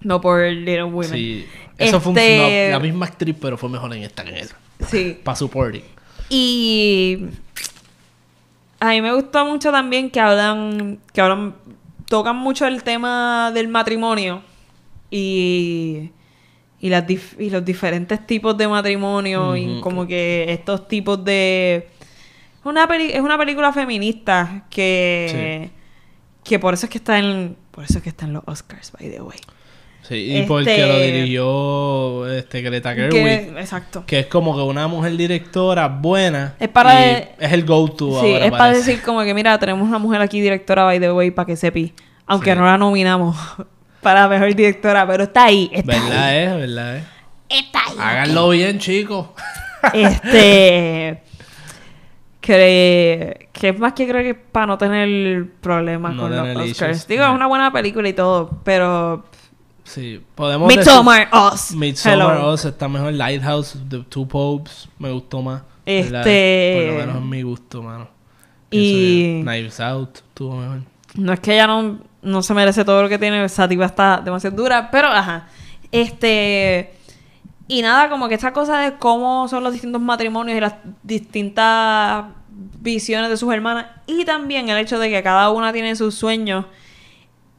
[0.00, 1.10] no por Little Women.
[1.12, 1.46] Sí.
[1.78, 4.56] Eso Este- no, la misma actriz, pero fue mejor en esta que en esa.
[4.88, 5.18] Sí.
[5.24, 5.82] Para supporting.
[6.28, 7.26] Y
[8.80, 11.54] a mí me gustó mucho también que hablan, que hablan,
[12.08, 14.42] tocan mucho el tema del matrimonio
[15.10, 16.10] y
[16.82, 21.88] y, las dif- y los diferentes tipos de matrimonio y como que estos tipos de...
[22.64, 25.70] Una peli- es una película feminista que...
[26.44, 27.56] Que por eso es que está en...
[27.70, 29.38] Por eso es que está en los Oscars, by the way.
[30.02, 33.12] Sí, y porque Este- lo dirigió este, Greta Gerwig.
[33.22, 34.02] Que- exacto.
[34.04, 36.56] Que es como que una mujer directora buena.
[36.58, 38.78] Es para y de- Es el go-to Sí, ahora, es para parece.
[38.90, 41.94] decir como que, mira, tenemos una mujer aquí directora, by the way, para que sepi.
[42.26, 42.58] Aunque Sí.
[42.58, 43.36] no la nominamos
[44.02, 45.70] para mejor directora, pero está ahí.
[45.72, 46.38] Está ¿Verdad ahí.
[46.38, 46.54] es?
[46.56, 47.04] ¿Verdad es?
[47.48, 47.96] Está ahí.
[47.98, 49.28] Háganlo bien, chicos.
[49.92, 51.22] Este.
[52.40, 56.96] Que, que es más que creo que para no tener problemas No con los Oscars.
[56.96, 59.24] issues, Digo, es una buena película y todo, pero.
[59.84, 61.72] Sí, podemos Midsommar Oz.
[61.72, 62.48] Midsommar Hello.
[62.50, 63.12] Oz está mejor.
[63.12, 65.62] Lighthouse, The Two Popes, me gustó más.
[65.86, 66.20] ¿verdad?
[66.26, 68.08] Este- Por lo menos es mi gusto, mano.
[68.70, 70.80] Y- Pienso Knives Out estuvo mejor.
[71.14, 74.20] No es que ella no, no se merece todo lo que tiene, esa tipa está
[74.24, 75.48] demasiado dura, pero ajá.
[75.90, 76.94] Este.
[77.68, 82.26] Y nada, como que esta cosa de cómo son los distintos matrimonios y las distintas
[82.80, 83.86] visiones de sus hermanas.
[84.06, 86.66] Y también el hecho de que cada una tiene sus sueños.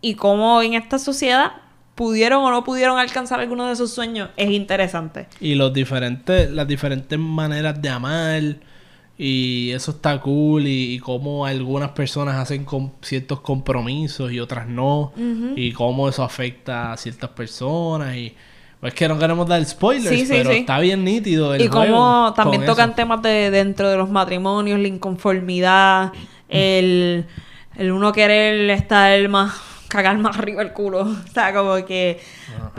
[0.01, 1.53] Y cómo en esta sociedad
[1.95, 5.27] pudieron o no pudieron alcanzar alguno de sus sueños es interesante.
[5.39, 8.43] Y los diferentes, las diferentes maneras de amar.
[9.17, 10.65] Y eso está cool.
[10.67, 15.13] Y, y cómo algunas personas hacen com- ciertos compromisos y otras no.
[15.55, 18.15] Y cómo eso afecta a ciertas personas.
[18.15, 18.33] Y
[18.79, 20.57] pues que no queremos dar spoilers, Sí, sí, pero sí.
[20.57, 22.95] está bien nítido el y como también tocan eso.
[22.97, 26.11] temas de dentro de los matrimonios, la inconformidad,
[26.49, 27.25] el,
[27.77, 29.53] el uno querer estar más,
[29.87, 31.01] cagar más arriba el culo.
[31.29, 32.19] O sea, como que.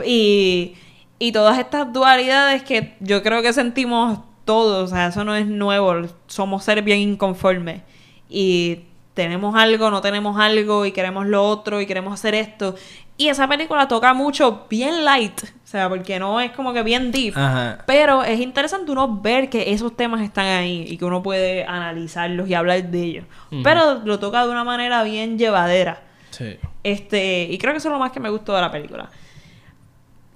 [0.05, 0.73] Y,
[1.17, 5.47] y todas estas dualidades que yo creo que sentimos todos, o sea, eso no es
[5.47, 5.93] nuevo,
[6.27, 7.81] somos seres bien inconformes.
[8.29, 8.81] Y
[9.13, 12.75] tenemos algo, no tenemos algo, y queremos lo otro, y queremos hacer esto.
[13.17, 17.11] Y esa película toca mucho bien light, o sea, porque no es como que bien
[17.11, 17.33] deep.
[17.37, 17.79] Ajá.
[17.87, 22.49] Pero es interesante uno ver que esos temas están ahí y que uno puede analizarlos
[22.49, 23.25] y hablar de ellos.
[23.63, 26.01] Pero lo toca de una manera bien llevadera.
[26.31, 26.57] Sí.
[26.83, 29.09] Este, y creo que eso es lo más que me gustó de la película.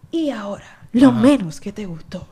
[0.09, 2.25] Y ahora, lo menos que te gustó.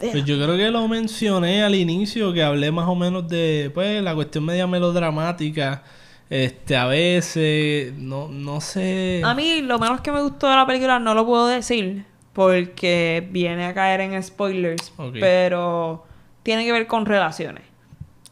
[0.00, 3.70] Pues la- yo creo que lo mencioné al inicio, que hablé más o menos de
[3.74, 5.82] pues la cuestión media melodramática.
[6.30, 9.20] Este, a veces, no, no sé.
[9.24, 13.26] A mí lo menos que me gustó de la película no lo puedo decir porque
[13.32, 16.06] viene a caer en spoilers, pero
[16.44, 17.64] tiene que ver con relaciones.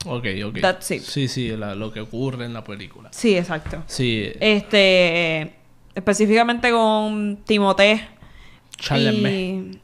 [0.06, 0.60] Ok, ok.
[0.60, 1.02] That's it.
[1.02, 3.08] Sí, sí, la- lo que ocurre en la película.
[3.12, 3.82] Sí, exacto.
[3.88, 5.54] Sí, Este,
[5.94, 8.00] específicamente con Timothée
[8.76, 9.32] Chalamet.
[9.32, 9.80] y,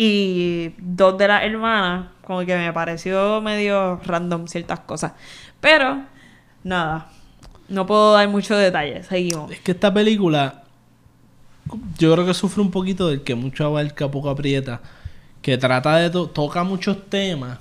[0.00, 5.14] y dos de las hermanas, como que me pareció medio random ciertas cosas.
[5.60, 6.04] Pero,
[6.62, 7.10] nada,
[7.68, 9.06] no puedo dar muchos detalles.
[9.06, 9.50] Seguimos.
[9.50, 10.62] Es que esta película,
[11.98, 14.80] yo creo que sufre un poquito del que mucho abarca, poco aprieta.
[15.42, 16.10] Que trata de...
[16.10, 17.58] to- toca muchos temas.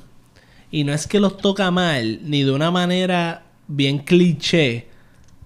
[0.69, 4.89] Y no es que los toca mal, ni de una manera bien cliché.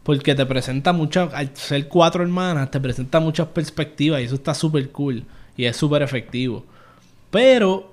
[0.03, 1.34] Porque te presenta muchas...
[1.34, 4.19] Al ser cuatro hermanas, te presenta muchas perspectivas.
[4.19, 5.23] Y eso está súper cool.
[5.55, 6.65] Y es súper efectivo.
[7.31, 7.89] Pero...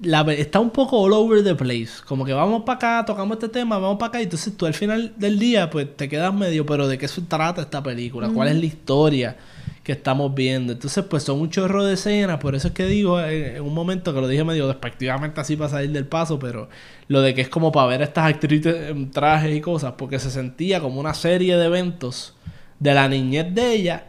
[0.00, 2.02] La, está un poco all over the place.
[2.06, 4.20] Como que vamos para acá, tocamos este tema, vamos para acá.
[4.20, 7.20] Y entonces tú al final del día, pues te quedas medio, pero ¿de qué se
[7.22, 8.28] trata esta película?
[8.30, 9.36] ¿Cuál es la historia
[9.84, 10.72] que estamos viendo?
[10.72, 12.38] Entonces, pues son un chorro de escenas.
[12.40, 15.56] Por eso es que digo, eh, en un momento que lo dije medio despectivamente así
[15.56, 16.68] para salir del paso, pero
[17.06, 20.18] lo de que es como para ver a estas actrices en trajes y cosas, porque
[20.18, 22.34] se sentía como una serie de eventos
[22.80, 24.06] de la niñez de ella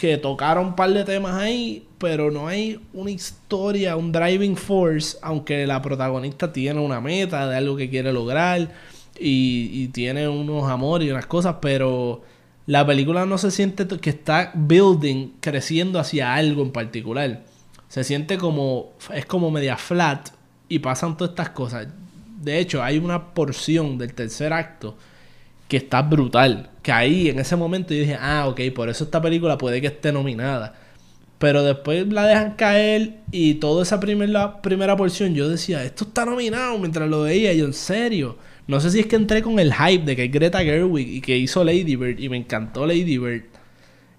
[0.00, 5.18] que tocaron un par de temas ahí, pero no hay una historia, un driving force,
[5.20, 8.70] aunque la protagonista tiene una meta de algo que quiere lograr
[9.18, 12.22] y, tiene unos amores y unas cosas, pero
[12.64, 17.42] la película no se siente que está building, creciendo hacia algo en particular.
[17.88, 20.30] Se siente como, es como media flat
[20.66, 21.88] y pasan todas estas cosas.
[22.40, 24.96] De hecho, hay una porción del tercer acto
[25.68, 26.70] que está brutal.
[26.90, 30.12] Ahí, en ese momento, yo dije, ah, ok, por eso esta película puede que esté
[30.12, 30.74] nominada.
[31.38, 36.26] Pero después la dejan caer y toda esa primera, primera porción, yo decía, esto está
[36.26, 37.54] nominado mientras lo veía.
[37.54, 38.36] Yo, en serio.
[38.66, 41.20] No sé si es que entré con el hype de que es Greta Gerwig y
[41.20, 43.44] que hizo Lady Bird y me encantó Lady Bird.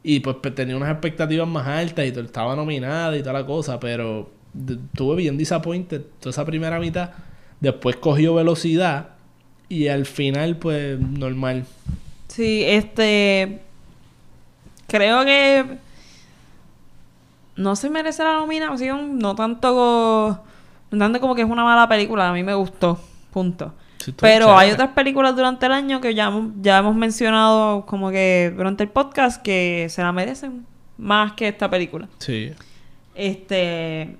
[0.03, 4.31] Y pues, tenía unas expectativas más altas y estaba nominada y toda la cosa, pero
[4.67, 7.11] estuve bien disappointed toda esa primera mitad.
[7.59, 9.09] Después cogió velocidad
[9.69, 11.65] y al final, pues, normal.
[12.33, 13.61] Sí, este.
[14.87, 15.77] Creo que.
[17.55, 20.41] No se merece la nominación, no tanto.
[20.91, 22.99] No tanto como que es una mala película, a mí me gustó.
[23.31, 23.73] Punto.
[23.97, 28.09] Sí, Pero hay otras películas durante el año que ya, hemos- ya hemos mencionado como
[28.09, 30.65] que durante el podcast que se la merecen
[30.97, 32.07] más que esta película.
[32.17, 32.51] Sí.
[33.13, 34.17] Este.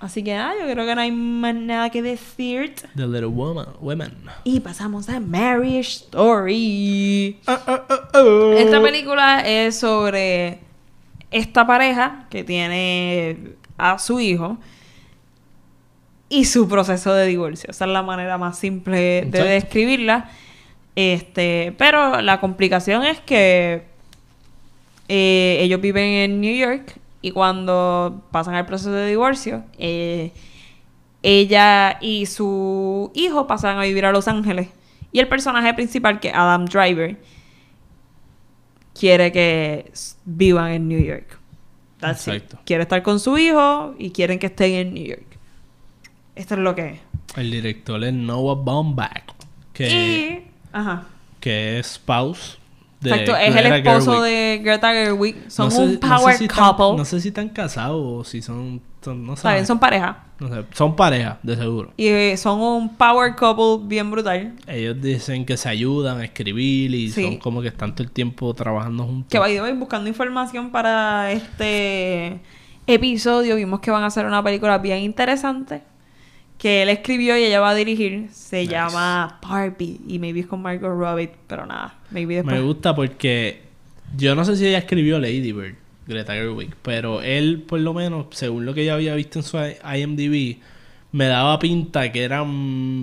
[0.00, 2.74] Así que nada, yo creo que no hay más nada que decir.
[2.94, 3.66] The Little Woman.
[3.80, 4.12] Women.
[4.44, 7.38] Y pasamos a Marriage Story.
[7.46, 8.54] Ah, ah, ah, ah.
[8.56, 10.60] Esta película es sobre
[11.30, 14.58] esta pareja que tiene a su hijo
[16.28, 17.70] y su proceso de divorcio.
[17.70, 20.30] Esa es la manera más simple de describirla.
[20.94, 23.84] Este, pero la complicación es que
[25.08, 30.32] eh, ellos viven en New York y cuando pasan el proceso de divorcio, eh,
[31.22, 34.68] ella y su hijo pasan a vivir a Los Ángeles.
[35.10, 37.16] Y el personaje principal, que es Adam Driver,
[38.94, 39.90] quiere que
[40.24, 41.38] vivan en New York.
[41.98, 42.34] That's it.
[42.34, 42.58] Exacto.
[42.64, 45.26] Quiere estar con su hijo y quieren que estén en New York.
[46.36, 47.00] Esto es lo que es.
[47.36, 49.24] El director es Noah Baumbach.
[49.72, 50.50] Que, Y...
[50.72, 51.06] Ajá.
[51.40, 52.57] que es spouse
[53.00, 54.30] de Exacto, es el esposo Gerwig.
[54.30, 55.36] de Greta Gerwig.
[55.50, 56.96] Son No sé- un no sé power si couple.
[56.96, 58.80] no sé si están casados o si son...
[59.02, 60.24] son- no son pareja.
[60.40, 61.92] No sé, son pareja, de seguro.
[61.96, 64.52] Y eh, son un power couple bien brutal.
[64.66, 67.22] Ellos dicen que se ayudan a escribir y Sí.
[67.24, 69.28] son como que están todo el tiempo trabajando juntos.
[69.30, 72.40] Que the way, buscando información para este
[72.86, 75.82] episodio, vimos que van a hacer una película bien interesante.
[76.58, 78.28] Que él escribió y ella va a dirigir.
[78.32, 78.72] Se Nice.
[78.72, 80.00] llama Barbie.
[80.08, 81.30] Y maybe es con Margot Robbie.
[81.46, 82.56] Pero nada, maybe después.
[82.56, 83.60] Me gusta porque
[84.16, 85.76] yo no sé si ella escribió Lady Bird,
[86.06, 89.56] Greta Gerwig, pero él, por lo menos, según lo que yo había visto en su
[89.58, 90.56] IMDb,
[91.12, 92.44] me daba pinta que era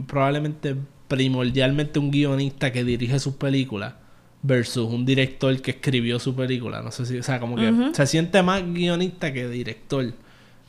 [0.07, 0.75] probablemente
[1.07, 3.93] primordialmente un guionista que dirige sus películas
[4.41, 6.81] versus un director que escribió su película.
[6.81, 10.13] No sé si, o sea, como que se siente más guionista que director.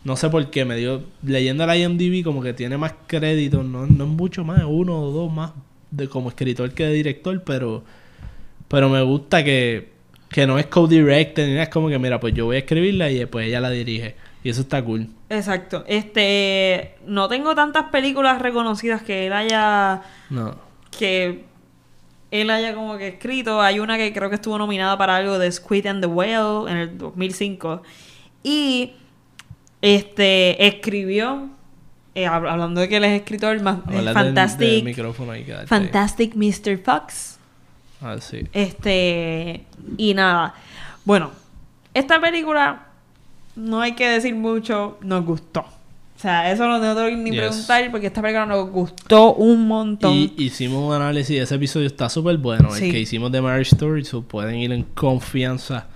[0.06, 3.86] No sé por qué, me dio, leyendo la IMDb como que tiene más créditos, no,
[3.86, 5.50] no es mucho más, uno o dos más
[5.90, 7.82] de como escritor que de director, pero
[8.68, 9.90] pero me gusta que,
[10.28, 13.10] que no es co-director ni nada, es como que mira, pues yo voy a escribirla
[13.10, 14.14] y pues ella la dirige.
[14.44, 15.08] Y eso está cool.
[15.28, 15.84] Exacto.
[15.88, 16.94] Este.
[17.04, 20.02] No tengo tantas películas reconocidas que él haya.
[20.30, 20.54] No.
[20.96, 21.44] Que
[22.30, 23.60] él haya como que escrito.
[23.60, 26.76] Hay una que creo que estuvo nominada para algo de Squid and the Whale en
[26.76, 27.82] el 2005.
[28.44, 28.92] Y.
[29.94, 30.66] Este.
[30.66, 31.50] Escribió.
[32.14, 34.82] eh, hab- hablando de que él es escritor, más, eh, Fantastic.
[34.84, 35.66] micrófono ahí, quédate ahí.
[35.68, 36.78] Fantastic Mr.
[36.82, 37.38] Fox.
[38.00, 38.44] Ah, sí.
[38.54, 39.64] Este.
[39.98, 40.54] Y nada.
[41.04, 41.30] Bueno,
[41.94, 42.82] esta película.
[43.54, 44.98] No hay que decir mucho.
[45.02, 45.60] Nos gustó.
[45.60, 47.38] O sea, eso no tengo que ni Yes.
[47.40, 50.14] preguntar porque esta película nos gustó un montón.
[50.14, 52.86] Y hicimos un análisis, ese episodio está súper bueno, Sí.
[52.86, 55.86] el que hicimos de Marriage Story, so pueden ir en confianza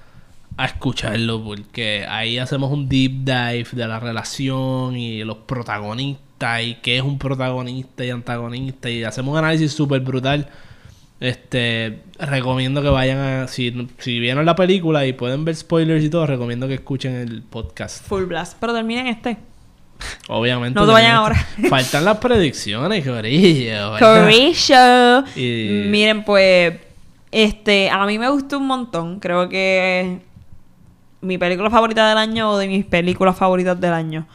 [0.63, 6.75] a escucharlo, porque ahí hacemos un deep dive de la relación y los protagonistas y
[6.83, 10.49] qué es un protagonista y antagonista y hacemos un análisis súper brutal.
[11.21, 16.09] Este, recomiendo que vayan a, si, si vieron la película y pueden ver spoilers y
[16.09, 18.05] todo, recomiendo que escuchen el podcast.
[18.07, 18.57] Full Blast.
[18.59, 19.37] Pero terminen este.
[20.29, 20.81] Obviamente.
[20.81, 21.47] No se vayan ahora.
[21.69, 23.93] Faltan las predicciones, Corillo.
[23.99, 25.25] Corisho.
[25.37, 26.75] Y- Miren, pues.
[27.31, 27.91] Este.
[27.91, 29.21] A mí me gustó un montón.
[29.21, 30.21] Creo que.
[31.23, 34.27] Mi película favorita del año o de mis películas favoritas del año.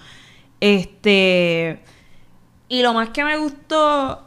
[0.60, 1.80] Este.
[2.68, 4.22] Y lo más que me gustó.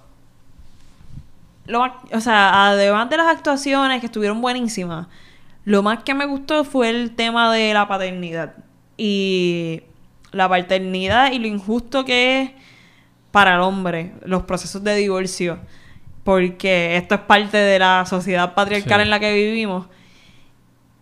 [1.66, 5.06] Lo más- o sea, además de las actuaciones que estuvieron buenísimas,
[5.64, 8.54] lo más que me gustó fue el tema de la paternidad.
[8.96, 9.82] Y
[10.32, 12.50] la paternidad y lo injusto que es
[13.30, 15.58] para el hombre, los procesos de divorcio.
[16.24, 19.02] Porque esto es parte de la sociedad patriarcal Sí.
[19.04, 19.86] en la que vivimos.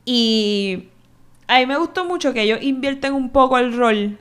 [0.04, 0.88] Y
[1.48, 4.18] a mí me gustó mucho que ellos invierten un poco el rol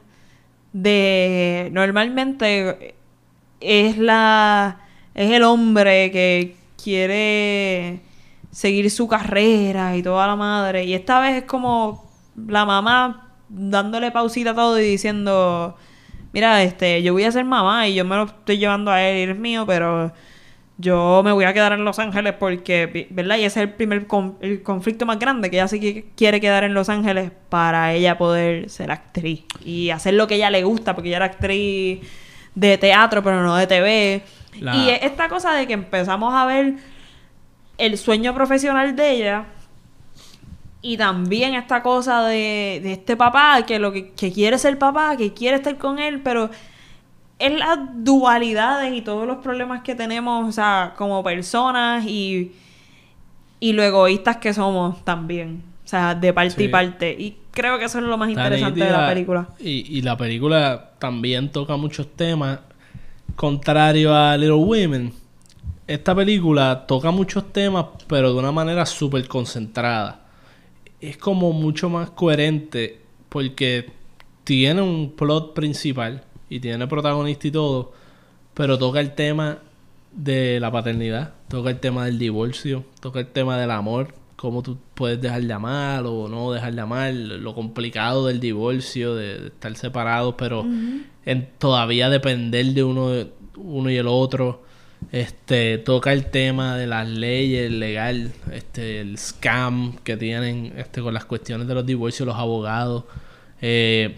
[0.74, 2.96] de normalmente
[3.62, 4.82] es la
[5.14, 8.02] es el hombre que quiere
[8.52, 10.84] seguir su carrera y toda la madre.
[10.86, 12.06] Y esta vez es como
[12.48, 15.78] la mamá dándole pausita a todo y diciendo
[16.34, 19.30] mira este yo voy a ser mamá y yo me lo estoy llevando a él
[19.30, 20.12] y es mío pero
[20.78, 23.38] yo me voy a quedar en Los Ángeles porque, ¿verdad?
[23.38, 26.42] Y ese es el primer con- el conflicto más grande, que ella sí que quiere
[26.42, 30.64] quedar en Los Ángeles para ella poder ser actriz y hacer lo que ella le
[30.64, 32.02] gusta, porque ella era actriz
[32.56, 34.24] de teatro, pero no de TV.
[34.60, 36.76] La- Y es esta cosa de que empezamos a ver
[37.78, 39.46] el sueño profesional de ella
[40.82, 45.18] y también esta cosa de, de este papá que lo que, que quiere ser papá,
[45.18, 46.50] que quiere estar con él, pero
[47.40, 52.53] es las dualidades y todos los problemas que tenemos, o sea, como personas y,
[53.60, 55.64] y lo egoístas que somos también.
[55.84, 57.16] O sea, de parte y parte.
[57.18, 59.49] Y creo que eso es lo más interesante de la película.
[59.60, 62.60] Y, y la película también toca muchos temas.
[63.36, 65.14] Contrario a Little Women,
[65.88, 70.22] esta película toca muchos temas, pero de una manera súper concentrada.
[71.02, 73.91] Es como mucho más coherente porque
[74.44, 77.94] tiene un plot principal y tiene protagonista y todo,
[78.54, 79.60] pero toca el tema
[80.12, 84.78] de la paternidad, toca el tema del divorcio, toca el tema del amor, cómo tú
[84.94, 89.48] puedes dejar de amar o no dejar de amar, lo complicado del divorcio, de, de
[89.48, 90.66] estar separados, pero
[91.26, 93.28] en, todavía depender de uno, de
[93.58, 94.64] uno y el otro.
[95.12, 101.14] Este toca el tema de las leyes legal, este el scam que tienen este con
[101.14, 103.04] las cuestiones de los divorcios, los abogados.
[103.62, 104.18] Eh,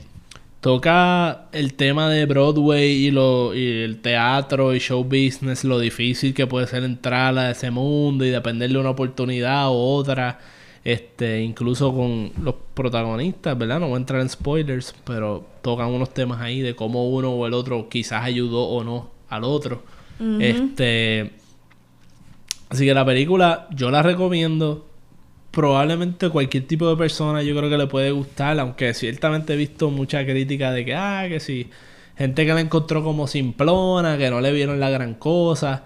[0.61, 6.33] toca el tema de Broadway y, lo, y el teatro y show business, lo difícil
[6.33, 10.39] que puede ser entrar a ese mundo y depender de una oportunidad u otra.
[10.83, 13.81] Este, incluso con los protagonistas, ¿verdad?
[13.81, 17.45] No voy a entrar en spoilers, pero tocan unos temas ahí de cómo uno o
[17.45, 19.83] el otro quizás ayudó o no al otro.
[20.39, 21.33] Este.
[22.69, 24.86] Así que la película yo la recomiendo.
[25.57, 29.89] Probablemente cualquier tipo de persona yo creo que le puede gustar, aunque ciertamente he visto
[29.89, 31.71] mucha crítica de que, ah, que sí,
[32.15, 35.85] gente que la encontró como simplona, que no le vieron la gran cosa.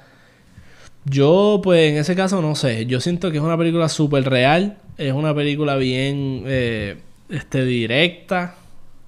[1.05, 4.77] Yo, pues en ese caso no sé, yo siento que es una película súper real,
[4.97, 6.97] es una película bien eh,
[7.29, 8.55] este, directa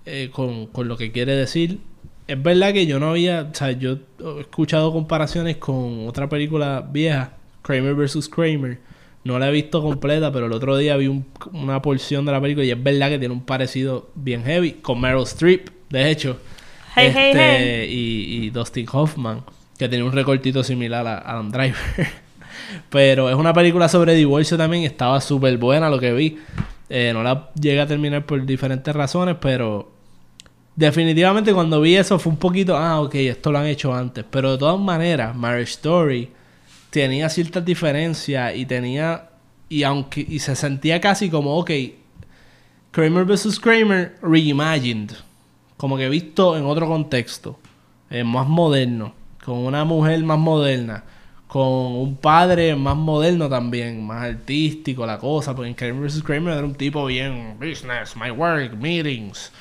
[0.06, 1.80] eh, con, con lo que quiere decir
[2.28, 6.82] es verdad que yo no había, o sea, yo he escuchado comparaciones con otra película
[6.82, 8.30] vieja, Kramer vs.
[8.30, 8.80] Kramer.
[9.24, 12.42] No la he visto completa, pero el otro día vi un- una porción de la
[12.42, 16.38] película y es verdad que tiene un parecido bien heavy con Meryl Streep, de hecho.
[16.96, 17.90] Hey, hey, Este, hey.
[17.94, 19.42] Y, y Dustin Hoffman,
[19.78, 21.76] que tiene un recortito similar a Adam Driver.
[22.90, 26.38] pero es una película sobre divorcio también, y estaba súper buena lo que vi.
[26.90, 29.92] Eh, no la llegué a terminar por diferentes razones, pero
[30.76, 34.26] Definitivamente cuando vi eso fue un poquito, ah, ok, esto lo han hecho antes.
[34.30, 36.30] Pero de todas maneras, Marriage Story
[36.94, 39.30] tenía ciertas diferencias y tenía,
[39.68, 41.72] y aunque, y se sentía casi como, ok,
[42.92, 43.60] Kramer vs.
[43.60, 45.14] Kramer reimagined.
[45.78, 47.60] Como que visto en otro contexto.
[48.12, 49.14] eh, más moderno.
[49.44, 51.04] Con una mujer más moderna.
[51.48, 54.06] Con un padre más moderno también.
[54.06, 55.56] Más artístico la cosa.
[55.56, 56.22] Porque en Kramer vs.
[56.22, 59.52] Kramer era un tipo bien business, my work, meetings.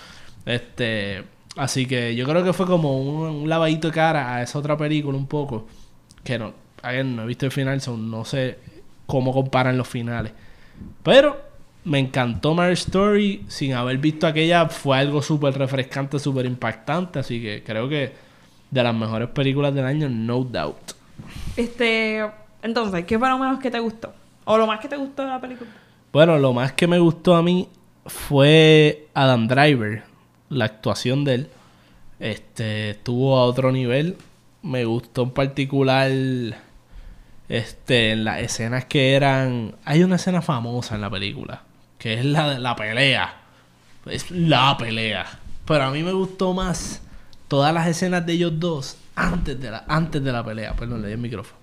[0.44, 1.24] Este.
[1.56, 4.76] Así que yo creo que fue como un, un lavadito de cara a esa otra
[4.76, 5.66] película un poco.
[6.22, 6.52] Que no,
[6.82, 8.58] again, no he visto el final, so no sé
[9.06, 10.32] cómo comparan los finales.
[11.02, 11.40] Pero
[11.84, 13.44] me encantó Marriage Story.
[13.48, 17.18] Sin haber visto aquella, fue algo súper refrescante, súper impactante.
[17.18, 18.12] Así que creo que
[18.70, 20.92] de las mejores películas del año, no doubt.
[21.56, 22.24] Este,
[22.62, 24.12] entonces, ¿qué fue lo menos que te gustó?
[24.44, 25.70] O lo más que te gustó de la película.
[26.12, 27.68] Bueno, lo más que me gustó a mí
[28.06, 30.02] fue Adam Driver,
[30.48, 31.48] la actuación de él.
[32.18, 34.16] Este estuvo a otro nivel.
[34.62, 36.10] Me gustó en particular
[37.52, 41.62] este las escenas que eran hay una escena famosa en la película,
[41.98, 43.34] que es la de la pelea.
[44.06, 45.26] Es la pelea.
[45.66, 47.02] Pero a mí me gustó más
[47.48, 51.08] todas las escenas de ellos dos antes de la antes de la pelea, perdón, le
[51.08, 51.58] di el micrófono.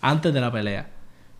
[0.00, 0.86] Antes de la pelea.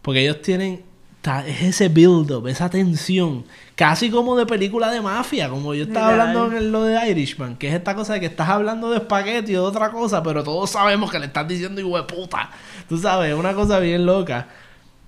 [0.03, 0.85] Porque ellos tienen
[1.27, 3.45] ta- es ese build-up, esa tensión,
[3.75, 7.67] casi como de película de mafia, como yo estaba hablando en lo de Irishman, que
[7.67, 10.71] es esta cosa de que estás hablando de espagueti o de otra cosa, pero todos
[10.71, 12.51] sabemos que le estás diciendo hijo de puta.
[12.89, 14.47] Tú sabes, es una cosa bien loca.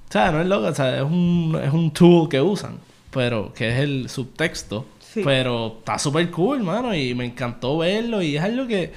[0.09, 2.79] O sea, no es loca, o sea, es un, es un tool que usan,
[3.13, 4.87] pero que es el subtexto.
[4.99, 5.23] Sí.
[5.25, 8.93] Pero está súper cool, mano, y me encantó verlo, y es algo que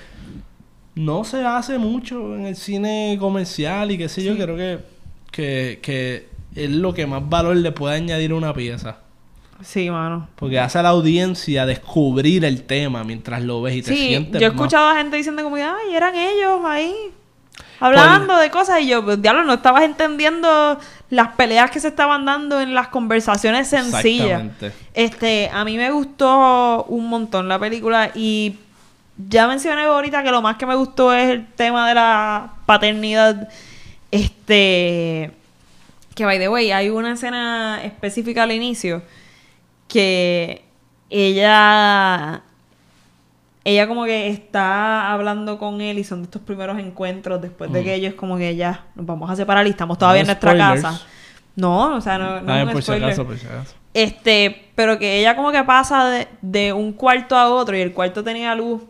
[0.95, 4.79] no se hace mucho en el cine comercial y qué sé yo, creo que,
[5.31, 8.97] que, que es lo que más valor le puede añadir a una pieza.
[9.63, 10.27] Sí, mano.
[10.37, 14.41] Porque hace a la audiencia descubrir el tema mientras lo ves y te Sí, sientes
[14.41, 16.93] yo he más- escuchado a gente diciendo como que, ay, eran ellos ahí.
[17.79, 20.79] Hablando de cosas y yo, pues, diablo, no estabas entendiendo
[21.09, 24.41] las peleas que se estaban dando en las conversaciones sencillas.
[24.43, 24.71] Exactamente.
[24.93, 28.55] Este, a mí me gustó un montón la película y
[29.29, 33.47] ya mencioné ahorita que lo más que me gustó es el tema de la paternidad.
[34.09, 35.31] Este,
[36.21, 39.01] que by the way, hay una escena específica al inicio
[39.87, 40.63] que
[41.09, 42.43] ella
[43.63, 47.81] ella como que está hablando con él y son de estos primeros encuentros después de
[47.81, 47.83] Mm.
[47.83, 50.51] que ellos como que ya nos vamos a separar y estamos todavía No en nuestra
[50.51, 50.81] spoilers.
[50.81, 51.05] casa.
[51.55, 53.75] No, o sea, no, no Ah, es por si acaso, por si acaso.
[53.93, 57.93] Este, pero que ella como que pasa de, de un cuarto a otro y el
[57.93, 58.81] cuarto tenía luz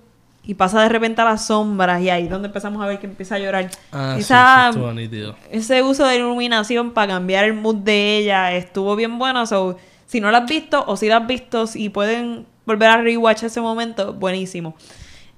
[0.43, 3.05] y pasa de repente a las sombras y ahí es donde empezamos a ver que
[3.07, 3.69] empieza a llorar.
[3.91, 5.35] Ah, sí, Esa- sí, nítido.
[5.51, 9.45] ese uso de iluminación para cambiar el mood de ella estuvo bien bueno.
[9.45, 9.77] So,
[10.07, 13.43] si no la has visto o si la has visto y pueden volver a rewatch
[13.43, 14.75] ese momento, buenísimo.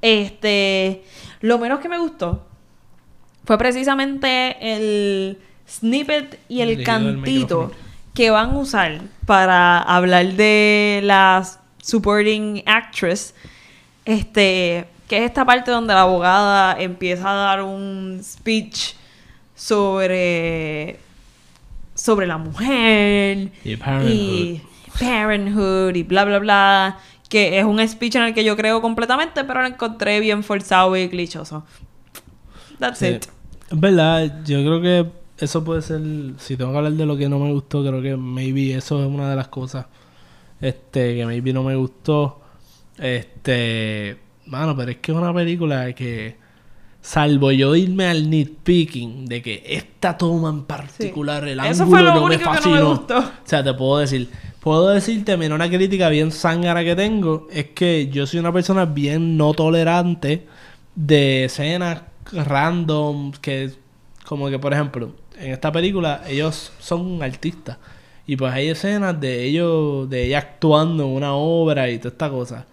[0.01, 1.03] Este,
[1.41, 2.45] lo menos que me gustó
[3.45, 7.71] fue precisamente el snippet y el al cantito
[8.13, 11.43] que van a usar para hablar de la
[11.81, 13.33] supporting actress
[14.05, 18.93] Este, que es esta parte donde la abogada empieza a dar un speech
[19.55, 20.99] sobre
[21.95, 24.11] sobre la mujer Y parenthood.
[24.11, 24.61] y
[24.99, 26.97] parenthood y bla bla bla
[27.29, 30.95] que es un speech en el que yo creo completamente pero lo encontré bien forzado
[30.97, 31.65] y clichoso
[32.79, 33.07] that's Sí.
[33.07, 33.25] it
[33.71, 35.11] Es verdad, yo creo que
[35.43, 35.99] eso puede ser.
[36.37, 39.07] Si tengo que hablar de lo que no me gustó, creo que maybe eso es
[39.09, 39.87] una de las cosas.
[40.61, 42.39] Este, que maybe no me gustó.
[42.99, 44.17] Este.
[44.53, 46.37] Mano, pero es que es una película que.
[47.01, 52.01] Salvo yo irme al nitpicking de que esta toma en particular, el Eso ángulo fue
[52.01, 52.89] lo no me único que no me fascinó.
[52.91, 53.17] gustó.
[53.19, 54.29] O sea, te puedo decir,
[54.61, 58.85] puedo decirte, mira, una crítica bien zángara que tengo es que yo soy una persona
[58.85, 60.47] bien no tolerante
[60.95, 63.71] de escenas random que,
[64.25, 67.77] como que, por ejemplo, en esta película ellos son artistas
[68.25, 72.29] y pues hay escenas de ellos, de ella actuando en una obra y toda esta
[72.29, 72.65] cosa.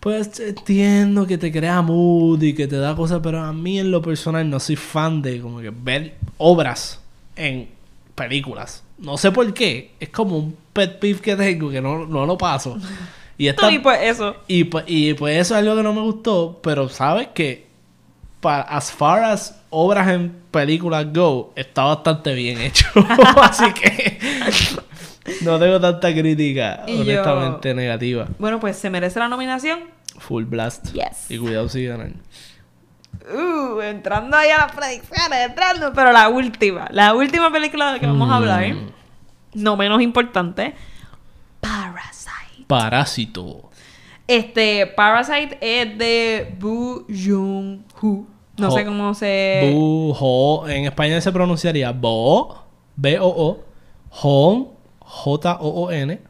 [0.00, 3.90] Pues entiendo que te crea mood y que te da cosas, pero a mí en
[3.90, 7.00] lo personal no soy fan de como que ver obras
[7.34, 7.68] en
[8.14, 8.84] películas.
[8.98, 9.92] No sé por qué.
[9.98, 12.78] Es como un pet peeve que tengo que no, no lo paso.
[13.36, 16.02] Y esta, y pues eso y, pu- y pues eso es algo que no me
[16.02, 17.66] gustó, pero sabes que
[18.40, 22.86] para as far as obras en películas go, está bastante bien hecho.
[23.42, 24.18] Así que
[25.42, 28.26] no tengo tanta crítica, Y yo- honestamente negativa.
[28.38, 29.80] bueno pues se merece la nominación
[30.18, 30.92] Full blast.
[30.92, 31.30] Yes.
[31.30, 32.20] Y cuidado si ganan.
[33.32, 37.98] Uh, entrando ahí a las predicciones, entrando, pero la última, la última película de la
[38.00, 38.88] que vamos a hablar, Mm.
[39.54, 40.74] no menos importante,
[41.60, 42.64] Parasite.
[42.66, 43.70] Parásito.
[44.26, 48.26] Este, Parasite es de Boo Joon-ho.
[48.56, 48.70] No Ho.
[48.72, 49.70] sé cómo se...
[49.72, 52.64] Bu, ho, en español se pronunciaría Bo,
[52.96, 53.60] B-O-O,
[54.22, 54.68] Hon,
[55.08, 56.20] J-O-O-N,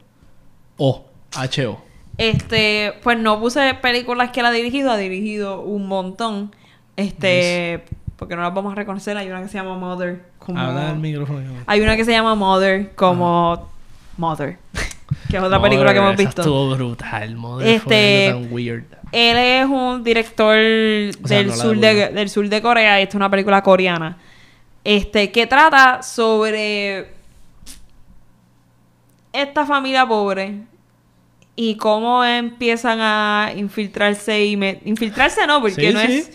[0.77, 1.81] O, H-O.
[2.17, 6.55] Este, pues no puse películas que él ha dirigido, ha dirigido un montón.
[6.95, 7.83] Este,
[8.15, 10.23] porque no las vamos a reconocer, hay una que se llama Mother.
[10.39, 10.59] Como...
[10.59, 11.41] Habla del micrófono.
[11.65, 13.69] Hay una que se llama Mother, como
[14.17, 14.57] Mother.
[15.29, 16.41] que es otra película que hemos visto.
[16.41, 18.83] Estuvo brutal, Mother Este- fue tan weird.
[19.11, 20.55] Él es un director
[21.25, 22.99] sea, del, no sur de de, del sur de Corea.
[22.99, 24.17] Esta es una película coreana.
[24.83, 27.18] Este, que trata sobre
[29.33, 30.61] esta familia pobre
[31.55, 36.07] y cómo empiezan a infiltrarse y me- infiltrarse no, porque Sí, no sí.
[36.17, 36.31] es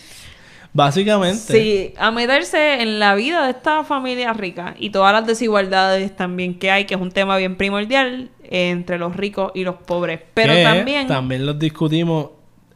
[0.77, 1.39] Básicamente.
[1.53, 6.59] Sí, a meterse en la vida de esta familia rica y todas las desigualdades también
[6.59, 10.21] que hay, que es un tema bien primordial entre los ricos y los pobres.
[10.35, 12.31] Pero que también, También los discutimos.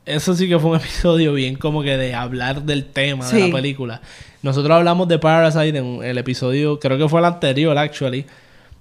[0.06, 3.52] Eso sí que fue un episodio bien como que de hablar del tema de la
[3.52, 4.00] película.
[4.42, 8.26] Nosotros hablamos de Parasite en el episodio, creo que fue el anterior, actually.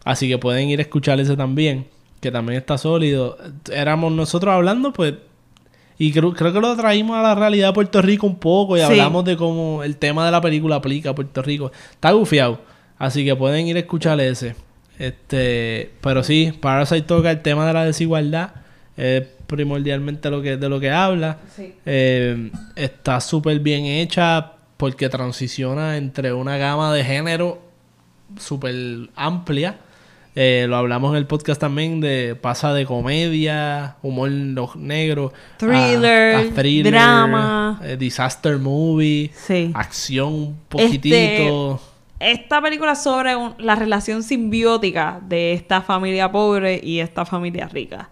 [0.08, 1.86] Así que pueden ir a escuchar ese también,
[2.22, 3.38] que también está sólido.
[3.70, 5.16] Éramos nosotros hablando, pues.
[5.98, 8.80] Y creo, creo que lo traímos a la realidad de Puerto Rico un poco y
[8.80, 8.86] Sí.
[8.86, 11.72] hablamos de cómo el tema de la película aplica a Puerto Rico.
[11.92, 12.62] Está gufiado.
[12.98, 14.56] Así que pueden ir a escuchar ese.
[14.98, 18.52] Este, pero sí, Parasite toca el tema de la desigualdad.
[18.96, 21.40] Es primordialmente lo que, de lo que habla.
[21.56, 21.74] Sí.
[21.86, 27.60] Eh, está súper bien hecha porque transiciona entre una gama de género
[28.40, 28.74] súper
[29.16, 29.80] amplia.
[30.40, 34.30] Eh, lo hablamos en el podcast también de pasa de comedia, humor
[34.76, 37.82] negro, Thriller, a thriller, drama.
[37.84, 39.72] eh, disaster movie, Sí.
[39.74, 41.82] acción un Este, poquitito.
[42.20, 47.68] esta película es sobre un- la relación simbiótica de esta familia pobre y esta familia
[47.68, 48.10] rica.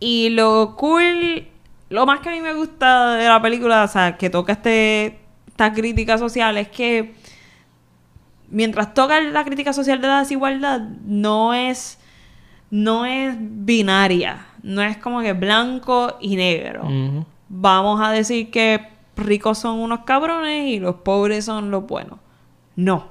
[0.00, 1.46] Y lo cool,
[1.90, 5.20] lo más que a mí me gusta de la película, o sea, que toca este,
[5.46, 7.14] esta crítica social, es que
[8.48, 11.98] mientras toca la crítica social de la desigualdad, no es,
[12.70, 16.88] no es binaria, no es como que blanco y negro
[17.48, 22.18] vamos a decir que ricos son unos cabrones y los pobres son los buenos.
[22.74, 23.08] No.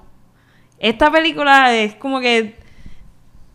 [0.79, 2.59] Esta película es como que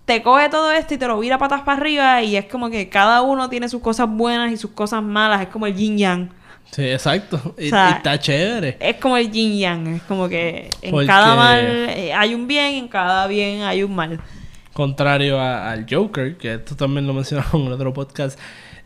[0.04, 2.88] te coge todo esto y te lo vira patas para arriba y es como que
[2.88, 5.42] cada uno tiene sus cosas buenas y sus cosas malas.
[5.42, 6.30] Es como el yin yang.
[6.70, 7.54] Sí, exacto.
[7.58, 8.76] Y, O sea, y está chévere.
[8.80, 9.86] Es como el yin yang.
[9.96, 13.82] Es como que en Porque- cada mal eh, hay un bien, en cada bien hay
[13.82, 14.20] un mal.
[14.72, 18.38] Contrario a- al Joker, que esto también lo mencionamos en otro podcast.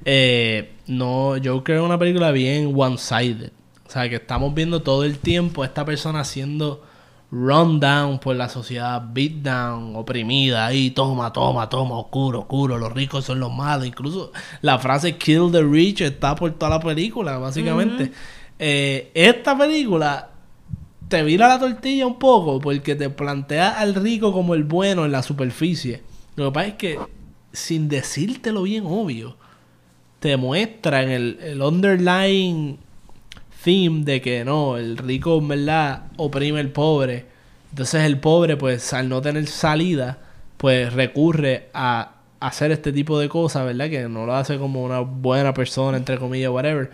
[0.07, 3.51] eh, no, Joker es una película bien one-sided.
[3.87, 6.83] O sea, que estamos viendo todo el tiempo a esta persona siendo
[7.35, 12.93] run down por la sociedad, beat down, oprimida, ahí toma, toma, toma, oscuro, oscuro, los
[12.93, 13.87] ricos son los malos.
[13.87, 14.31] Incluso
[14.63, 18.13] la frase kill the rich está por toda la película, básicamente.
[18.61, 20.31] Eh, esta película
[21.09, 25.11] te vira la tortilla un poco porque te plantea al rico como el bueno en
[25.11, 26.03] la superficie.
[26.37, 26.99] Lo que pasa es que,
[27.53, 29.37] sin decírtelo bien obvio,
[30.21, 32.79] te muestran el, el underlying
[33.65, 37.27] theme de que no, el rico en verdad oprime al pobre.
[37.71, 40.19] Entonces el pobre, pues al no tener salida,
[40.57, 43.89] pues recurre a hacer este tipo de cosas, ¿verdad?
[43.91, 46.91] Que no lo hace como una buena persona, entre comillas, whatever.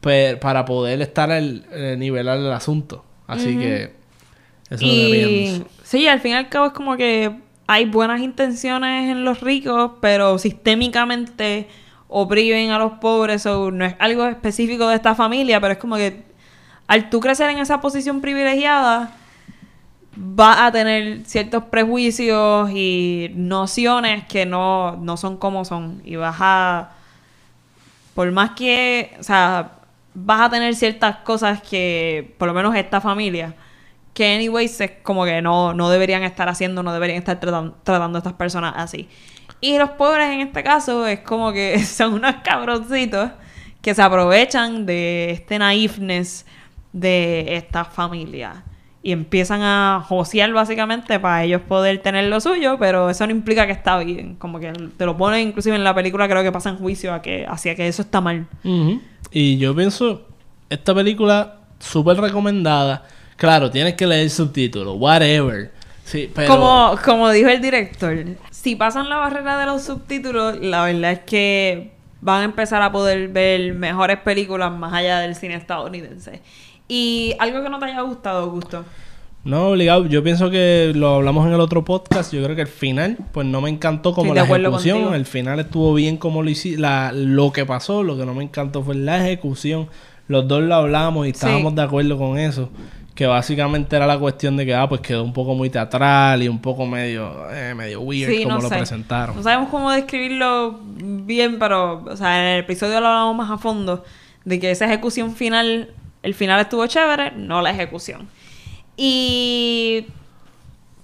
[0.00, 3.04] Pues para poder estar al eh, nivelar el asunto.
[3.26, 3.92] Así que
[4.70, 7.34] eso es lo que sí, al fin y al cabo es como que
[7.66, 11.68] hay buenas intenciones en los ricos, pero sistémicamente
[12.16, 13.44] oprimen a los pobres.
[13.46, 16.22] O no es algo específico de esta familia, pero es como que
[16.86, 19.10] al tú crecer en esa posición privilegiada,
[20.16, 26.00] vas a tener ciertos prejuicios y nociones que no, no son como son.
[26.04, 26.90] Y vas a.
[28.14, 29.16] Por más que.
[29.18, 29.72] O sea,
[30.14, 33.54] vas a tener ciertas cosas que, por lo menos esta familia,
[34.12, 38.18] que anyways es como que no, no deberían estar haciendo, no deberían estar tratan- tratando
[38.18, 39.08] a estas personas así.
[39.64, 43.30] Y los pobres en este caso es como que son unos cabroncitos
[43.80, 46.44] que se aprovechan de este naifness
[46.92, 48.62] de esta familia.
[49.02, 53.64] Y empiezan a josear básicamente para ellos poder tener lo suyo, pero eso no implica
[53.64, 54.34] que está bien.
[54.34, 57.22] Como que te lo ponen inclusive en la película, creo que pasa en juicio a
[57.22, 58.46] que, hacia que eso está mal.
[59.30, 60.28] Y yo pienso,
[60.68, 63.06] esta película súper recomendada.
[63.36, 65.72] Claro, tienes que leer el subtítulo, whatever.
[66.04, 66.48] Sí, pero...
[66.48, 68.14] Como, como dijo el director,
[68.64, 71.92] si pasan la barrera de los subtítulos, la verdad es que
[72.22, 76.40] van a empezar a poder ver mejores películas más allá del cine estadounidense.
[76.88, 78.84] Y algo que no te haya gustado, Gusto.
[79.44, 80.06] No, obligado.
[80.06, 82.32] Yo pienso que lo hablamos en el otro podcast.
[82.32, 84.96] Yo creo que el final, pues no me encantó como la ejecución.
[85.00, 85.14] contigo.
[85.14, 88.42] El final estuvo bien como lo hici- la Lo que pasó, lo que no me
[88.44, 89.88] encantó fue la ejecución.
[90.28, 91.76] Los dos lo hablamos y estábamos Sí.
[91.76, 92.70] de acuerdo con eso.
[93.14, 96.48] Que básicamente era la cuestión de que, ah, pues quedó un poco muy teatral y
[96.48, 98.76] un poco medio, eh, medio weird Sí, como no lo sé.
[98.76, 99.36] presentaron.
[99.36, 103.58] No sabemos cómo describirlo bien, pero, o sea, en el episodio lo hablamos más a
[103.58, 104.04] fondo
[104.44, 105.90] de que esa ejecución final,
[106.22, 108.28] el final estuvo chévere, no la ejecución.
[108.96, 110.06] Y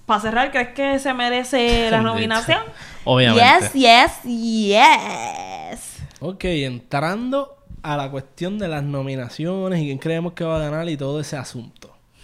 [0.05, 2.59] para cerrar, ¿crees que se merece la nominación?
[3.05, 3.69] Obviamente.
[3.73, 6.03] Yes, yes, yes.
[6.19, 10.87] Ok, entrando a la cuestión de las nominaciones y quién creemos que va a ganar
[10.89, 11.80] y todo ese asunto.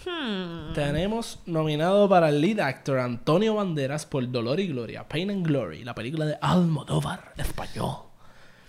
[0.08, 0.72] Hmm.
[0.72, 5.84] Tenemos nominado para el lead actor Antonio Banderas por Dolor y Gloria, Pain and Glory,
[5.84, 8.04] la película de Almodóvar, español.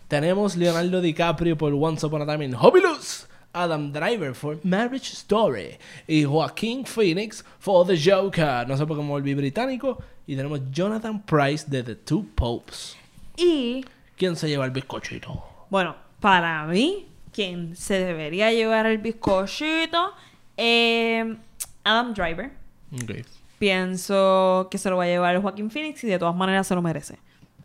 [0.08, 5.78] Tenemos Leonardo DiCaprio por Once Upon a Time in Hobilus, Adam Driver por Marriage Story
[6.08, 8.68] y Joaquín Phoenix for The Joker.
[8.68, 9.98] No sé por qué me volví británico.
[10.28, 12.96] Y tenemos Jonathan Price de The Two Popes.
[13.38, 13.84] Y,
[14.18, 15.44] ¿Quién se lleva el bizcochito?
[15.70, 20.14] bueno, para mí, quien se debería llevar el bizcochito,
[20.60, 21.38] eh,
[21.84, 22.52] Adam Driver.
[22.94, 23.26] Ok.
[23.58, 26.82] Pienso que se lo va a llevar Joaquín Phoenix y de todas maneras se lo
[26.82, 27.18] merece.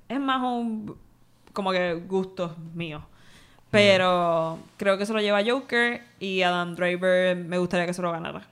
[0.09, 0.97] Es más un
[1.53, 3.05] como que gusto mío.
[3.71, 8.13] Pero creo que se lo lleva Joker y Adam Driver me gustaría que se lo
[8.13, 8.47] ganara.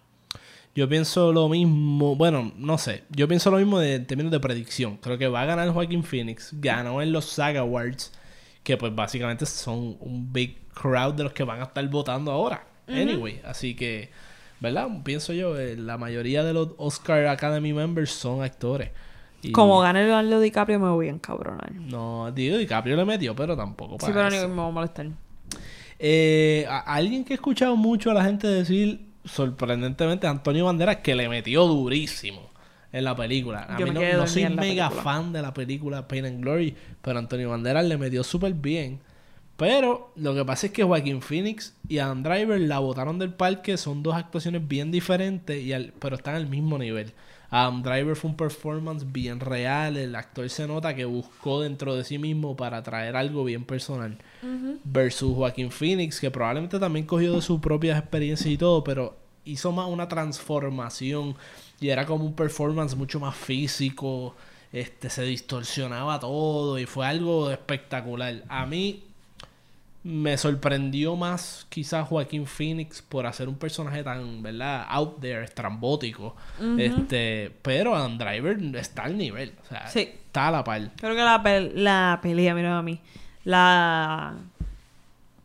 [0.75, 4.41] Yo pienso lo mismo, bueno, no sé, yo pienso lo mismo de, en términos de
[4.41, 4.97] predicción.
[4.97, 8.13] Creo que va a ganar Joaquin Phoenix, ganó en los SAG Awards,
[8.65, 12.67] que pues básicamente son un big crowd de los que van a estar votando ahora.
[12.89, 14.11] Anyway, así que,
[14.63, 14.89] ¿verdad?
[15.05, 18.91] Pienso yo, eh, la mayoría de los Oscar Academy members son actores.
[19.43, 21.73] Y- Como gane Leonardo DiCaprio me voy a encabronar.
[21.73, 24.47] No, digo, DiCaprio le metió, pero tampoco Sí, para pero eso.
[24.49, 25.07] ni me va a molestar.
[25.99, 31.15] Eh, a- alguien que he escuchado mucho a la gente decir, sorprendentemente, Antonio Banderas, que
[31.15, 32.51] le metió durísimo
[32.93, 33.67] en la película.
[33.69, 35.03] A Yo mí no, no soy mega película.
[35.03, 39.01] fan de la película Pain and Glory, pero Antonio Banderas le metió súper bien.
[39.63, 43.77] Pero lo que pasa es que Joaquín Phoenix y Adam Driver la botaron del parque.
[43.77, 47.13] Son dos actuaciones bien diferentes, y al- pero están al mismo nivel.
[47.49, 49.97] Adam Driver fue un performance bien real.
[49.97, 54.19] El actor se nota que buscó dentro de sí mismo para traer algo bien personal.
[54.83, 59.71] Versus Joaquín Phoenix, que probablemente también cogió de sus propias experiencias y todo, pero hizo
[59.71, 61.37] más una transformación.
[61.81, 64.35] Y era como un performance mucho más físico.
[64.73, 68.43] Este, se distorsionaba todo y fue algo espectacular.
[68.49, 69.05] A mí
[70.05, 74.85] me sorprendió más quizás Joaquín Phoenix por hacer un personaje tan, ¿verdad?
[74.89, 76.35] Out there, estrambótico.
[76.79, 80.01] Este, pero Adam Driver está al nivel, o sea, Sí.
[80.01, 80.91] está a la par.
[80.97, 82.99] Creo que la, pel- la pelea, mira a mí.
[83.45, 84.35] La.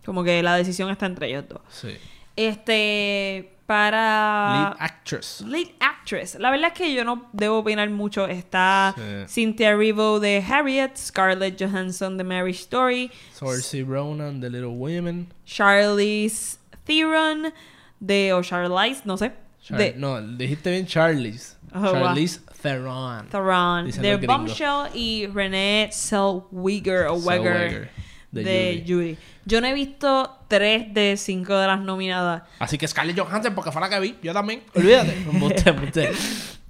[0.05, 1.61] Como que la decisión está entre ellos dos.
[1.69, 1.89] Sí.
[2.35, 3.51] Este.
[3.67, 4.71] Para.
[4.71, 5.41] Lead actress.
[5.41, 6.35] Lead actress.
[6.39, 8.25] La verdad es que yo no debo opinar mucho.
[8.27, 9.27] Está Sí.
[9.27, 15.27] Cynthia Erivo de Harriet, Scarlett Johansson de Marriage Story, Saoirse Ronan, The Little Women.
[15.45, 17.53] Charlize Theron
[17.99, 21.55] de o Charlize, no sé, Char- de No, dijiste bien Charlize.
[21.75, 21.91] Oh, wow.
[21.93, 23.27] Charlize Theron.
[23.29, 24.17] Theron de.
[24.27, 27.89] Bombshell y Renee Zellweger o Weger Zellweger.
[28.31, 28.93] de, de Judy.
[28.93, 29.17] Judy.
[29.47, 32.43] Yo no he visto tres de cinco de las nominadas.
[32.59, 34.61] Así que Scarlett Johansson, porque fue la que vi, yo también.
[34.75, 35.13] Olvídate.
[35.29, 36.11] Embuste, embuste.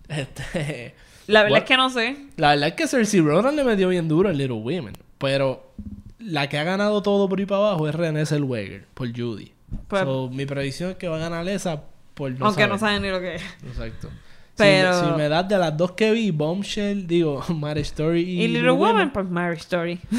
[0.07, 0.95] Este,
[1.27, 1.63] La verdad Bueno.
[1.63, 2.17] es que no sé.
[2.37, 4.93] la verdad es que Cersei Ronan le metió bien duro a Little Women.
[5.17, 5.71] Pero
[6.19, 9.51] la que ha ganado todo por ahí para abajo es Renée Zellweger, por Judy.
[9.87, 11.83] Pues- So, mi predicción es que va a ganar esa
[12.13, 12.69] por no aunque saber.
[12.73, 13.41] no saben ni lo que es.
[13.67, 14.09] Exacto.
[14.55, 18.21] Pero- Si, me, si me das de las dos que vi, Bombshell, digo, Marriage Story
[18.21, 19.99] y, Y Little Woman, pues Mary Story.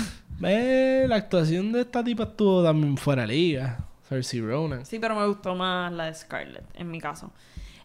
[0.43, 3.78] Eh, la actuación de esta tipa estuvo también fuera de liga.
[4.09, 4.86] Cersei Ronan.
[4.86, 7.31] Sí, pero me gustó más la de Scarlett, en mi caso.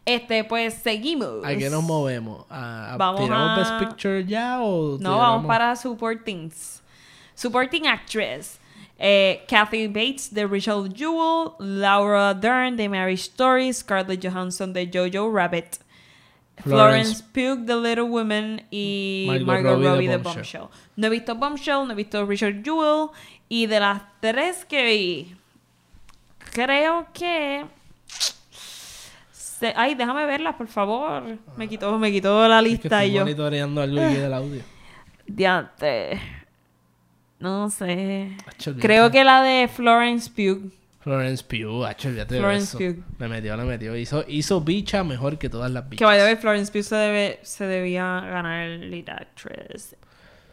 [0.06, 1.44] Este, pues seguimos.
[1.46, 2.46] ¿A qué nos movemos?
[2.50, 6.82] ¿A, a- Vamos ¿Tiramos a- Best Picture ya o No, vamos para Supportings.
[7.36, 8.60] Supporting Actress.
[9.00, 15.30] Eh, Kathy Bates de Rachel Jewell, Laura Dern de Mary Story, Scarlett Johansson de Jojo
[15.34, 15.78] Rabbit,
[16.64, 20.68] Florence, Florence Pugh de Little Women y Margot Margot, Robbie de Bombshell.
[20.96, 23.10] No he visto Bombshell, no he visto Richard Jewell
[23.50, 25.36] y de las tres que vi,
[26.54, 27.66] creo que...
[29.32, 31.24] se- Ay, déjame verlas, por favor.
[31.58, 33.22] Me quitó, me quitó la Es que lista estoy y yo...
[33.22, 34.62] monitoreando algo aquí del audio.
[35.28, 36.20] Diante.
[37.40, 38.38] No sé.
[38.80, 40.72] Creo que la de Florence Pugh.
[41.04, 42.78] Florence Pugh, acho, olvídate de Florence eso.
[42.78, 43.04] Pugh.
[43.20, 43.96] Le metió, le metió.
[43.96, 45.98] Hizo, hizo bicha mejor que todas las bichas.
[46.00, 49.96] Que vaya a ver, Florence Pugh se, debe, se debía ganar el lead actress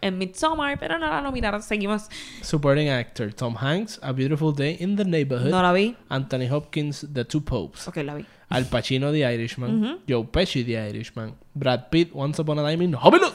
[0.02, 1.62] en Midsommar, pero no la nominaron.
[1.62, 2.08] Seguimos.
[2.42, 3.32] Supporting Actor.
[3.34, 5.50] Tom Hanks, A Beautiful Day in the Neighborhood.
[5.50, 5.94] No la vi.
[6.08, 7.86] Anthony Hopkins, The Two Popes.
[7.86, 8.24] Ok, la vi.
[8.48, 10.00] Al Pacino, The Irishman.
[10.08, 11.34] Joe Pesci, The Irishman.
[11.54, 13.34] Brad Pitt, Once Upon a Time in Hollywood.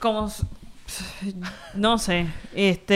[0.00, 0.28] Como.
[1.74, 2.26] No sé.
[2.54, 2.94] Este.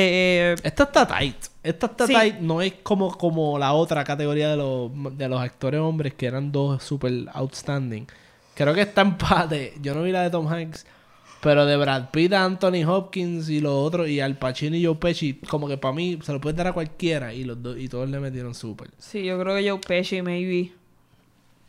[0.53, 1.37] eh, Esta está tight.
[1.65, 2.13] Esta Sí.
[2.13, 2.37] tight.
[2.41, 6.53] No es como, como la otra categoría de los, de los actores hombres que eran
[6.53, 8.07] dos super outstanding.
[8.55, 9.75] Creo que está empate.
[9.83, 10.87] Yo no vi la de Tom Hanks.
[11.41, 14.95] Pero de Brad Pitt, a Anthony Hopkins y los otros, y Al Pacino y Joe
[14.95, 17.35] Pesci, como que para mí se lo pueden dar a cualquiera.
[17.35, 18.89] Y los dos, y todos le metieron súper.
[18.99, 20.73] sí, yo creo que Joe Pesci, maybe.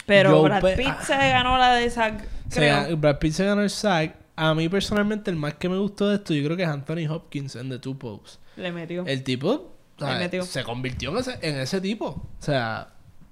[0.06, 1.04] Pero Joe Brad Pe- Pitt ah.
[1.06, 2.08] se ganó la de esa.
[2.10, 2.86] O Creo.
[2.86, 4.16] sea, Brad Pitt se ganó el SAG.
[4.38, 7.08] A mí personalmente el más que me gustó de esto, yo creo que es Anthony
[7.10, 8.40] Hopkins en The Two Popes.
[8.58, 9.06] Le metió.
[9.06, 10.44] El tipo metió.
[10.44, 12.06] se convirtió en ese, en ese tipo.
[12.08, 12.90] O sea,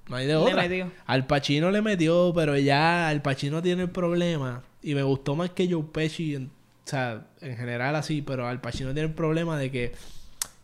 [0.07, 0.65] no hay de otra.
[1.06, 4.64] Al Pacino le metió, pero ya Al Pacino tiene el problema.
[4.81, 6.45] Y me gustó más que Joe Pesci, en-
[6.85, 9.94] o sea, en general así, pero Al Pacino tiene el problema de que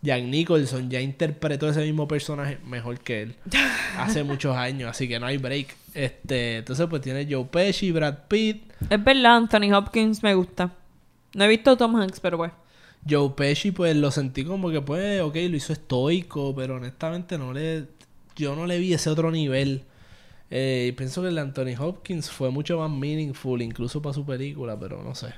[0.01, 3.35] Jack Nicholson ya interpretó ese mismo personaje mejor que él
[3.97, 5.75] hace muchos años, así que no hay break.
[5.93, 10.71] Este, entonces pues tiene Joe Pesci, Brad Pitt, Es verdad, Anthony Hopkins me gusta.
[11.33, 12.51] No he visto Tom Hanks, pero pues.
[13.07, 17.53] Joe Pesci, pues lo sentí como que, pues, ok, lo hizo estoico, pero honestamente no
[17.53, 17.87] le.
[18.35, 19.83] Yo no le vi ese otro nivel.
[20.49, 24.25] Eh, y pienso que el de Anthony Hopkins fue mucho más meaningful, incluso para su
[24.25, 25.33] película, pero no sé.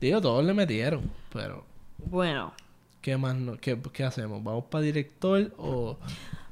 [0.00, 1.64] Digo, todos le metieron, pero.
[1.98, 2.52] Bueno.
[3.00, 3.36] ¿Qué más?
[3.36, 3.56] No?
[3.58, 4.42] ¿Qué, ¿Qué hacemos?
[4.42, 5.98] ¿Vamos para director o.?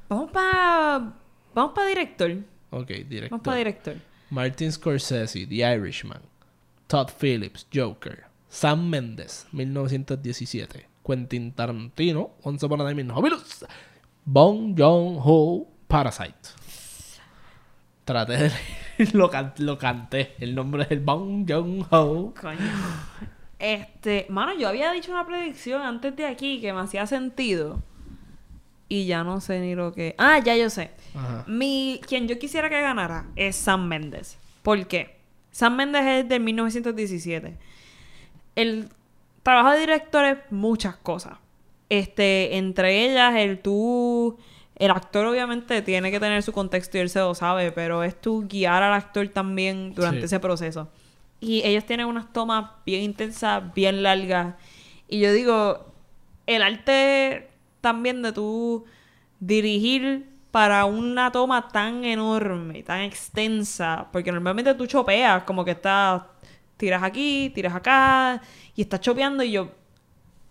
[0.09, 1.13] Vamos para.
[1.53, 2.37] Vamos para director.
[2.71, 3.29] Ok, director.
[3.29, 3.95] Vamos para director.
[4.29, 6.21] Martin Scorsese, The Irishman.
[6.87, 8.32] Todd Phillips, Joker.
[8.53, 10.85] Sam Mendes, 1917.
[11.03, 13.41] Quentin Tarantino, Once Upon a Time in Hollywood.
[14.25, 16.49] Bong Joon-ho, Parasite.
[18.05, 18.51] Traté de...
[19.13, 20.35] lo, can- lo canté.
[20.39, 22.33] El nombre es el Bong Joon-ho.
[22.39, 22.59] Coño.
[23.57, 24.27] Este.
[24.29, 27.81] Mano, yo había dicho una predicción antes de aquí que me hacía sentido.
[28.87, 30.13] Y ya no sé ni lo que.
[30.19, 30.91] Ah, ya yo sé.
[31.15, 31.43] Ajá.
[31.47, 34.37] Mi, quien yo quisiera que ganara es Sam Mendes.
[34.61, 35.17] ¿Por qué?
[35.51, 37.57] Sam Mendes es de 1917.
[38.55, 38.89] El
[39.43, 41.37] trabajo de director es muchas cosas.
[41.89, 44.37] Este, entre ellas, el tú.
[44.75, 48.19] El actor, obviamente, tiene que tener su contexto y él se lo sabe, pero es
[48.19, 50.25] tú guiar al actor también durante Sí.
[50.25, 50.89] ese proceso.
[51.39, 54.55] Y ellos tienen unas tomas bien intensas, bien largas.
[55.07, 55.93] Y yo digo,
[56.47, 57.49] el arte
[57.81, 58.85] también de tú
[59.39, 66.23] dirigir para una toma tan enorme, tan extensa, porque normalmente tú chopeas, como que estás,
[66.83, 68.41] tiras aquí, tiras acá,
[68.75, 69.71] y estás chopeando y yo,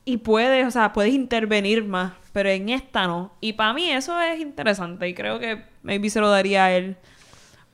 [0.07, 3.35] y puedes, o sea, puedes intervenir más, pero en esta no.
[3.43, 6.97] Y para mí eso es interesante y creo que maybe se lo daría a él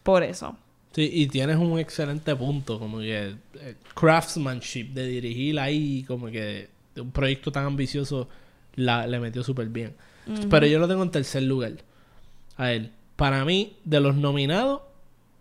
[0.03, 0.57] por eso.
[0.91, 6.69] Sí, y tienes un excelente punto, como que eh, craftsmanship de dirigir ahí, como que
[6.97, 8.29] de un proyecto tan ambicioso
[8.75, 9.95] la, le metió súper bien.
[10.51, 11.75] Pero yo lo tengo en tercer lugar
[12.57, 12.91] a él.
[13.15, 14.81] Para mí, de los nominados,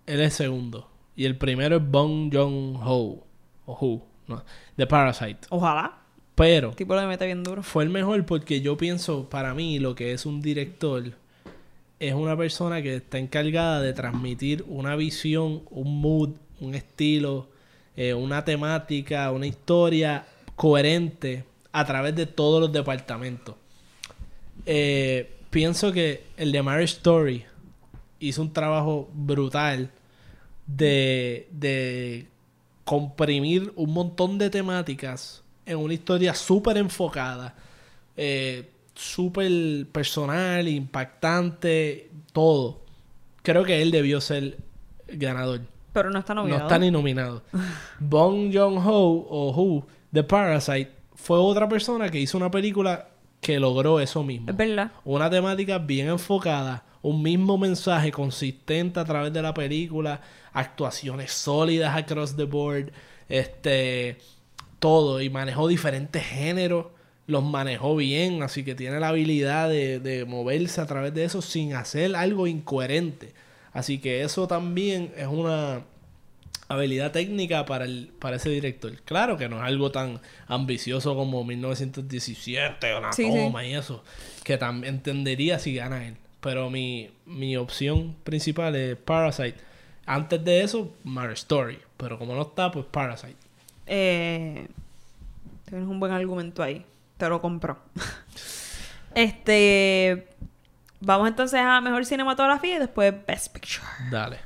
[0.06, 0.88] él es segundo.
[1.18, 3.26] Y el primero es Bong Joon-ho.
[3.65, 4.44] O Who, no,
[4.77, 5.39] de Parasite.
[5.49, 5.98] Ojalá.
[6.35, 7.64] Pero El tipo le mete bien duro.
[7.64, 11.03] fue el mejor porque yo pienso, para mí, lo que es un director
[11.99, 16.30] es una persona que está encargada de transmitir una visión, un mood,
[16.61, 17.48] un estilo,
[17.95, 23.56] eh, una temática, una historia coherente a través de todos los departamentos.
[24.68, 27.44] Eh, pienso que el de Marriage Story
[28.19, 29.89] hizo un trabajo brutal
[30.68, 32.27] de, de
[32.84, 37.56] comprimir un montón de temáticas en una historia súper enfocada,
[38.15, 42.81] eh, súper personal, impactante, todo.
[43.44, 44.57] Creo que él debió ser
[45.07, 45.61] ganador.
[45.94, 46.60] Pero no está nominado.
[46.60, 47.44] No está ni nominado.
[47.99, 53.10] Bong Joon-ho o Who, The Parasite, fue otra persona que hizo una película
[53.41, 54.49] que logró eso mismo.
[54.49, 54.91] Es verdad.
[55.03, 60.21] Una temática bien enfocada, un mismo mensaje consistente a través de la película,
[60.53, 62.91] actuaciones sólidas across the board,
[63.29, 64.17] este
[64.79, 66.88] todo y manejó diferentes géneros,
[67.25, 71.41] los manejó bien, así que tiene la habilidad de, de moverse a través de eso
[71.41, 73.34] sin hacer algo incoherente.
[73.73, 75.81] Así que eso también es una
[76.69, 78.91] habilidad técnica para, el, para ese director.
[79.03, 83.29] Claro que no es algo tan ambicioso como 1917 o una Sí, sí.
[83.38, 84.03] toma y eso,
[84.43, 86.17] que también entendería si gana él.
[86.41, 89.57] Pero mi, mi opción principal es Parasite.
[90.05, 91.80] Antes de eso, Marriage Story.
[91.97, 93.35] Pero como no está, pues Parasite.
[93.85, 94.68] Eh,
[95.65, 96.85] tienes un buen argumento ahí.
[97.18, 97.77] Te lo compro.
[99.15, 100.27] este.
[100.99, 103.85] Vamos entonces a mejor cinematografía y después Best Picture.
[104.09, 104.38] Dale.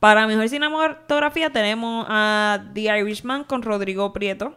[0.00, 4.54] Para mejor cinematografía tenemos a The Irishman con Rodrigo Prieto,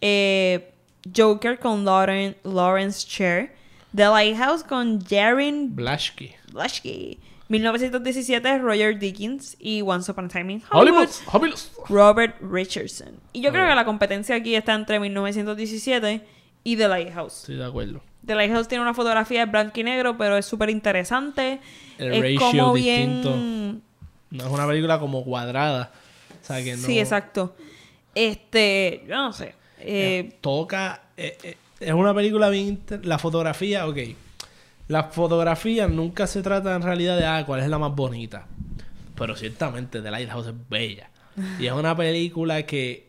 [0.00, 0.72] eh,
[1.14, 3.54] Joker con Lauren, Lawrence Cher,
[3.94, 6.34] The Lighthouse con Jarin Blashky.
[6.52, 7.18] Blasky,
[7.48, 11.58] 1917 Roger Dickens y Once Upon a Time in Hollywood, Hollywood.
[11.88, 13.20] Robert Richardson.
[13.32, 16.26] Y yo creo que la competencia aquí está entre 1917
[16.64, 17.40] y The Lighthouse.
[17.40, 18.00] Estoy de acuerdo.
[18.26, 21.60] The Lighthouse tiene una fotografía de blanco y negro, pero es súper interesante.
[21.98, 23.32] El es ratio como distinto.
[23.34, 23.82] bien...
[24.30, 25.92] No es una película como cuadrada.
[26.42, 26.82] O sea que no.
[26.82, 27.54] Sí, exacto.
[28.14, 29.54] Este, yo no sé.
[29.78, 31.02] Eh, Eh, toca.
[31.16, 32.80] eh, es una película bien.
[33.02, 33.98] La fotografía, ok.
[34.88, 38.46] La fotografía nunca se trata en realidad de ah, cuál es la más bonita.
[39.16, 41.10] Pero ciertamente The Lighthouse es bella.
[41.58, 43.08] Y es una película que,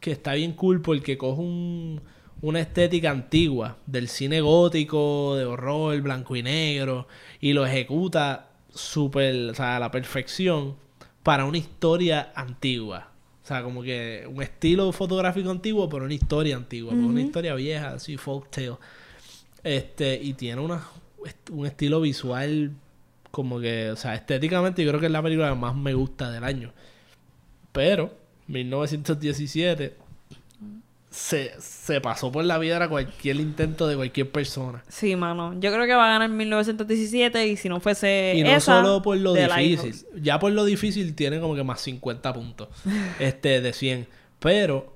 [0.00, 2.00] que está bien cool porque coge un,
[2.42, 7.08] una estética antigua del cine gótico, de horror, blanco y negro,
[7.40, 10.76] y lo ejecuta súper, o sea, a la perfección
[11.22, 13.08] para una historia antigua.
[13.46, 17.54] O sea, como que un estilo fotográfico antiguo, pero una historia antigua, porque una historia
[17.54, 18.72] vieja, así, folktale.
[19.62, 20.84] Este, y tiene una,
[21.52, 22.72] un estilo visual
[23.30, 26.32] como que, o sea, estéticamente yo creo que es la película que más me gusta
[26.32, 26.72] del año.
[27.70, 28.18] Pero,
[28.48, 29.96] 1917
[31.16, 34.84] se, se pasó por la piedra cualquier intento de cualquier persona.
[34.86, 35.58] sí, mano.
[35.58, 39.00] Yo creo que va a ganar 1917 y si no fuese Y no esa, solo
[39.00, 39.94] por lo difícil.
[40.20, 42.68] Ya por lo difícil tiene como que más 50 puntos.
[43.18, 44.06] este, de 100.
[44.40, 44.94] Pero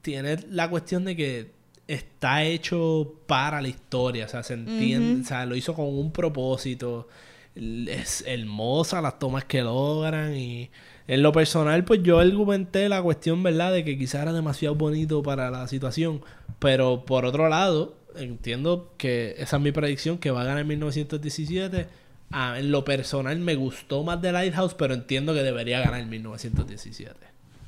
[0.00, 1.50] tiene la cuestión de que
[1.86, 4.24] está hecho para la historia.
[4.24, 5.20] O sea, se entiende.
[5.20, 7.08] O sea, lo hizo con un propósito.
[7.54, 10.34] Es hermosa las tomas que logran.
[10.34, 10.70] Y
[11.06, 13.72] en lo personal, pues yo argumenté la cuestión, ¿verdad?
[13.72, 16.22] De que quizás era demasiado bonito para la situación.
[16.58, 21.88] Pero por otro lado, entiendo que esa es mi predicción, que va a ganar 1917.
[22.30, 27.14] Ah, en lo personal me gustó más The Lighthouse, pero entiendo que debería ganar 1917.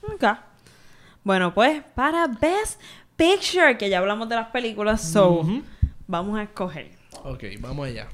[0.03, 0.25] Ok.
[1.23, 2.81] Bueno, pues para Best
[3.17, 5.45] Picture, que ya hablamos de las películas, so
[6.07, 6.91] vamos a escoger.
[7.25, 8.09] Ok, vamos allá.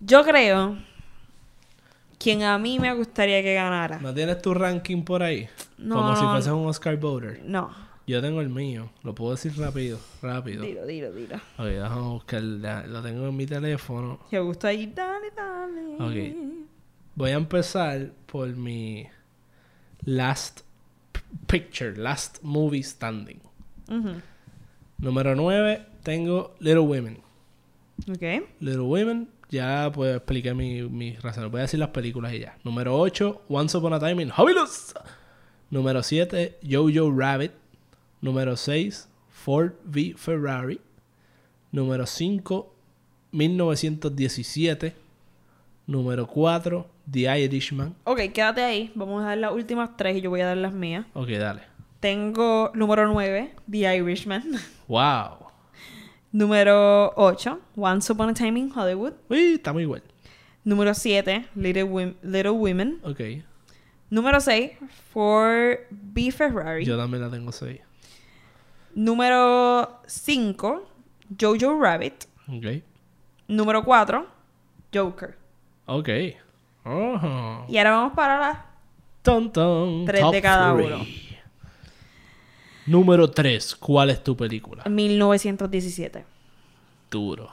[0.00, 0.78] Yo creo
[2.24, 3.98] quien a mí me gustaría que ganara.
[4.00, 5.48] ¿No tienes tu ranking por ahí?
[5.78, 6.62] No, Como si no, no.
[6.62, 7.42] un Oscar voter.
[7.44, 7.70] No,
[8.06, 8.90] Yo tengo el mío.
[9.02, 9.98] Lo puedo decir rápido.
[10.22, 10.62] Rápido.
[10.62, 11.36] dilo, dilo, dilo.
[11.58, 12.42] Ok, déjame buscar.
[12.42, 14.18] Lo tengo en mi teléfono.
[14.30, 15.94] Me gusta ahí, dale, dale.
[16.32, 16.36] Ok.
[17.14, 19.06] Voy a empezar por mi
[20.04, 20.60] last
[21.46, 23.40] picture, last movie standing.
[23.88, 24.20] Ujú.
[24.98, 27.18] Número 9, tengo Little Women.
[28.10, 28.22] Ok.
[28.60, 31.50] Little Women, ya pues expliqué mi, mis razones.
[31.50, 32.58] Voy a decir las películas y ya.
[32.64, 34.68] Número 8, Once Upon a Time in Hollywood.
[35.70, 37.52] Número 7, Jojo Rabbit.
[38.20, 40.80] Número 6, Ford v Ferrari.
[41.72, 42.74] Número 5,
[43.32, 44.94] 1917.
[45.86, 47.94] Número 4, The Irishman.
[48.04, 48.92] Ok, quédate ahí.
[48.94, 51.06] Vamos a dar las últimas tres y yo voy a dar las mías.
[51.14, 51.62] Ok, dale.
[52.00, 54.52] Tengo número 9, The Irishman.
[54.88, 55.43] Wow.
[56.34, 59.12] Número 8, Once Upon a Time in Hollywood.
[59.30, 60.02] Uy, está muy igual.
[60.64, 62.98] Número 7, Little, Wom- Little Women.
[63.04, 63.20] Ok.
[64.10, 64.72] Número 6,
[65.12, 66.30] Ford B.
[66.32, 66.84] Ferrari.
[66.84, 67.80] Yo también la tengo 6.
[68.94, 70.88] Número 5,
[71.40, 72.24] Jojo Rabbit.
[72.48, 72.82] Ok.
[73.48, 74.26] Número 4,
[74.92, 75.36] Joker.
[75.86, 76.08] Ok.
[76.84, 77.64] Ojo.
[77.68, 78.66] Y ahora vamos para la...
[79.22, 80.04] Ton, ton.
[80.04, 80.86] Tres Top de cada three.
[80.86, 81.04] uno.
[82.86, 83.76] Número 3.
[83.76, 84.84] ¿Cuál es tu película?
[84.84, 86.24] 1917.
[87.10, 87.50] Duro.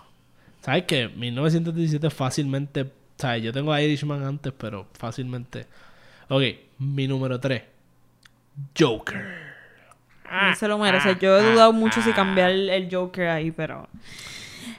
[0.62, 1.08] ¿Sabes qué?
[1.10, 2.92] 1917 fácilmente...
[3.18, 3.44] ¿Sabes?
[3.44, 5.68] Yo tengo a Irishman antes, pero fácilmente...
[6.30, 6.44] Ok,
[6.80, 7.62] mi número 3.
[8.78, 9.52] Joker.
[10.32, 11.18] No se lo merece.
[11.20, 13.88] Yo he dudado mucho si cambiar el, Joker ahí, pero...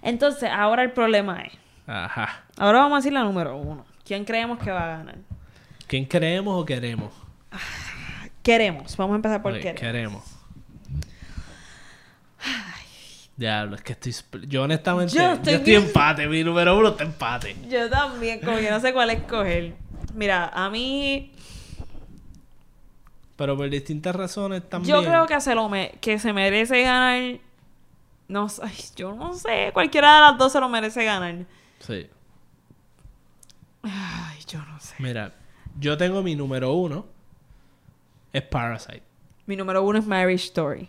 [0.00, 1.52] Entonces, ahora el problema es...
[1.86, 2.44] Ajá.
[2.56, 3.84] Ahora vamos a decir la número uno.
[4.04, 5.16] ¿Quién creemos que va a ganar?
[5.86, 7.12] ¿Quién creemos o queremos?
[8.42, 8.96] Queremos.
[8.96, 9.74] Vamos a empezar por Ok, querer.
[9.76, 10.24] queremos.
[13.36, 14.14] Diablo, es que estoy...
[14.46, 15.14] Yo honestamente...
[15.14, 16.26] Yo Yo estoy bien- empate.
[16.28, 17.56] Mi número uno está empate.
[17.68, 19.74] Yo también, como que no sé cuál escoger.
[20.14, 21.32] Mira, a mí...
[23.36, 24.94] Pero por distintas razones también.
[24.94, 27.38] Yo creo que se, lo me- que se merece ganar...
[28.28, 28.62] No sé,
[28.96, 29.70] yo no sé.
[29.72, 31.34] Cualquiera de las dos se lo merece ganar.
[31.80, 32.06] Sí.
[33.82, 34.94] Ay, yo no sé.
[34.98, 35.32] Mira,
[35.78, 37.06] yo tengo mi número uno.
[38.32, 39.02] Es Parasite.
[39.46, 40.86] Mi número uno es Marriage Story.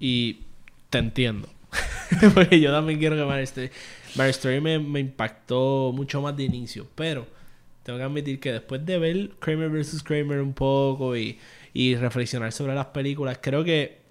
[0.00, 0.40] Y
[0.90, 1.48] te entiendo.
[2.34, 3.70] Porque yo también quiero que Marriage Story...
[4.30, 6.86] Story me, impactó mucho más de inicio.
[6.94, 7.26] Pero
[7.82, 10.02] tengo que admitir que después de ver Kramer vs.
[10.02, 11.38] Kramer un poco y,
[11.72, 14.02] y reflexionar sobre las películas, creo que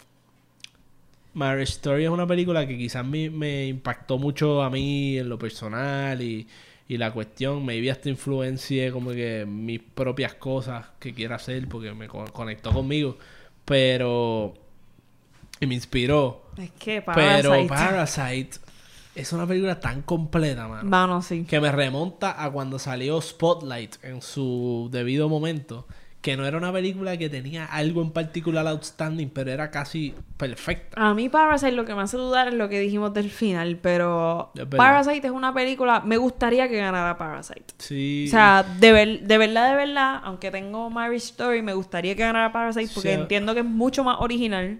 [1.33, 5.39] Marriage Story es una película que quizás me, me impactó mucho a mí en lo
[5.39, 6.47] personal y,
[6.89, 11.93] y la cuestión, maybe hasta influencie como que mis propias cosas que quiero hacer porque
[11.93, 13.17] me co- conectó conmigo.
[13.65, 14.53] Pero...
[15.59, 16.43] Y me inspiró.
[16.57, 17.41] Es que Parasite...
[17.49, 18.59] Pero Parasite
[19.15, 20.89] es una película tan completa, mano.
[20.89, 21.43] Mano, sí.
[21.47, 25.87] Que me remonta a cuando salió Spotlight en su debido momento.
[26.21, 30.95] Que no era una película que tenía algo en particular outstanding, pero era casi perfecta.
[31.03, 34.51] A mí Parasite lo que me hace dudar es lo que dijimos del final, pero
[34.55, 34.65] Es.
[34.67, 37.73] Parasite es una película, me gustaría que ganara Parasite.
[37.79, 38.25] Sí.
[38.27, 42.21] O sea, de, ver- de verdad, de verdad, aunque tengo Marriage Story, me gustaría que
[42.21, 43.19] ganara Parasite porque Sí.
[43.19, 44.77] entiendo que es mucho más original.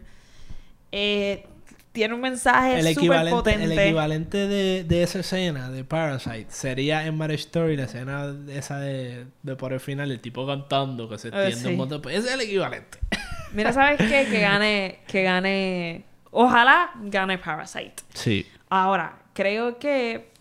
[0.92, 1.48] Eh,
[1.92, 3.64] tiene un mensaje el equivalente, potente.
[3.66, 8.80] el equivalente de, de esa escena de Parasite sería en Marriage Story la escena esa
[8.80, 11.68] de, de por el final, el tipo cantando que se Eh, extiende sí.
[11.68, 12.02] un montón.
[12.02, 12.98] Pues ese es el equivalente.
[13.54, 14.26] Mira, ¿sabes qué?
[14.32, 17.96] Que gane, que gane, ojalá gane Parasite.
[18.14, 18.46] Sí.
[18.70, 20.32] Ahora, creo que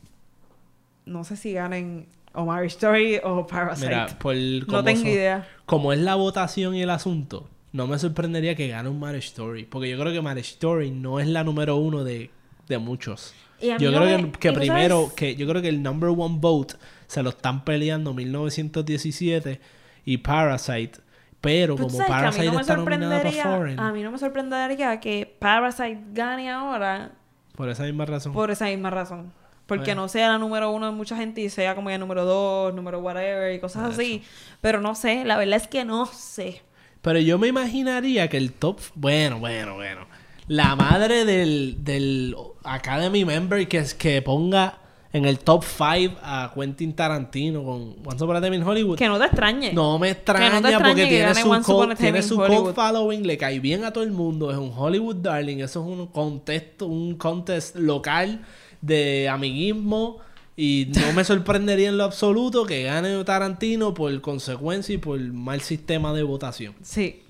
[1.07, 3.89] no sé si ganen o Marriage Story o Parasite.
[3.89, 5.49] Mira, por no tengo son- idea.
[5.67, 9.65] como es la votación y el asunto, no me sorprendería que gane un Marriage Story.
[9.65, 12.31] Porque yo creo que Marriage Story no es la número uno de,
[12.69, 13.35] de muchos.
[13.61, 16.75] Yo creo me- que, que primero, sabes- que yo creo que el number one vote
[17.07, 19.61] se lo están peleando 1917
[20.05, 20.99] y Parasite.
[21.41, 25.99] Pero como Parasite no está nominada para Foreign, a mí no me sorprendería que Parasite
[26.13, 27.13] gane ahora
[27.57, 28.33] por esa misma razón.
[28.35, 29.33] por esa misma razón.
[29.67, 30.03] Porque Bueno.
[30.03, 32.99] no sea la número uno de mucha gente y sea como el número dos, número
[32.99, 34.23] whatever y cosas así.
[34.61, 36.61] Pero no sé, la verdad es que no sé.
[37.03, 38.79] Pero yo me imaginaría que el top.
[38.95, 40.07] Bueno, bueno, bueno.
[40.49, 44.79] La madre del, del Academy Member que, es- que ponga
[45.13, 48.97] en el top 5 a Quentin Tarantino con Once Upon a Time in Hollywood.
[48.99, 49.73] Que no te extrañe.
[49.73, 53.61] No me extraña extrañe porque que tiene su, cult- tiene su cult following, le cae
[53.61, 54.51] bien a todo el mundo.
[54.51, 55.59] Es un Hollywood darling.
[55.61, 58.43] Eso es un contest, un contest local
[58.81, 60.19] de amiguismo.
[60.63, 65.63] Y no me sorprendería en lo absoluto que gane Tarantino por consecuencia y por mal
[65.63, 66.75] sistema de votación.
[66.83, 67.23] Sí.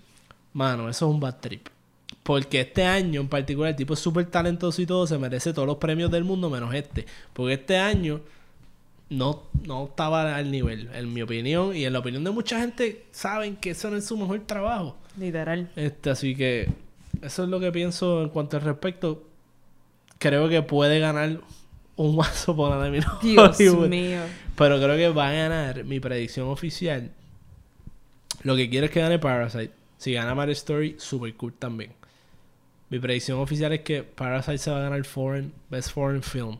[0.52, 1.69] Mano, eso es un bad trip.
[2.24, 5.69] Porque este año en particular, el tipo es súper talentoso y todo, se merece todos
[5.69, 7.07] los premios del mundo menos este.
[7.32, 8.20] Porque este año
[9.11, 11.77] no, no estaba al nivel, en mi opinión.
[11.77, 14.97] Y en la opinión de mucha gente, saben que eso no es su mejor trabajo.
[15.16, 15.70] Literal.
[15.77, 16.69] Este, así que
[17.23, 19.23] eso es lo que pienso en cuanto al respecto.
[20.19, 21.39] Creo que puede ganar
[22.01, 24.21] un vaso por la de Dios mío.
[24.57, 27.11] Pero creo que va a ganar mi predicción oficial.
[28.43, 29.73] Lo que quiero es que gane Parasite.
[29.99, 31.93] Si gana Marriage Story, super cool también.
[32.89, 36.59] Mi predicción oficial es que Parasite se va a ganar Foreign, Best Foreign Film.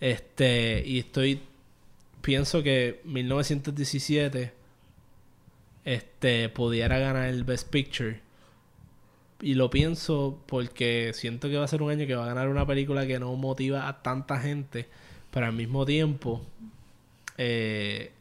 [0.00, 1.40] Este, y estoy.
[2.22, 4.52] Pienso que 1917
[5.84, 8.20] este, pudiera ganar el Best Picture.
[9.40, 12.48] Y lo pienso porque siento que va a ser un año que va a ganar
[12.48, 14.86] una película que no motiva a tanta gente,
[15.30, 16.42] pero al mismo tiempo,
[17.36, 18.12] eh,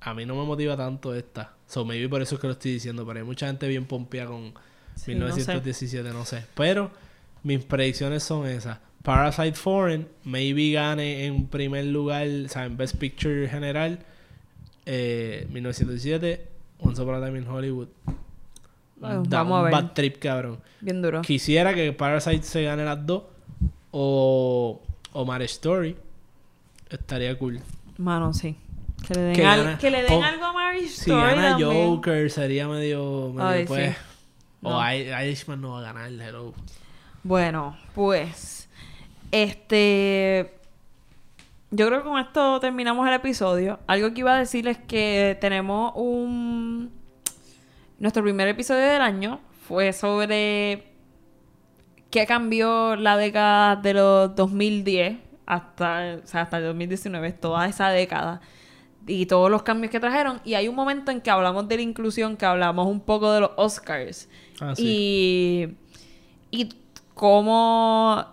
[0.00, 1.54] a mí no me motiva tanto esta.
[1.66, 4.26] So, maybe por eso es que lo estoy diciendo, pero hay mucha gente bien pompía
[4.26, 4.52] con
[4.96, 5.40] Sí, no sé.
[5.40, 6.44] 1917, no sé.
[6.54, 6.90] Pero
[7.42, 8.78] mis predicciones son esas.
[9.02, 13.98] Parasite Foreign, maybe gane en primer lugar, o sea, en Best Picture general,
[14.86, 16.46] eh, 1917,
[16.78, 17.88] Once Upon a Time in Hollywood.
[19.02, 19.72] Bueno, Da vamos a un ver.
[19.72, 20.60] bad trip, cabrón.
[20.80, 21.22] Bien duro.
[21.22, 23.24] Quisiera que Parasite se gane las dos.
[23.90, 24.80] O,
[25.12, 25.96] o Marriage Story.
[26.88, 27.60] Estaría cool.
[27.98, 28.56] Mano, sí.
[29.06, 31.34] Que le den, Que al- gana- que le den o- algo a Marriage Si Story
[31.34, 31.86] gana también.
[31.88, 33.30] Joker, sería medio.
[33.34, 33.94] medio Ay, pues.
[33.96, 34.02] sí.
[34.62, 34.92] O No.
[34.94, 36.54] I- Irishman no va a ganar, hello.
[37.24, 38.68] Bueno, pues.
[39.30, 40.54] Este.
[41.70, 43.80] yo creo que con esto terminamos el episodio.
[43.86, 46.92] Algo que iba a decir es que tenemos un...
[48.02, 49.38] Nuestro primer episodio del año
[49.68, 50.82] fue sobre
[52.10, 57.90] qué cambió la década de los 2010 hasta, o sea, hasta el 2019, toda esa
[57.90, 58.40] década
[59.06, 60.40] y todos los cambios que trajeron.
[60.44, 63.38] Y hay un momento en que hablamos de la inclusión, que hablamos un poco de
[63.38, 64.28] los Oscars.
[64.60, 65.68] Ah, Y,
[66.50, 66.70] y
[67.14, 68.26] cómo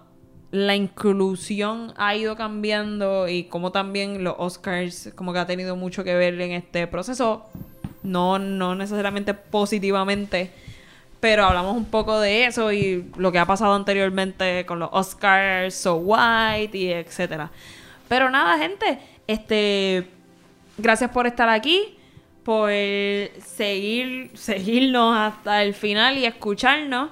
[0.50, 6.04] la inclusión ha ido cambiando y cómo también los Oscars como que ha tenido mucho
[6.04, 7.46] que ver en este proceso.
[8.04, 10.52] No, no necesariamente positivamente,
[11.20, 15.76] pero hablamos un poco de eso y lo que ha pasado anteriormente con los Oscars,
[15.76, 17.52] So White y etcétera.
[18.08, 20.08] Pero nada, gente, este
[20.78, 21.98] gracias por estar aquí,
[22.44, 27.10] por seguir, seguirnos hasta el final y escucharnos.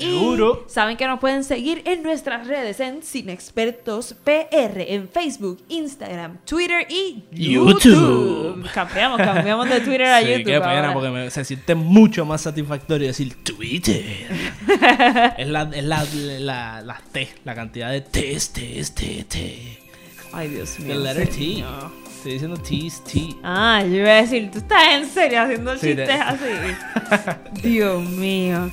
[0.00, 0.64] Y Seguro.
[0.66, 6.38] saben que nos pueden seguir en nuestras redes en Sin Expertos PR, en Facebook, Instagram,
[6.46, 7.82] Twitter y YouTube.
[7.82, 8.70] YouTube.
[8.72, 10.44] Cambiamos, cambiamos de Twitter a Sí, YouTube.
[10.46, 14.02] qué pena, porque me- se siente mucho más satisfactorio decir Twitter.
[15.38, 16.04] es la, es la,
[16.40, 19.78] la, la T, la cantidad de T's, T's, T, T.
[20.32, 20.94] Ay, Dios mío.
[20.94, 21.64] The letter T.
[22.16, 23.28] Estoy diciendo T's, T.
[23.42, 26.44] Ah, yo iba a decir, tú estás en serio haciendo Sí, chistes te- así.
[27.62, 28.70] Dios mío.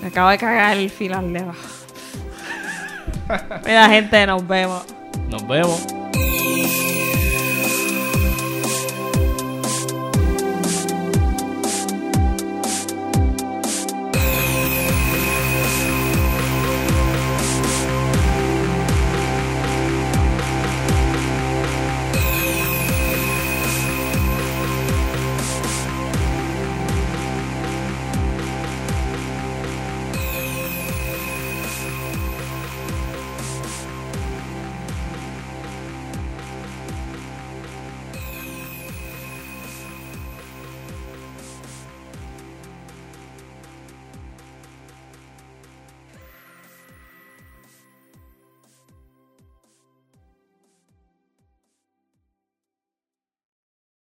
[0.00, 1.58] Me acabo de cagar el final de abajo.
[3.64, 4.84] Mira, gente, nos vemos.
[5.28, 5.86] Nos vemos.